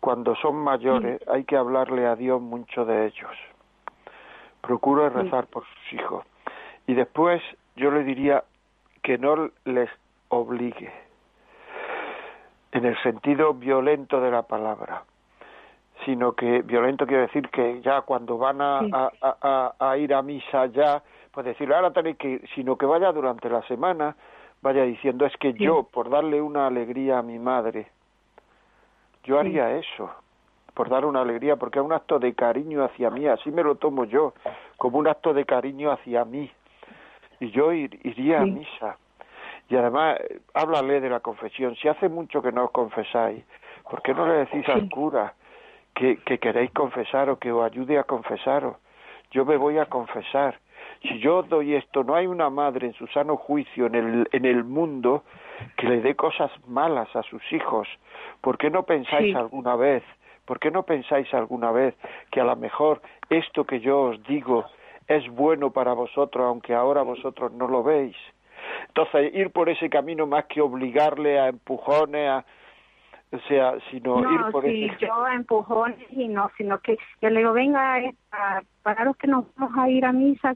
Cuando 0.00 0.34
son 0.36 0.56
mayores 0.56 1.20
hay 1.28 1.44
que 1.44 1.56
hablarle 1.56 2.06
a 2.06 2.16
Dios 2.16 2.40
mucho 2.40 2.84
de 2.84 3.06
ellos. 3.06 3.30
Procure 4.60 5.08
rezar 5.10 5.46
por 5.46 5.64
sus 5.64 5.92
hijos. 5.94 6.26
Y 6.86 6.94
después 6.94 7.42
yo 7.76 7.90
le 7.90 8.04
diría 8.04 8.44
que 9.02 9.16
no 9.18 9.50
les 9.64 9.90
obligue. 10.28 10.92
en 12.72 12.84
el 12.84 12.96
sentido 13.02 13.52
violento 13.54 14.20
de 14.20 14.30
la 14.30 14.42
palabra, 14.42 15.02
sino 16.04 16.32
que 16.32 16.62
violento 16.62 17.06
quiere 17.06 17.22
decir 17.22 17.48
que 17.50 17.80
ya 17.82 18.02
cuando 18.02 18.38
van 18.38 18.60
a, 18.60 18.80
a, 19.78 19.96
ir 19.98 20.14
a 20.14 20.22
misa 20.22 20.66
ya, 20.66 21.02
pues 21.32 21.46
decirle, 21.46 21.74
ahora 21.74 21.92
tenéis 21.92 22.16
que 22.16 22.28
ir, 22.28 22.48
sino 22.54 22.76
que 22.76 22.86
vaya 22.86 23.12
durante 23.12 23.48
la 23.48 23.62
semana, 23.62 24.16
vaya 24.62 24.82
diciendo, 24.84 25.26
es 25.26 25.36
que 25.36 25.52
yo, 25.54 25.84
por 25.84 26.10
darle 26.10 26.40
una 26.40 26.66
alegría 26.66 27.18
a 27.18 27.22
mi 27.22 27.38
madre, 27.38 27.88
yo 29.24 29.38
haría 29.38 29.76
eso, 29.76 30.10
por 30.74 30.88
dar 30.88 31.04
una 31.04 31.20
alegría, 31.20 31.56
porque 31.56 31.78
es 31.78 31.84
un 31.84 31.92
acto 31.92 32.18
de 32.18 32.34
cariño 32.34 32.84
hacia 32.84 33.10
mí, 33.10 33.26
así 33.26 33.50
me 33.50 33.62
lo 33.62 33.74
tomo 33.74 34.04
yo, 34.04 34.32
como 34.76 34.98
un 34.98 35.08
acto 35.08 35.34
de 35.34 35.44
cariño 35.44 35.90
hacia 35.90 36.24
mí. 36.24 36.50
Y 37.38 37.50
yo 37.50 37.72
iría 37.72 38.40
a 38.40 38.44
misa. 38.44 38.98
Y 39.68 39.76
además, 39.76 40.18
háblale 40.52 41.00
de 41.00 41.08
la 41.08 41.20
confesión. 41.20 41.74
Si 41.76 41.88
hace 41.88 42.08
mucho 42.08 42.42
que 42.42 42.52
no 42.52 42.64
os 42.64 42.70
confesáis, 42.70 43.44
¿por 43.88 44.02
qué 44.02 44.12
no 44.12 44.26
le 44.26 44.34
decís 44.34 44.68
al 44.68 44.90
cura 44.90 45.32
que, 46.00 46.16
que 46.24 46.38
queréis 46.38 46.70
confesaros, 46.70 47.38
que 47.38 47.52
os 47.52 47.62
ayude 47.62 47.98
a 47.98 48.04
confesaros? 48.04 48.76
Yo 49.32 49.44
me 49.44 49.58
voy 49.58 49.76
a 49.76 49.84
confesar. 49.84 50.58
Si 51.02 51.18
yo 51.18 51.42
doy 51.42 51.74
esto, 51.74 52.02
no 52.04 52.14
hay 52.14 52.26
una 52.26 52.48
madre 52.48 52.86
en 52.86 52.94
su 52.94 53.06
sano 53.08 53.36
juicio 53.36 53.84
en 53.86 53.94
el, 53.94 54.28
en 54.32 54.46
el 54.46 54.64
mundo 54.64 55.24
que 55.76 55.86
le 55.86 56.00
dé 56.00 56.14
cosas 56.16 56.50
malas 56.66 57.14
a 57.14 57.22
sus 57.24 57.42
hijos. 57.52 57.86
¿Por 58.40 58.56
qué 58.56 58.70
no 58.70 58.84
pensáis 58.84 59.36
alguna 59.36 59.76
vez 59.76 60.02
¿Por 60.46 60.58
qué 60.58 60.72
no 60.72 60.82
pensáis 60.82 61.32
alguna 61.32 61.70
vez 61.70 61.94
que 62.32 62.40
a 62.40 62.44
lo 62.44 62.56
mejor 62.56 63.00
esto 63.28 63.64
que 63.64 63.78
yo 63.78 64.00
os 64.00 64.22
digo 64.24 64.64
es 65.06 65.28
bueno 65.28 65.70
para 65.70 65.92
vosotros, 65.92 66.44
aunque 66.44 66.74
ahora 66.74 67.02
vosotros 67.02 67.52
no 67.52 67.68
lo 67.68 67.84
veis? 67.84 68.16
Entonces, 68.88 69.32
ir 69.32 69.50
por 69.50 69.68
ese 69.68 69.88
camino 69.88 70.26
más 70.26 70.46
que 70.46 70.60
obligarle 70.60 71.38
a 71.38 71.50
empujones, 71.50 72.28
a, 72.28 72.44
o 73.32 73.38
sea, 73.48 73.74
sino 73.90 74.20
ir 74.20 74.50
por 74.50 74.64
sí, 74.64 74.86
ese... 74.86 75.06
yo 75.06 75.28
empujones 75.28 75.98
y 76.10 76.26
no, 76.26 76.50
sino 76.56 76.80
que 76.80 76.98
yo 77.22 77.30
le 77.30 77.40
digo, 77.40 77.52
venga, 77.52 78.00
para 78.82 79.04
los 79.04 79.16
que 79.16 79.28
nos 79.28 79.44
vamos 79.54 79.78
a 79.78 79.88
ir 79.88 80.04
a 80.04 80.12
misa, 80.12 80.54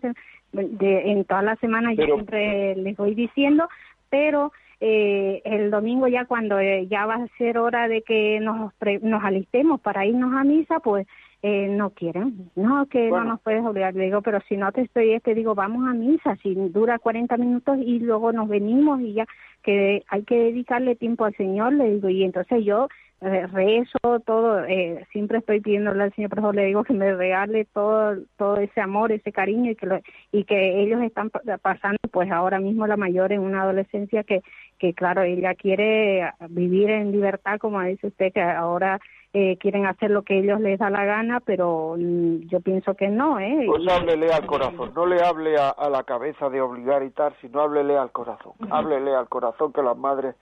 de, 0.53 1.11
en 1.13 1.25
toda 1.25 1.43
la 1.43 1.57
semana 1.57 1.93
yo 1.93 2.05
siempre 2.05 2.75
les 2.77 2.97
voy 2.97 3.15
diciendo, 3.15 3.69
pero 4.11 4.53
eh, 4.81 5.41
el 5.45 5.71
domingo 5.71 6.09
ya 6.09 6.25
cuando 6.25 6.59
eh, 6.59 6.87
ya 6.89 7.07
va 7.07 7.15
a 7.15 7.29
ser 7.39 7.59
hora 7.59 7.89
de 7.89 8.03
que 8.03 8.41
nos, 8.41 8.73
nos 9.03 9.25
alistemos 9.25 9.81
para 9.81 10.05
irnos 10.05 10.35
a 10.35 10.43
misa, 10.45 10.81
pues 10.81 11.07
eh, 11.47 11.69
no 11.69 11.91
quieren, 11.91 12.51
no, 12.57 12.87
que 12.87 13.11
no 13.11 13.23
nos 13.23 13.39
puedes 13.43 13.63
obligar. 13.63 13.95
Le 13.95 14.05
digo, 14.05 14.23
pero 14.23 14.41
si 14.49 14.57
no 14.57 14.73
te 14.73 14.81
estoy, 14.81 15.21
te 15.21 15.35
digo, 15.35 15.55
vamos 15.55 15.87
a 15.87 15.93
misa, 15.93 16.37
si 16.37 16.55
dura 16.55 16.99
40 16.99 17.37
minutos 17.37 17.77
y 17.85 17.99
luego 17.99 18.33
nos 18.33 18.49
venimos 18.49 18.99
y 19.03 19.13
ya, 19.13 19.27
que 19.63 20.03
hay 20.09 20.23
que 20.23 20.37
dedicarle 20.37 20.97
tiempo 20.97 21.27
al 21.27 21.37
Señor, 21.37 21.75
le 21.75 21.97
digo, 21.97 22.09
y 22.09 22.25
entonces 22.25 22.65
yo 22.65 22.89
eh, 23.21 23.47
rezo 23.49 24.21
todo, 24.25 24.65
eh, 24.65 25.07
siempre 25.13 25.37
estoy 25.37 25.61
pidiéndole 25.61 26.05
al 26.05 26.15
Señor, 26.15 26.31
pero 26.31 26.51
le 26.51 26.65
digo 26.65 26.83
que 26.83 26.95
me 26.95 27.15
regale 27.15 27.67
todo, 27.67 28.17
todo 28.39 28.57
ese 28.57 28.81
amor, 28.81 29.13
ese 29.13 29.31
cariño 29.31 29.71
y 29.71 29.77
que, 29.77 29.85
lo, 29.85 30.01
y 30.33 30.45
que 30.45 30.81
ellos 30.81 31.03
están 31.03 31.29
pasando, 31.61 31.99
pues 32.11 32.31
ahora 32.31 32.59
mismo 32.59 32.87
la 32.87 32.97
mayor 32.97 33.33
en 33.33 33.41
una 33.41 33.65
adolescencia 33.65 34.23
que, 34.25 34.41
que 34.85 34.93
claro, 34.93 35.23
ella 35.23 35.55
quiere 35.55 36.31
vivir 36.51 36.91
en 36.91 37.11
libertad, 37.11 37.59
como 37.59 37.81
dice 37.81 38.09
usted, 38.09 38.35
que 38.35 38.43
ahora 38.43 39.01
eh, 39.33 39.57
quieren 39.57 39.87
hacer 39.87 40.11
lo 40.11 40.25
que 40.25 40.39
ellos 40.39 40.61
les 40.61 40.79
da 40.79 40.91
la 40.91 41.07
gana, 41.07 41.41
pero 41.41 41.95
mm, 41.97 42.49
yo 42.49 42.61
pienso 42.61 42.93
que 42.93 43.09
no, 43.09 43.41
¿eh? 43.41 43.65
Pues 43.67 43.89
háblele 43.89 44.31
al 44.31 44.45
corazón, 44.45 44.93
no 44.95 45.07
le 45.07 45.25
hable 45.25 45.57
a, 45.57 45.71
a, 45.71 45.89
la 45.89 46.03
cabeza 46.03 46.51
de 46.51 46.61
obligar 46.61 47.03
y 47.03 47.09
tal, 47.13 47.35
sino 47.41 47.63
háblele 47.63 47.97
al 47.97 48.13
corazón, 48.13 48.53
háblele 48.71 49.15
al 49.15 49.27
corazón 49.31 49.73
que 49.73 49.83
las 49.83 49.97
madres 49.97 50.35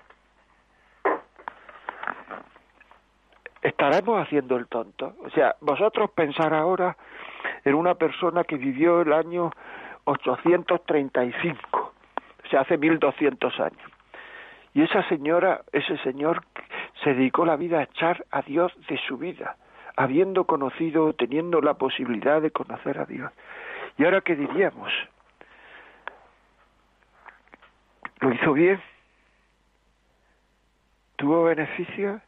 estaremos 3.60 4.18
haciendo 4.22 4.56
el 4.56 4.66
tonto. 4.68 5.16
O 5.22 5.28
sea, 5.28 5.54
vosotros 5.60 6.12
pensar 6.12 6.54
ahora 6.54 6.96
en 7.66 7.74
una 7.74 7.94
persona 7.94 8.44
que 8.44 8.56
vivió 8.56 9.02
el 9.02 9.12
año 9.12 9.50
835, 10.04 11.92
o 12.42 12.48
sea, 12.48 12.62
hace 12.62 12.78
1200 12.78 13.60
años. 13.60 13.90
Y 14.72 14.80
esa 14.80 15.06
señora, 15.10 15.60
ese 15.72 15.98
señor 15.98 16.42
se 17.04 17.12
dedicó 17.12 17.44
la 17.44 17.56
vida 17.56 17.80
a 17.80 17.82
echar 17.82 18.24
a 18.30 18.40
Dios 18.40 18.72
de 18.88 18.98
su 19.06 19.18
vida, 19.18 19.56
habiendo 19.94 20.44
conocido, 20.44 21.12
teniendo 21.12 21.60
la 21.60 21.74
posibilidad 21.74 22.40
de 22.40 22.50
conocer 22.50 22.98
a 22.98 23.04
Dios. 23.04 23.30
¿Y 23.98 24.06
ahora 24.06 24.22
qué 24.22 24.36
diríamos? 24.36 24.90
¿Lo 28.20 28.32
hizo 28.32 28.54
bien? 28.54 28.80
¿Tuvo 31.20 31.44
beneficio? 31.44 32.22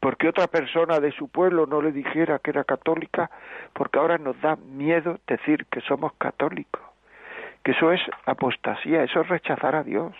porque 0.00 0.28
otra 0.28 0.48
persona 0.48 0.98
de 0.98 1.12
su 1.12 1.28
pueblo 1.28 1.64
no 1.64 1.80
le 1.80 1.92
dijera 1.92 2.40
que 2.40 2.50
era 2.50 2.64
católica, 2.64 3.30
porque 3.72 4.00
ahora 4.00 4.18
nos 4.18 4.38
da 4.40 4.56
miedo 4.56 5.20
decir 5.28 5.64
que 5.66 5.80
somos 5.82 6.12
católicos, 6.14 6.82
que 7.62 7.70
eso 7.70 7.92
es 7.92 8.00
apostasía, 8.26 9.04
eso 9.04 9.20
es 9.20 9.28
rechazar 9.28 9.76
a 9.76 9.84
Dios. 9.84 10.12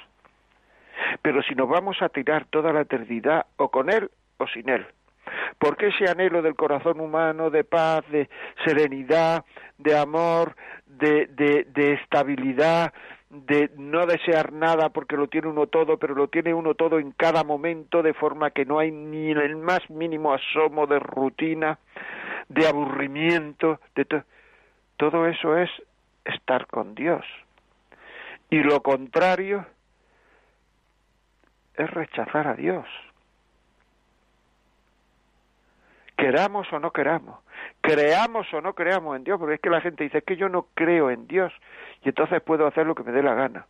Pero 1.21 1.43
si 1.43 1.57
nos 1.57 1.69
vamos 1.69 2.01
a 2.01 2.11
tirar 2.11 2.45
toda 2.45 2.73
la 2.73 2.83
eternidad 2.83 3.47
o 3.57 3.71
con 3.71 3.91
Él 3.91 4.09
o 4.39 4.47
sin 4.47 4.69
Él, 4.69 4.87
porque 5.59 5.89
ese 5.89 6.09
anhelo 6.09 6.43
del 6.43 6.55
corazón 6.55 7.01
humano 7.01 7.51
de 7.51 7.65
paz, 7.65 8.09
de 8.09 8.31
serenidad, 8.65 9.45
de 9.79 9.99
amor, 9.99 10.55
de, 10.87 11.27
de 11.27 11.93
estabilidad, 11.95 12.93
de 13.33 13.71
no 13.79 14.05
desear 14.05 14.53
nada 14.53 14.91
porque 14.91 15.17
lo 15.17 15.27
tiene 15.27 15.49
uno 15.49 15.67
todo, 15.67 15.97
pero 15.97 16.15
lo 16.15 16.29
tiene 16.29 16.53
uno 16.53 16.75
todo 16.75 16.99
en 16.99 17.13
cada 17.13 17.45
momento, 17.45 18.03
de 18.03 18.13
forma 18.13 18.51
que 18.51 18.67
no 18.67 18.79
hay 18.79 18.91
ni 18.91 19.31
el 19.31 19.57
más 19.57 19.89
mínimo 19.89 20.35
asomo 20.35 20.87
de 20.87 20.99
rutina, 20.99 21.79
de 22.51 22.69
aburrimiento, 22.69 23.81
de 23.95 24.23
todo 24.99 25.27
eso 25.27 25.57
es 25.57 25.71
estar 26.27 26.67
con 26.67 26.95
Dios. 26.95 27.25
Y 28.51 28.59
lo 28.63 28.83
contrario 28.83 29.65
es 31.75 31.91
rechazar 31.91 32.47
a 32.47 32.55
Dios. 32.55 32.87
Queramos 36.23 36.73
o 36.73 36.79
no 36.79 36.93
queramos, 36.93 37.41
creamos 37.81 38.53
o 38.55 38.61
no 38.61 38.75
creamos 38.75 39.17
en 39.17 39.25
Dios, 39.25 39.39
porque 39.39 39.55
es 39.55 39.61
que 39.61 39.71
la 39.71 39.81
gente 39.81 40.05
dice 40.05 40.23
que 40.23 40.37
yo 40.37 40.49
no 40.49 40.67
creo 40.75 41.11
en 41.11 41.27
Dios 41.27 41.53
y 42.05 42.11
entonces 42.11 42.41
puedo 42.43 42.67
hacer 42.67 42.87
lo 42.87 42.95
que 42.95 43.03
me 43.03 43.13
dé 43.13 43.23
la 43.23 43.35
gana. 43.35 43.67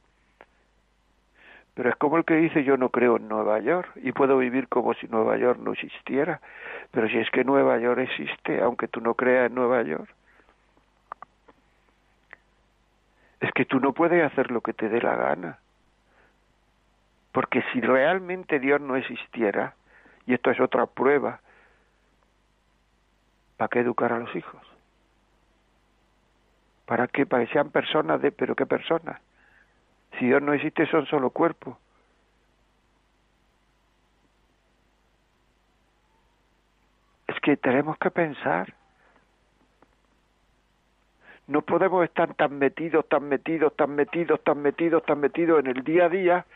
Pero 1.75 1.89
es 1.89 1.97
como 1.97 2.19
el 2.19 2.25
que 2.27 2.35
dice 2.35 2.65
yo 2.65 2.77
no 2.77 2.91
creo 2.91 3.17
en 3.17 3.29
Nueva 3.29 3.59
York 3.61 3.91
y 3.97 4.13
puedo 4.13 4.37
vivir 4.37 4.69
como 4.69 4.93
si 4.93 5.09
Nueva 5.09 5.39
York 5.39 5.59
no 5.63 5.73
existiera. 5.73 6.43
Pero 6.91 7.09
si 7.09 7.17
es 7.17 7.31
que 7.31 7.45
Nueva 7.45 7.79
York 7.79 8.01
existe, 8.01 8.61
aunque 8.61 8.89
tú 8.89 9.01
no 9.01 9.15
creas 9.15 9.47
en 9.47 9.55
Nueva 9.55 9.81
York. 9.83 10.11
Es 13.41 13.51
que 13.53 13.65
tú 13.65 13.81
no 13.81 13.95
puedes 13.95 14.23
hacer 14.23 14.51
lo 14.51 14.61
que 14.61 14.75
te 14.75 14.91
dé 14.91 15.01
la 15.01 15.17
gana. 15.17 15.59
Porque 17.33 17.65
si 17.73 17.81
realmente 17.81 18.61
Dios 18.61 18.79
no 18.83 18.97
existiera, 18.97 19.75
y 20.27 20.35
esto 20.35 20.51
es 20.51 20.61
otra 20.61 20.85
prueba, 20.85 21.41
¿para 23.63 23.69
qué 23.69 23.79
educar 23.79 24.13
a 24.13 24.19
los 24.19 24.35
hijos? 24.35 24.61
¿Para 26.85 27.07
qué? 27.07 27.27
Para 27.27 27.47
que 27.47 27.53
sean 27.53 27.71
personas 27.71 28.21
de, 28.21 28.33
pero 28.33 28.57
qué 28.57 28.67
personas. 28.67 29.23
Si 30.19 30.27
Dios 30.27 30.43
no 30.43 30.53
existe, 30.53 30.85
son 30.87 31.07
solo 31.07 31.31
cuerpos. 31.31 31.79
Es 37.29 37.39
que 37.39 37.57
tenemos 37.57 37.97
que 37.99 38.11
pensar. 38.11 38.75
No 41.47 41.63
podemos 41.63 42.03
estar 42.03 42.35
tan 42.35 42.59
metidos, 42.59 43.09
tan 43.09 43.29
metidos, 43.29 43.77
tan 43.77 43.95
metidos, 43.95 44.43
tan 44.43 44.61
metidos, 44.61 45.07
tan 45.07 45.21
metidos 45.21 45.61
en 45.61 45.69
el 45.69 45.85
día 45.85 46.07
a 46.07 46.09
día 46.09 46.47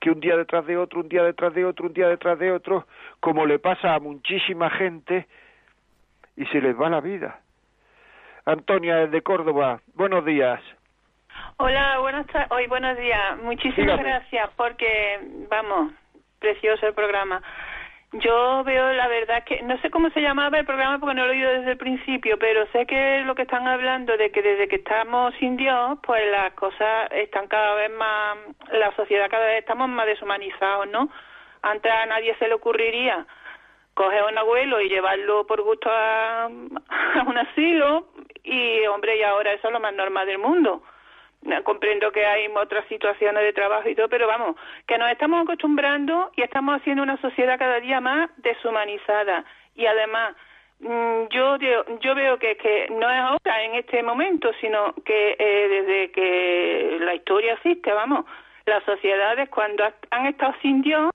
que 0.00 0.12
un 0.12 0.20
día 0.20 0.36
detrás 0.36 0.64
de 0.66 0.76
otro, 0.76 1.00
un 1.00 1.08
día 1.08 1.24
detrás 1.24 1.54
de 1.54 1.64
otro, 1.64 1.88
un 1.88 1.92
día 1.92 2.06
detrás 2.06 2.38
de 2.38 2.52
otro, 2.52 2.86
como 3.18 3.46
le 3.46 3.58
pasa 3.58 3.96
a 3.96 3.98
muchísima 3.98 4.70
gente 4.70 5.26
y 6.36 6.46
se 6.46 6.60
les 6.60 6.78
va 6.78 6.88
la 6.88 7.00
vida. 7.00 7.40
Antonia 8.44 8.96
desde 8.96 9.22
Córdoba, 9.22 9.80
buenos 9.94 10.24
días. 10.24 10.60
Hola, 11.58 11.98
buenas 12.00 12.26
hoy 12.50 12.66
buenos 12.66 12.96
días. 12.98 13.38
Muchísimas 13.42 13.98
gracias 13.98 14.50
porque 14.56 15.20
vamos, 15.48 15.92
precioso 16.38 16.86
el 16.86 16.94
programa. 16.94 17.42
Yo 18.14 18.62
veo 18.64 18.92
la 18.92 19.08
verdad 19.08 19.42
que 19.44 19.62
no 19.62 19.78
sé 19.78 19.88
cómo 19.88 20.10
se 20.10 20.20
llamaba 20.20 20.58
el 20.58 20.66
programa 20.66 20.98
porque 20.98 21.14
no 21.14 21.24
lo 21.24 21.32
he 21.32 21.36
oído 21.36 21.50
desde 21.50 21.70
el 21.70 21.78
principio, 21.78 22.38
pero 22.38 22.66
sé 22.72 22.84
que 22.84 23.22
lo 23.24 23.34
que 23.34 23.42
están 23.42 23.66
hablando 23.66 24.16
de 24.18 24.30
que 24.30 24.42
desde 24.42 24.68
que 24.68 24.76
estamos 24.76 25.32
sin 25.38 25.56
Dios, 25.56 25.98
pues 26.02 26.20
las 26.30 26.52
cosas 26.52 27.10
están 27.12 27.46
cada 27.46 27.74
vez 27.74 27.90
más, 27.92 28.36
la 28.70 28.94
sociedad 28.96 29.30
cada 29.30 29.46
vez 29.46 29.60
estamos 29.60 29.88
más 29.88 30.04
deshumanizados, 30.04 30.88
¿no? 30.88 31.08
Antes 31.62 31.90
a 31.90 32.04
nadie 32.06 32.34
se 32.38 32.48
le 32.48 32.54
ocurriría 32.54 33.24
coger 33.94 34.20
a 34.20 34.26
un 34.26 34.38
abuelo 34.38 34.80
y 34.80 34.88
llevarlo 34.88 35.46
por 35.46 35.62
gusto 35.62 35.90
a, 35.90 36.44
a 36.46 37.22
un 37.26 37.38
asilo 37.38 38.08
y 38.42 38.86
hombre, 38.86 39.16
y 39.18 39.22
ahora 39.22 39.52
eso 39.52 39.68
es 39.68 39.72
lo 39.72 39.80
más 39.80 39.94
normal 39.94 40.26
del 40.26 40.38
mundo 40.38 40.82
comprendo 41.64 42.12
que 42.12 42.24
hay 42.24 42.46
otras 42.54 42.86
situaciones 42.88 43.42
de 43.42 43.52
trabajo 43.52 43.88
y 43.88 43.94
todo, 43.94 44.08
pero 44.08 44.26
vamos, 44.26 44.56
que 44.86 44.98
nos 44.98 45.10
estamos 45.10 45.42
acostumbrando 45.42 46.30
y 46.36 46.42
estamos 46.42 46.76
haciendo 46.76 47.02
una 47.02 47.20
sociedad 47.20 47.58
cada 47.58 47.80
día 47.80 48.00
más 48.00 48.30
deshumanizada. 48.36 49.44
Y 49.74 49.86
además, 49.86 50.36
mm, 50.80 51.26
yo, 51.30 51.56
yo 52.00 52.14
veo 52.14 52.38
que, 52.38 52.56
que 52.56 52.88
no 52.90 53.10
es 53.10 53.18
ahora, 53.18 53.62
en 53.64 53.74
este 53.74 54.02
momento, 54.02 54.52
sino 54.60 54.94
que 55.04 55.36
eh, 55.38 55.68
desde 55.68 56.12
que 56.12 56.98
la 57.00 57.14
historia 57.14 57.54
existe, 57.54 57.92
vamos, 57.92 58.24
las 58.66 58.84
sociedades 58.84 59.48
cuando 59.48 59.84
han 60.10 60.26
estado 60.26 60.54
sin 60.62 60.82
Dios, 60.82 61.10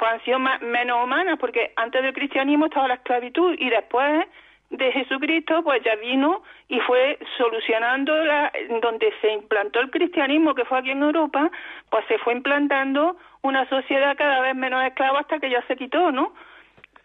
pues 0.00 0.12
han 0.12 0.24
sido 0.24 0.38
menos 0.38 1.04
humanas, 1.04 1.38
porque 1.38 1.72
antes 1.76 2.02
del 2.02 2.14
cristianismo 2.14 2.66
estaba 2.66 2.88
la 2.88 2.94
esclavitud 2.94 3.54
y 3.58 3.68
después 3.68 4.26
de 4.70 4.92
Jesucristo, 4.92 5.62
pues 5.62 5.82
ya 5.84 5.94
vino 5.96 6.42
y 6.68 6.80
fue 6.80 7.18
solucionando 7.36 8.16
la, 8.24 8.50
donde 8.80 9.12
se 9.20 9.30
implantó 9.30 9.80
el 9.80 9.90
cristianismo, 9.90 10.54
que 10.54 10.64
fue 10.64 10.78
aquí 10.78 10.92
en 10.92 11.02
Europa, 11.02 11.50
pues 11.90 12.06
se 12.06 12.16
fue 12.18 12.32
implantando 12.32 13.18
una 13.42 13.68
sociedad 13.68 14.16
cada 14.16 14.40
vez 14.40 14.54
menos 14.54 14.82
esclava 14.84 15.20
hasta 15.20 15.38
que 15.38 15.50
ya 15.50 15.62
se 15.66 15.76
quitó, 15.76 16.10
¿no? 16.10 16.32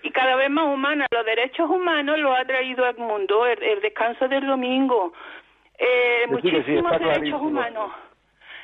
Y 0.03 0.11
cada 0.11 0.37
vez 0.37 0.49
más 0.49 0.65
humana. 0.65 1.07
Los 1.11 1.25
derechos 1.25 1.69
humanos 1.69 2.17
lo 2.19 2.33
ha 2.33 2.45
traído 2.45 2.85
al 2.85 2.95
mundo, 2.95 3.45
el, 3.45 3.81
descanso 3.81 4.29
del 4.29 4.47
domingo, 4.47 5.11
eh, 5.77 6.27
muchísimos 6.29 6.97
derechos 6.97 7.41
humanos. 7.41 7.91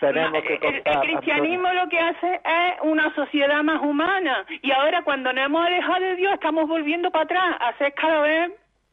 Tenemos 0.01 0.43
que 0.43 0.55
el, 0.55 0.81
el, 0.83 0.99
cristianismo 1.01 1.71
lo 1.73 1.87
que 1.87 1.99
hace 1.99 2.41
es 2.43 2.73
una 2.81 3.13
sociedad 3.13 3.61
más 3.61 3.81
humana 3.81 4.45
y 4.61 4.71
ahora 4.71 5.03
cuando 5.03 5.31
nos 5.31 5.45
hemos 5.45 5.65
alejado 5.65 5.99
de 5.99 6.15
Dios 6.15 6.33
estamos 6.33 6.67
volviendo 6.67 7.11
para 7.11 7.25
atrás 7.25 7.57
a 7.59 7.77
ser 7.77 7.93
cada 7.93 8.21
vez 8.21 8.51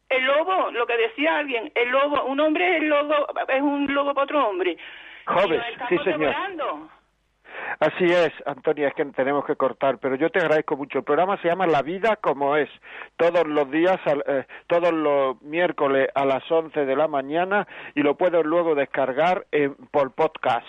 el 0.09 0.25
lobo, 0.25 0.71
lo 0.71 0.85
que 0.85 0.97
decía 0.97 1.37
alguien, 1.37 1.71
el 1.75 1.89
lobo, 1.89 2.25
un 2.25 2.39
hombre 2.39 2.77
es, 2.77 2.83
el 2.83 2.89
lobo, 2.89 3.27
es 3.47 3.61
un 3.61 3.93
lobo 3.93 4.13
para 4.13 4.23
otro 4.23 4.47
hombre. 4.47 4.77
Joven, 5.25 5.61
sí 5.89 5.97
señor. 6.03 6.35
Así 7.79 8.05
es, 8.05 8.31
Antonia, 8.45 8.87
es 8.87 8.93
que 8.93 9.05
tenemos 9.05 9.45
que 9.45 9.55
cortar, 9.55 9.99
pero 9.99 10.15
yo 10.15 10.29
te 10.29 10.39
agradezco 10.39 10.75
mucho. 10.75 10.99
El 10.99 11.03
programa 11.03 11.37
se 11.37 11.47
llama 11.47 11.67
La 11.67 11.81
vida 11.81 12.15
como 12.17 12.55
es, 12.55 12.69
todos 13.17 13.47
los 13.47 13.69
días, 13.69 13.99
eh, 14.27 14.45
todos 14.67 14.91
los 14.91 15.41
miércoles 15.41 16.09
a 16.13 16.25
las 16.25 16.49
11 16.49 16.85
de 16.85 16.95
la 16.95 17.07
mañana 17.07 17.67
y 17.95 18.01
lo 18.01 18.15
puedes 18.15 18.43
luego 18.45 18.75
descargar 18.75 19.45
en, 19.51 19.75
por 19.91 20.11
podcast. 20.13 20.67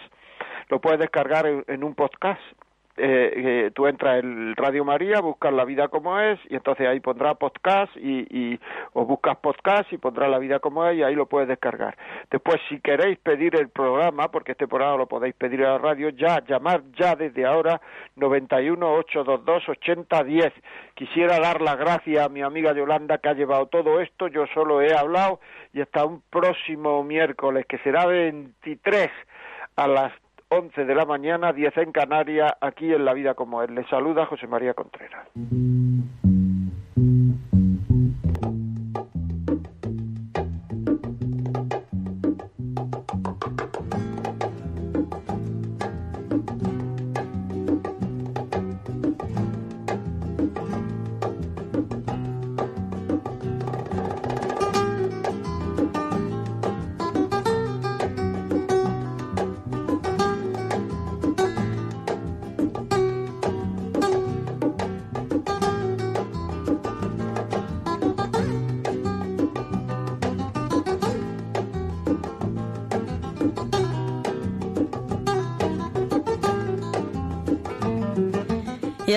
Lo 0.71 0.81
puedes 0.81 0.99
descargar 0.99 1.47
en 1.47 1.85
un 1.85 1.95
podcast 1.95 2.41
eh, 3.03 3.71
tú 3.75 3.87
entras 3.87 4.23
en 4.23 4.55
Radio 4.57 4.85
María, 4.85 5.21
buscas 5.21 5.53
la 5.53 5.65
vida 5.65 5.89
como 5.89 6.19
es 6.19 6.39
y 6.51 6.57
entonces 6.57 6.87
ahí 6.87 7.01
pondrá 7.01 7.35
podcast 7.35 7.91
y, 7.97 8.27
y 8.31 8.61
o 8.93 9.07
buscas 9.07 9.39
podcast 9.39 9.91
y 9.93 9.97
pondrá 9.97 10.29
la 10.29 10.39
vida 10.39 10.59
como 10.59 10.87
es 10.87 10.99
y 10.99 11.03
ahí 11.03 11.15
lo 11.15 11.27
puedes 11.27 11.49
descargar. 11.49 11.97
Después, 12.31 12.61
si 12.69 12.81
queréis 12.81 13.19
pedir 13.19 13.57
el 13.57 13.71
programa, 13.71 14.31
porque 14.31 14.53
este 14.53 14.69
programa 14.69 14.99
lo 14.99 15.07
podéis 15.07 15.35
pedir 15.35 15.65
a 15.65 15.73
la 15.73 15.79
radio, 15.79 16.11
ya, 16.11 16.45
llamar 16.47 16.83
ya 16.99 17.15
desde 17.17 17.47
ahora 17.47 17.81
91 18.17 18.93
822 18.93 19.69
8010. 19.69 20.53
Quisiera 20.95 21.39
dar 21.39 21.63
las 21.63 21.79
gracias 21.79 22.27
a 22.27 22.29
mi 22.29 22.43
amiga 22.43 22.75
Yolanda 22.75 23.19
que 23.19 23.31
ha 23.31 23.35
llevado 23.35 23.67
todo 23.67 24.01
esto, 24.01 24.29
yo 24.29 24.47
solo 24.53 24.83
he 24.83 24.95
hablado 24.95 25.41
y 25.73 25.81
hasta 25.81 26.05
un 26.05 26.23
próximo 26.29 27.03
miércoles 27.03 27.65
que 27.67 27.79
será 27.79 28.05
23 28.07 29.11
a 29.77 29.87
las 29.87 30.13
11 30.51 30.85
de 30.85 30.95
la 30.95 31.05
mañana, 31.05 31.53
10 31.53 31.77
en 31.79 31.93
Canarias, 31.93 32.53
aquí 32.61 32.93
en 32.93 33.05
La 33.05 33.15
Vida 33.15 33.35
como 33.35 33.63
él. 33.63 33.75
Le 33.75 33.87
saluda 33.87 34.27
José 34.27 34.49
María 34.49 34.75
Contreras. 34.75 35.29